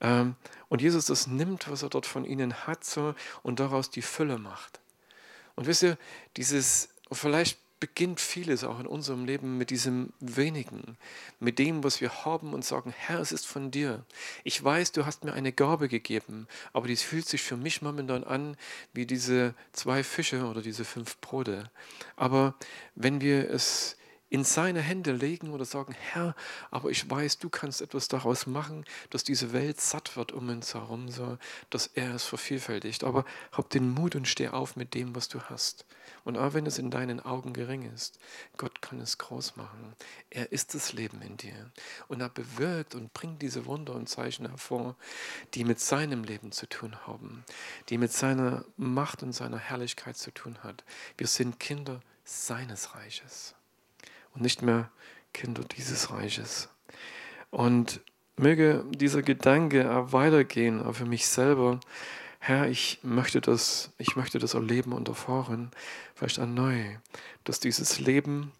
Ähm, 0.00 0.34
und 0.68 0.82
Jesus 0.82 1.06
das 1.06 1.26
nimmt, 1.26 1.70
was 1.70 1.82
er 1.82 1.90
dort 1.90 2.06
von 2.06 2.24
ihnen 2.24 2.66
hat, 2.66 2.84
so, 2.84 3.14
und 3.42 3.60
daraus 3.60 3.90
die 3.90 4.02
Fülle 4.02 4.38
macht. 4.38 4.80
Und 5.56 5.66
wisst 5.66 5.82
ihr, 5.82 5.98
dieses, 6.36 6.88
vielleicht 7.12 7.58
beginnt 7.80 8.20
vieles 8.20 8.62
auch 8.62 8.78
in 8.78 8.86
unserem 8.86 9.24
Leben 9.24 9.56
mit 9.56 9.70
diesem 9.70 10.12
wenigen, 10.20 10.98
mit 11.38 11.58
dem, 11.58 11.82
was 11.82 12.02
wir 12.02 12.24
haben 12.26 12.52
und 12.52 12.64
sagen, 12.64 12.94
Herr, 12.96 13.20
es 13.20 13.32
ist 13.32 13.46
von 13.46 13.70
dir. 13.70 14.04
Ich 14.44 14.62
weiß, 14.62 14.92
du 14.92 15.06
hast 15.06 15.24
mir 15.24 15.32
eine 15.32 15.50
Gabe 15.50 15.88
gegeben, 15.88 16.46
aber 16.74 16.86
dies 16.86 17.02
fühlt 17.02 17.26
sich 17.26 17.42
für 17.42 17.56
mich 17.56 17.80
momentan 17.80 18.22
an 18.22 18.56
wie 18.92 19.06
diese 19.06 19.54
zwei 19.72 20.04
Fische 20.04 20.44
oder 20.44 20.60
diese 20.60 20.84
fünf 20.84 21.16
Brote. 21.18 21.70
Aber 22.16 22.54
wenn 22.94 23.22
wir 23.22 23.50
es 23.50 23.96
in 24.30 24.44
seine 24.44 24.80
Hände 24.80 25.10
legen 25.10 25.50
oder 25.50 25.64
sagen, 25.64 25.92
Herr, 25.92 26.36
aber 26.70 26.90
ich 26.90 27.10
weiß, 27.10 27.38
du 27.38 27.50
kannst 27.50 27.82
etwas 27.82 28.06
daraus 28.06 28.46
machen, 28.46 28.84
dass 29.10 29.24
diese 29.24 29.52
Welt 29.52 29.80
satt 29.80 30.16
wird 30.16 30.30
um 30.30 30.48
uns 30.48 30.72
herum, 30.72 31.08
so, 31.08 31.36
dass 31.68 31.88
er 31.88 32.14
es 32.14 32.24
vervielfältigt. 32.24 33.02
Aber 33.02 33.24
hab 33.50 33.68
den 33.70 33.90
Mut 33.90 34.14
und 34.14 34.28
steh 34.28 34.48
auf 34.48 34.76
mit 34.76 34.94
dem, 34.94 35.16
was 35.16 35.28
du 35.28 35.40
hast. 35.42 35.84
Und 36.24 36.38
auch 36.38 36.54
wenn 36.54 36.64
es 36.66 36.78
in 36.78 36.90
deinen 36.90 37.18
Augen 37.18 37.52
gering 37.52 37.90
ist, 37.92 38.20
Gott 38.56 38.80
kann 38.80 39.00
es 39.00 39.18
groß 39.18 39.56
machen. 39.56 39.96
Er 40.30 40.52
ist 40.52 40.74
das 40.74 40.92
Leben 40.92 41.20
in 41.22 41.36
dir. 41.36 41.70
Und 42.06 42.20
er 42.20 42.28
bewirkt 42.28 42.94
und 42.94 43.12
bringt 43.12 43.42
diese 43.42 43.66
Wunder 43.66 43.94
und 43.94 44.08
Zeichen 44.08 44.46
hervor, 44.48 44.96
die 45.54 45.64
mit 45.64 45.80
seinem 45.80 46.22
Leben 46.22 46.52
zu 46.52 46.68
tun 46.68 46.96
haben, 47.04 47.44
die 47.88 47.98
mit 47.98 48.12
seiner 48.12 48.64
Macht 48.76 49.24
und 49.24 49.32
seiner 49.32 49.58
Herrlichkeit 49.58 50.16
zu 50.16 50.30
tun 50.30 50.58
hat. 50.62 50.84
Wir 51.16 51.26
sind 51.26 51.58
Kinder 51.58 52.00
seines 52.24 52.94
Reiches 52.94 53.56
und 54.34 54.42
nicht 54.42 54.62
mehr 54.62 54.90
Kinder 55.32 55.62
dieses 55.64 56.10
Reiches. 56.10 56.68
Und 57.50 58.00
möge 58.40 58.84
dieser 58.90 59.22
Gedanke 59.22 60.12
weitergehen, 60.12 60.82
auch 60.82 60.94
für 60.94 61.04
mich 61.04 61.26
selber. 61.26 61.80
Herr, 62.38 62.68
ich 62.68 63.00
möchte 63.02 63.42
das, 63.42 63.92
ich 63.98 64.16
möchte 64.16 64.38
das 64.38 64.54
erleben 64.54 64.94
und 64.94 65.08
erfahren, 65.08 65.70
vielleicht 66.14 66.38
neu, 66.38 66.96
dass 67.44 67.60
dieses 67.60 68.00
Leben, 68.00 68.52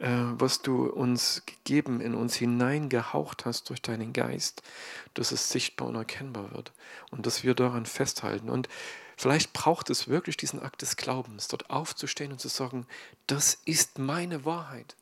äh, 0.00 0.08
was 0.10 0.60
du 0.62 0.86
uns 0.86 1.44
gegeben, 1.46 2.00
in 2.00 2.14
uns 2.14 2.34
hineingehaucht 2.34 3.44
hast 3.44 3.70
durch 3.70 3.80
deinen 3.80 4.12
Geist, 4.12 4.62
dass 5.14 5.30
es 5.30 5.50
sichtbar 5.50 5.86
und 5.86 5.94
erkennbar 5.94 6.52
wird 6.52 6.72
und 7.12 7.26
dass 7.26 7.44
wir 7.44 7.54
daran 7.54 7.86
festhalten. 7.86 8.50
Und 8.50 8.68
vielleicht 9.16 9.52
braucht 9.52 9.88
es 9.88 10.08
wirklich 10.08 10.36
diesen 10.36 10.60
Akt 10.60 10.82
des 10.82 10.96
Glaubens, 10.96 11.46
dort 11.46 11.70
aufzustehen 11.70 12.32
und 12.32 12.40
zu 12.40 12.48
sagen, 12.48 12.88
das 13.28 13.60
ist 13.64 14.00
meine 14.00 14.44
Wahrheit 14.44 14.96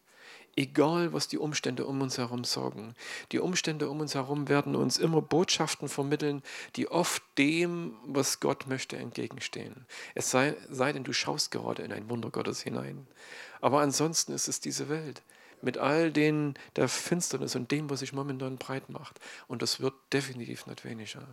egal 0.56 1.12
was 1.12 1.28
die 1.28 1.38
Umstände 1.38 1.86
um 1.86 2.00
uns 2.00 2.18
herum 2.18 2.44
sorgen. 2.44 2.94
Die 3.32 3.38
Umstände 3.38 3.88
um 3.88 4.00
uns 4.00 4.14
herum 4.14 4.48
werden 4.48 4.74
uns 4.74 4.98
immer 4.98 5.22
Botschaften 5.22 5.88
vermitteln, 5.88 6.42
die 6.76 6.88
oft 6.88 7.22
dem, 7.38 7.94
was 8.04 8.40
Gott 8.40 8.66
möchte, 8.66 8.96
entgegenstehen. 8.96 9.86
Es 10.14 10.30
sei, 10.30 10.56
sei 10.68 10.92
denn, 10.92 11.04
du 11.04 11.12
schaust 11.12 11.50
gerade 11.50 11.82
in 11.82 11.92
ein 11.92 12.08
Wunder 12.08 12.30
Gottes 12.30 12.62
hinein. 12.62 13.06
Aber 13.60 13.80
ansonsten 13.80 14.32
ist 14.32 14.48
es 14.48 14.60
diese 14.60 14.88
Welt 14.88 15.22
mit 15.62 15.78
all 15.78 16.12
den 16.12 16.54
der 16.76 16.88
Finsternis 16.88 17.56
und 17.56 17.70
dem, 17.70 17.88
was 17.90 18.00
sich 18.00 18.12
momentan 18.12 18.58
breit 18.58 18.88
macht. 18.88 19.18
Und 19.48 19.62
das 19.62 19.80
wird 19.80 19.94
definitiv 20.12 20.66
nicht 20.66 20.84
weniger. 20.84 21.26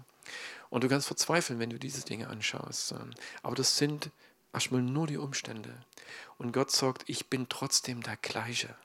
Und 0.70 0.84
du 0.84 0.90
kannst 0.90 1.08
verzweifeln, 1.08 1.60
wenn 1.60 1.70
du 1.70 1.80
diese 1.80 2.06
Dinge 2.06 2.28
anschaust. 2.28 2.96
Aber 3.42 3.56
das 3.56 3.78
sind 3.78 4.10
erstmal 4.54 4.82
nur 4.82 5.08
die 5.08 5.18
Umstände. 5.18 5.74
Und 6.38 6.52
Gott 6.52 6.72
sagt, 6.72 7.04
ich 7.08 7.30
bin 7.30 7.48
trotzdem 7.50 8.02
der 8.02 8.18
gleiche. 8.18 8.76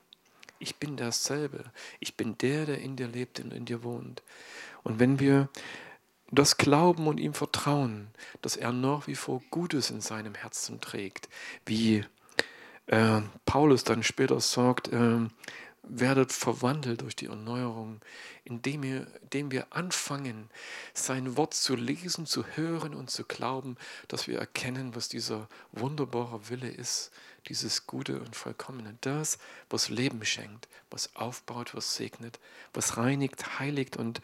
Ich 0.59 0.75
bin 0.75 0.97
dasselbe. 0.97 1.63
Ich 1.99 2.15
bin 2.15 2.37
der, 2.37 2.65
der 2.65 2.79
in 2.79 2.95
dir 2.95 3.07
lebt 3.07 3.39
und 3.39 3.53
in 3.53 3.65
dir 3.65 3.83
wohnt. 3.83 4.21
Und 4.83 4.99
wenn 4.99 5.19
wir 5.19 5.49
das 6.31 6.57
glauben 6.57 7.07
und 7.07 7.19
ihm 7.19 7.33
vertrauen, 7.33 8.09
dass 8.41 8.55
er 8.55 8.71
nach 8.71 9.07
wie 9.07 9.15
vor 9.15 9.41
Gutes 9.49 9.89
in 9.89 10.01
seinem 10.01 10.35
Herzen 10.35 10.79
trägt, 10.79 11.29
wie 11.65 12.05
äh, 12.87 13.21
Paulus 13.45 13.83
dann 13.83 14.03
später 14.03 14.39
sagt, 14.39 14.89
äh, 14.89 15.19
werdet 15.83 16.31
verwandelt 16.31 17.01
durch 17.01 17.15
die 17.15 17.25
Erneuerung, 17.25 17.99
indem 18.43 18.83
wir, 18.83 19.07
indem 19.23 19.51
wir 19.51 19.67
anfangen, 19.71 20.49
sein 20.93 21.35
Wort 21.35 21.53
zu 21.53 21.75
lesen, 21.75 22.25
zu 22.25 22.45
hören 22.45 22.93
und 22.93 23.09
zu 23.09 23.23
glauben, 23.23 23.75
dass 24.07 24.27
wir 24.27 24.37
erkennen, 24.37 24.95
was 24.95 25.09
dieser 25.09 25.47
wunderbare 25.71 26.49
Wille 26.49 26.69
ist, 26.69 27.11
dieses 27.47 27.87
Gute 27.87 28.19
und 28.19 28.35
Vollkommene, 28.35 28.97
das, 29.01 29.37
was 29.69 29.89
Leben 29.89 30.25
schenkt, 30.25 30.67
was 30.89 31.15
aufbaut, 31.15 31.75
was 31.75 31.95
segnet, 31.95 32.39
was 32.73 32.97
reinigt, 32.97 33.59
heiligt 33.59 33.97
und 33.97 34.21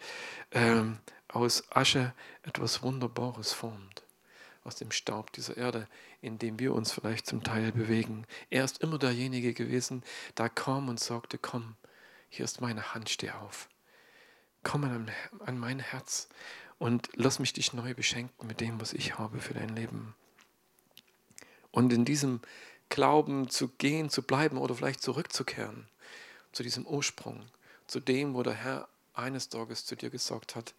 ähm, 0.52 0.98
aus 1.28 1.64
Asche 1.70 2.14
etwas 2.42 2.82
Wunderbares 2.82 3.52
formt 3.52 4.02
aus 4.66 4.74
dem 4.74 4.90
Staub 4.90 5.32
dieser 5.32 5.56
Erde, 5.56 5.86
in 6.20 6.38
dem 6.38 6.58
wir 6.58 6.74
uns 6.74 6.92
vielleicht 6.92 7.26
zum 7.26 7.42
Teil 7.42 7.72
bewegen. 7.72 8.26
Er 8.50 8.64
ist 8.64 8.82
immer 8.82 8.98
derjenige 8.98 9.54
gewesen, 9.54 10.02
der 10.36 10.48
kam 10.48 10.88
und 10.88 10.98
sagte, 10.98 11.38
komm, 11.38 11.76
hier 12.28 12.44
ist 12.44 12.60
meine 12.60 12.92
Hand, 12.92 13.08
steh 13.08 13.30
auf. 13.30 13.68
Komm 14.64 14.84
an, 14.84 15.10
an 15.44 15.58
mein 15.58 15.78
Herz 15.78 16.28
und 16.78 17.08
lass 17.14 17.38
mich 17.38 17.52
dich 17.52 17.72
neu 17.72 17.94
beschenken 17.94 18.46
mit 18.46 18.60
dem, 18.60 18.80
was 18.80 18.92
ich 18.92 19.18
habe 19.18 19.40
für 19.40 19.54
dein 19.54 19.74
Leben. 19.74 20.14
Und 21.70 21.92
in 21.92 22.04
diesem 22.04 22.40
Glauben 22.88 23.48
zu 23.48 23.68
gehen, 23.68 24.10
zu 24.10 24.22
bleiben 24.22 24.58
oder 24.58 24.74
vielleicht 24.74 25.02
zurückzukehren 25.02 25.88
zu 26.52 26.62
diesem 26.62 26.86
Ursprung, 26.86 27.44
zu 27.86 28.00
dem, 28.00 28.34
wo 28.34 28.42
der 28.42 28.54
Herr 28.54 28.88
eines 29.12 29.48
Tages 29.48 29.84
zu 29.84 29.94
dir 29.94 30.10
gesagt 30.10 30.54
hat, 30.54 30.74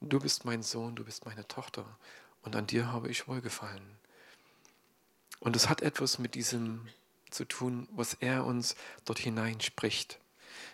du 0.00 0.18
bist 0.18 0.44
mein 0.44 0.62
Sohn, 0.62 0.96
du 0.96 1.04
bist 1.04 1.26
meine 1.26 1.46
Tochter 1.46 1.84
und 2.42 2.56
an 2.56 2.66
dir 2.66 2.90
habe 2.92 3.10
ich 3.10 3.28
wohlgefallen. 3.28 3.98
Und 5.40 5.56
es 5.56 5.68
hat 5.68 5.82
etwas 5.82 6.18
mit 6.18 6.34
diesem 6.34 6.88
zu 7.30 7.44
tun, 7.44 7.88
was 7.92 8.14
er 8.14 8.46
uns 8.46 8.76
dort 9.04 9.18
hineinspricht. 9.18 10.18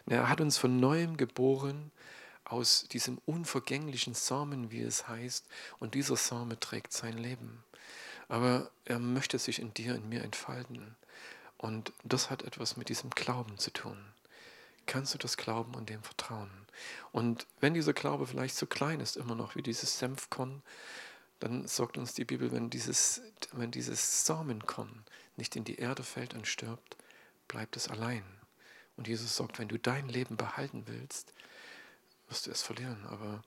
Er 0.06 0.28
hat 0.28 0.40
uns 0.40 0.58
von 0.58 0.78
neuem 0.78 1.16
geboren 1.16 1.90
aus 2.44 2.86
diesem 2.88 3.18
unvergänglichen 3.26 4.14
Samen, 4.14 4.70
wie 4.70 4.82
es 4.82 5.08
heißt, 5.08 5.46
und 5.78 5.94
dieser 5.94 6.16
Same 6.16 6.58
trägt 6.58 6.92
sein 6.92 7.16
Leben. 7.16 7.64
Aber 8.30 8.70
er 8.84 9.00
möchte 9.00 9.40
sich 9.40 9.58
in 9.58 9.74
dir, 9.74 9.96
in 9.96 10.08
mir 10.08 10.22
entfalten. 10.22 10.94
Und 11.58 11.92
das 12.04 12.30
hat 12.30 12.44
etwas 12.44 12.76
mit 12.76 12.88
diesem 12.88 13.10
Glauben 13.10 13.58
zu 13.58 13.72
tun. 13.72 13.98
Kannst 14.86 15.12
du 15.12 15.18
das 15.18 15.36
glauben 15.36 15.74
und 15.74 15.90
dem 15.90 16.02
vertrauen? 16.04 16.50
Und 17.10 17.48
wenn 17.58 17.74
dieser 17.74 17.92
Glaube 17.92 18.28
vielleicht 18.28 18.54
so 18.54 18.66
klein 18.66 19.00
ist, 19.00 19.16
immer 19.16 19.34
noch 19.34 19.56
wie 19.56 19.62
dieses 19.62 19.98
Senfkorn, 19.98 20.62
dann 21.40 21.66
sagt 21.66 21.98
uns 21.98 22.14
die 22.14 22.24
Bibel, 22.24 22.52
wenn 22.52 22.70
dieses, 22.70 23.20
wenn 23.52 23.72
dieses 23.72 24.24
Samenkorn 24.24 25.04
nicht 25.36 25.56
in 25.56 25.64
die 25.64 25.76
Erde 25.76 26.04
fällt 26.04 26.32
und 26.32 26.46
stirbt, 26.46 26.96
bleibt 27.48 27.76
es 27.76 27.88
allein. 27.88 28.22
Und 28.96 29.08
Jesus 29.08 29.34
sagt, 29.36 29.58
wenn 29.58 29.68
du 29.68 29.78
dein 29.78 30.08
Leben 30.08 30.36
behalten 30.36 30.84
willst, 30.86 31.34
wirst 32.28 32.46
du 32.46 32.52
es 32.52 32.62
verlieren. 32.62 33.04
Aber 33.08 33.42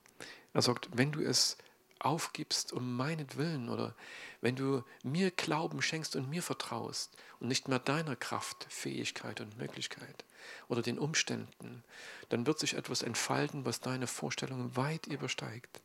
er 0.51 0.61
sagt, 0.61 0.89
wenn 0.91 1.13
du 1.13 1.21
es 1.21 1.57
aufgibst 2.04 2.74
um 2.74 2.95
meinetwillen 2.95 3.70
oder 3.70 3.95
wenn 4.41 4.56
du 4.56 4.84
mir 5.04 5.32
Glauben 5.32 5.82
schenkst 5.82 6.16
und 6.16 6.30
mir 6.30 6.43
vertraust 6.43 7.16
und 7.39 7.47
nicht 7.47 7.68
mehr 7.68 7.80
deiner 7.80 8.16
Kraft, 8.16 8.66
Fähigkeit 8.70 9.41
und 9.41 9.58
Möglichkeit 9.58 10.26
oder 10.68 10.82
den 10.82 10.99
Umständen, 10.99 11.84
dann 12.30 12.45
wird 12.45 12.60
sich 12.60 12.76
etwas 12.76 13.01
entfalten, 13.01 13.66
was 13.66 13.80
deine 13.80 14.08
Vorstellungen 14.08 14.76
weit 14.76 15.08
übersteigt, 15.08 15.82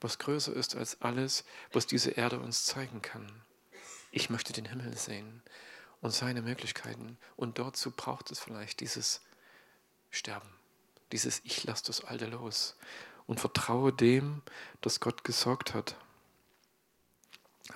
was 0.00 0.18
größer 0.18 0.52
ist 0.52 0.74
als 0.74 1.00
alles, 1.00 1.44
was 1.72 1.86
diese 1.86 2.10
Erde 2.10 2.40
uns 2.40 2.64
zeigen 2.64 3.02
kann. 3.02 3.42
Ich 4.10 4.30
möchte 4.30 4.52
den 4.52 4.66
Himmel 4.66 4.96
sehen 4.96 5.42
und 6.00 6.12
seine 6.12 6.42
Möglichkeiten 6.42 7.16
und 7.36 7.58
dazu 7.58 7.90
braucht 7.92 8.30
es 8.30 8.40
vielleicht 8.40 8.80
dieses 8.80 9.20
Sterben, 10.10 10.48
dieses 11.12 11.40
Ich 11.44 11.64
lasse 11.64 11.84
das 11.86 12.04
Alte 12.04 12.26
los 12.26 12.76
und 13.26 13.40
vertraue 13.40 13.92
dem, 13.92 14.42
dass 14.80 15.00
Gott 15.00 15.24
gesorgt 15.24 15.74
hat. 15.74 15.96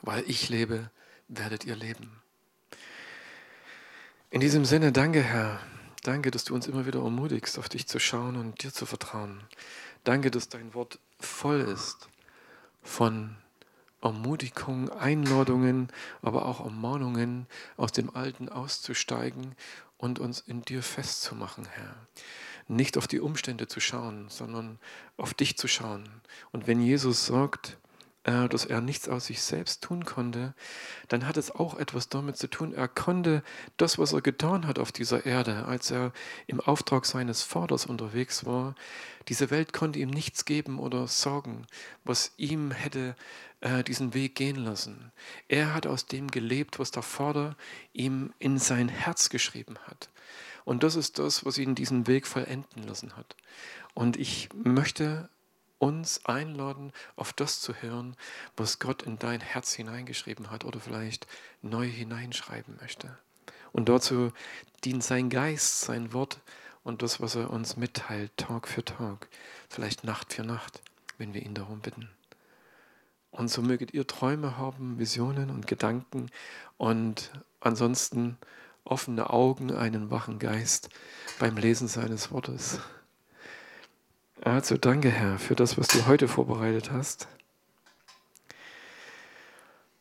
Weil 0.03 0.25
ich 0.29 0.49
lebe, 0.49 0.91
werdet 1.29 1.65
ihr 1.65 1.77
leben. 1.77 2.21
In 4.31 4.41
diesem 4.41 4.65
Sinne, 4.65 4.93
danke 4.93 5.23
Herr. 5.23 5.61
Danke, 6.03 6.31
dass 6.31 6.45
du 6.45 6.55
uns 6.55 6.67
immer 6.69 6.87
wieder 6.87 7.01
ermutigst, 7.01 7.59
auf 7.59 7.69
dich 7.69 7.87
zu 7.89 7.99
schauen 7.99 8.37
und 8.37 8.63
dir 8.63 8.73
zu 8.73 8.87
vertrauen. 8.87 9.43
Danke, 10.05 10.31
dass 10.31 10.49
dein 10.49 10.73
Wort 10.75 11.01
voll 11.19 11.61
ist 11.61 12.09
von 12.83 13.37
Ermutigungen, 14.07 14.91
Einladungen, 14.91 15.89
aber 16.23 16.47
auch 16.47 16.61
Ermahnungen, 16.61 17.47
aus 17.77 17.93
dem 17.93 18.15
Alten 18.15 18.49
auszusteigen 18.49 19.55
und 19.99 20.19
uns 20.19 20.41
in 20.41 20.63
dir 20.63 20.83
festzumachen, 20.83 21.67
Herr 21.67 21.95
nicht 22.69 22.99
auf 22.99 23.07
die 23.07 23.21
Umstände 23.21 23.69
zu 23.69 23.81
schauen, 23.81 24.27
sondern 24.29 24.79
auf 25.17 25.35
dich 25.35 25.57
zu 25.57 25.69
schauen. 25.69 26.09
Und 26.53 26.67
wenn 26.67 26.81
Jesus 26.81 27.27
sagt, 27.27 27.79
äh, 28.27 28.49
dass 28.49 28.65
er 28.65 28.81
nichts 28.81 29.09
aus 29.09 29.27
sich 29.27 29.41
selbst 29.41 29.83
tun 29.85 30.05
konnte, 30.05 30.53
dann 31.09 31.27
hat 31.29 31.37
es 31.37 31.53
auch 31.53 31.79
etwas 31.79 32.09
damit 32.09 32.37
zu 32.37 32.49
tun. 32.49 32.75
Er 32.75 32.89
konnte 32.89 33.43
das, 33.77 33.99
was 33.99 34.13
er 34.13 34.21
getan 34.21 34.67
hat 34.67 34.81
auf 34.81 34.91
dieser 34.91 35.25
Erde, 35.25 35.65
als 35.67 35.93
er 35.93 36.13
im 36.49 36.61
Auftrag 36.61 37.07
seines 37.07 37.43
Vaters 37.43 37.87
unterwegs 37.87 38.45
war, 38.45 38.75
diese 39.29 39.51
Welt 39.51 39.73
konnte 39.73 40.01
ihm 40.01 40.11
nichts 40.11 40.45
geben 40.45 40.81
oder 40.81 41.07
sorgen, 41.07 41.67
was 42.05 42.33
ihm 42.37 42.73
hätte 42.73 43.15
äh, 43.61 43.85
diesen 43.85 44.13
Weg 44.13 44.35
gehen 44.35 44.57
lassen. 44.57 45.13
Er 45.47 45.73
hat 45.73 45.87
aus 45.87 46.07
dem 46.07 46.29
gelebt, 46.29 46.81
was 46.81 46.91
der 46.91 47.03
Vater 47.03 47.57
ihm 47.93 48.33
in 48.41 48.59
sein 48.59 48.89
Herz 48.89 49.29
geschrieben 49.29 49.77
hat. 49.87 50.11
Und 50.65 50.83
das 50.83 50.97
ist 50.97 51.21
das, 51.21 51.45
was 51.45 51.59
ihn 51.59 51.77
diesen 51.77 52.09
Weg 52.09 52.27
vollenden 52.27 52.83
lassen 52.89 53.17
hat. 53.17 53.37
Und 53.95 54.17
ich 54.17 54.49
möchte 54.53 55.29
uns 55.79 56.25
einladen, 56.25 56.93
auf 57.17 57.33
das 57.33 57.61
zu 57.61 57.75
hören, 57.75 58.17
was 58.57 58.79
Gott 58.79 59.03
in 59.03 59.19
dein 59.19 59.41
Herz 59.41 59.73
hineingeschrieben 59.73 60.51
hat 60.51 60.65
oder 60.65 60.81
vielleicht 60.81 61.27
neu 61.63 61.87
hineinschreiben 61.87 62.77
möchte. 62.81 63.17
Und 63.73 63.89
dazu 63.89 64.33
dient 64.85 65.05
sein 65.05 65.29
Geist, 65.29 65.81
sein 65.81 66.13
Wort 66.13 66.41
und 66.83 67.03
das, 67.03 67.21
was 67.21 67.35
er 67.35 67.51
uns 67.51 67.77
mitteilt, 67.77 68.37
Tag 68.37 68.69
für 68.69 68.85
Tag, 68.85 69.29
vielleicht 69.69 70.05
Nacht 70.05 70.33
für 70.33 70.45
Nacht, 70.45 70.83
wenn 71.19 71.35
wir 71.35 71.43
ihn 71.43 71.55
darum 71.55 71.81
bitten. 71.81 72.09
Und 73.31 73.49
so 73.49 73.61
möget 73.61 73.93
ihr 73.93 74.07
Träume 74.07 74.57
haben, 74.57 74.99
Visionen 74.99 75.51
und 75.51 75.67
Gedanken 75.67 76.31
und 76.79 77.33
ansonsten 77.61 78.39
offene 78.85 79.31
Augen, 79.31 79.75
einen 79.75 80.11
wachen 80.11 80.39
Geist 80.39 80.89
beim 81.39 81.57
Lesen 81.57 81.89
seines 81.89 82.31
Wortes. 82.31 82.81
Also 84.43 84.77
danke, 84.77 85.11
Herr, 85.11 85.39
für 85.39 85.55
das, 85.55 85.79
was 85.79 85.89
du 85.89 86.07
heute 86.07 86.29
vorbereitet 86.29 86.91
hast. 86.91 87.29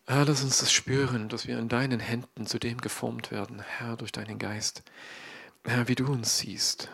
Herr, 0.08 0.26
lass 0.26 0.44
uns 0.44 0.60
das 0.60 0.72
spüren, 0.72 1.30
dass 1.30 1.48
wir 1.48 1.58
in 1.58 1.68
deinen 1.68 2.00
Händen 2.00 2.46
zu 2.46 2.60
dem 2.60 2.80
geformt 2.80 3.32
werden, 3.32 3.62
Herr, 3.62 3.98
durch 3.98 4.12
deinen 4.12 4.38
Geist. 4.38 4.84
Herr, 5.64 5.88
wie 5.88 5.96
du 5.96 6.06
uns 6.06 6.38
siehst, 6.38 6.90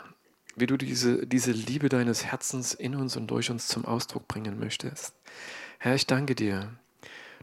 wie 0.56 0.66
du 0.66 0.78
diese, 0.78 1.28
diese 1.28 1.52
Liebe 1.52 1.90
deines 1.90 2.26
Herzens 2.26 2.74
in 2.74 2.96
uns 2.96 3.18
und 3.18 3.28
durch 3.28 3.50
uns 3.52 3.68
zum 3.68 3.84
Ausdruck 3.84 4.28
bringen 4.28 4.60
möchtest. 4.60 5.14
Herr, 5.80 5.96
ich 5.96 6.08
danke 6.08 6.36
dir, 6.36 6.72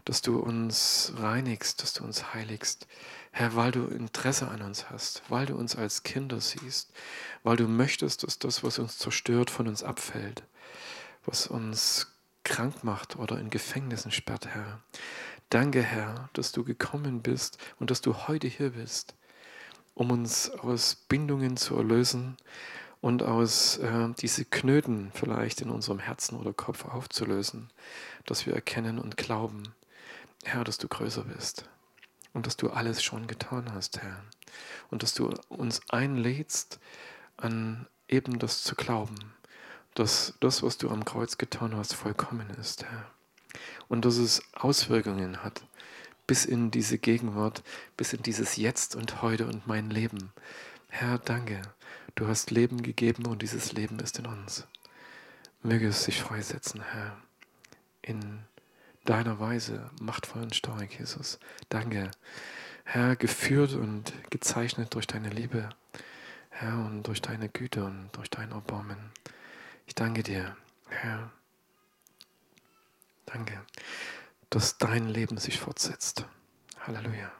dass 0.05 0.21
du 0.21 0.39
uns 0.39 1.13
reinigst, 1.17 1.81
dass 1.81 1.93
du 1.93 2.03
uns 2.03 2.33
heiligst, 2.33 2.87
Herr, 3.31 3.55
weil 3.55 3.71
du 3.71 3.85
Interesse 3.85 4.47
an 4.47 4.61
uns 4.61 4.89
hast, 4.89 5.21
weil 5.29 5.45
du 5.45 5.55
uns 5.55 5.75
als 5.75 6.03
Kinder 6.03 6.41
siehst, 6.41 6.91
weil 7.43 7.57
du 7.57 7.67
möchtest, 7.67 8.23
dass 8.23 8.39
das, 8.39 8.63
was 8.63 8.79
uns 8.79 8.97
zerstört, 8.97 9.49
von 9.49 9.67
uns 9.67 9.83
abfällt, 9.83 10.43
was 11.25 11.47
uns 11.47 12.07
krank 12.43 12.83
macht 12.83 13.17
oder 13.17 13.39
in 13.39 13.49
Gefängnissen 13.49 14.11
sperrt, 14.11 14.47
Herr. 14.47 14.81
Danke, 15.49 15.81
Herr, 15.81 16.29
dass 16.33 16.51
du 16.51 16.63
gekommen 16.63 17.21
bist 17.21 17.57
und 17.79 17.91
dass 17.91 18.01
du 18.01 18.27
heute 18.27 18.47
hier 18.47 18.71
bist, 18.71 19.15
um 19.93 20.11
uns 20.11 20.49
aus 20.49 20.95
Bindungen 20.95 21.57
zu 21.57 21.75
erlösen 21.75 22.37
und 23.01 23.23
aus 23.23 23.77
äh, 23.77 24.09
diese 24.19 24.45
Knöten 24.45 25.11
vielleicht 25.13 25.61
in 25.61 25.69
unserem 25.69 25.99
Herzen 25.99 26.37
oder 26.37 26.53
Kopf 26.53 26.85
aufzulösen, 26.85 27.69
dass 28.25 28.45
wir 28.45 28.53
erkennen 28.53 28.99
und 28.99 29.17
glauben, 29.17 29.63
Herr, 30.43 30.63
dass 30.63 30.77
du 30.77 30.87
größer 30.87 31.23
bist 31.23 31.69
und 32.33 32.47
dass 32.47 32.57
du 32.57 32.69
alles 32.69 33.03
schon 33.03 33.27
getan 33.27 33.73
hast, 33.73 34.01
Herr. 34.01 34.23
Und 34.89 35.03
dass 35.03 35.13
du 35.13 35.33
uns 35.49 35.81
einlädst, 35.89 36.79
an 37.37 37.87
eben 38.07 38.39
das 38.39 38.63
zu 38.63 38.75
glauben, 38.75 39.33
dass 39.95 40.33
das, 40.39 40.63
was 40.63 40.77
du 40.77 40.89
am 40.89 41.05
Kreuz 41.05 41.37
getan 41.37 41.75
hast, 41.75 41.93
vollkommen 41.93 42.49
ist, 42.51 42.83
Herr. 42.83 43.11
Und 43.87 44.05
dass 44.05 44.17
es 44.17 44.41
Auswirkungen 44.53 45.43
hat 45.43 45.61
bis 46.29 46.45
in 46.45 46.69
diese 46.69 46.99
Gegenwart, 46.99 47.63
bis 47.97 48.13
in 48.13 48.21
dieses 48.21 48.55
Jetzt 48.55 48.95
und 48.95 49.23
heute 49.23 49.47
und 49.47 49.65
mein 49.65 49.89
Leben. 49.89 50.31
Herr, 50.87 51.17
danke. 51.17 51.59
Du 52.13 52.27
hast 52.27 52.51
Leben 52.51 52.83
gegeben 52.83 53.25
und 53.25 53.41
dieses 53.41 53.73
Leben 53.73 53.99
ist 53.99 54.19
in 54.19 54.27
uns. 54.27 54.67
Möge 55.63 55.87
es 55.87 56.03
sich 56.03 56.21
freisetzen, 56.21 56.81
Herr, 56.83 57.17
in 58.03 58.43
deiner 59.09 59.39
Weise, 59.39 59.89
machtvoll 59.99 60.43
und 60.43 60.55
stark, 60.55 60.99
Jesus. 60.99 61.39
Danke, 61.69 62.11
Herr, 62.83 63.15
geführt 63.15 63.73
und 63.73 64.13
gezeichnet 64.29 64.93
durch 64.93 65.07
deine 65.07 65.29
Liebe, 65.29 65.69
Herr, 66.51 66.85
und 66.85 67.03
durch 67.03 67.19
deine 67.19 67.49
Güte 67.49 67.83
und 67.83 68.09
durch 68.13 68.29
dein 68.29 68.51
Erbarmen. 68.51 68.97
Ich 69.87 69.95
danke 69.95 70.21
dir, 70.21 70.55
Herr. 70.89 71.31
Danke, 73.25 73.59
dass 74.51 74.77
dein 74.77 75.07
Leben 75.07 75.37
sich 75.37 75.59
fortsetzt. 75.59 76.25
Halleluja. 76.85 77.38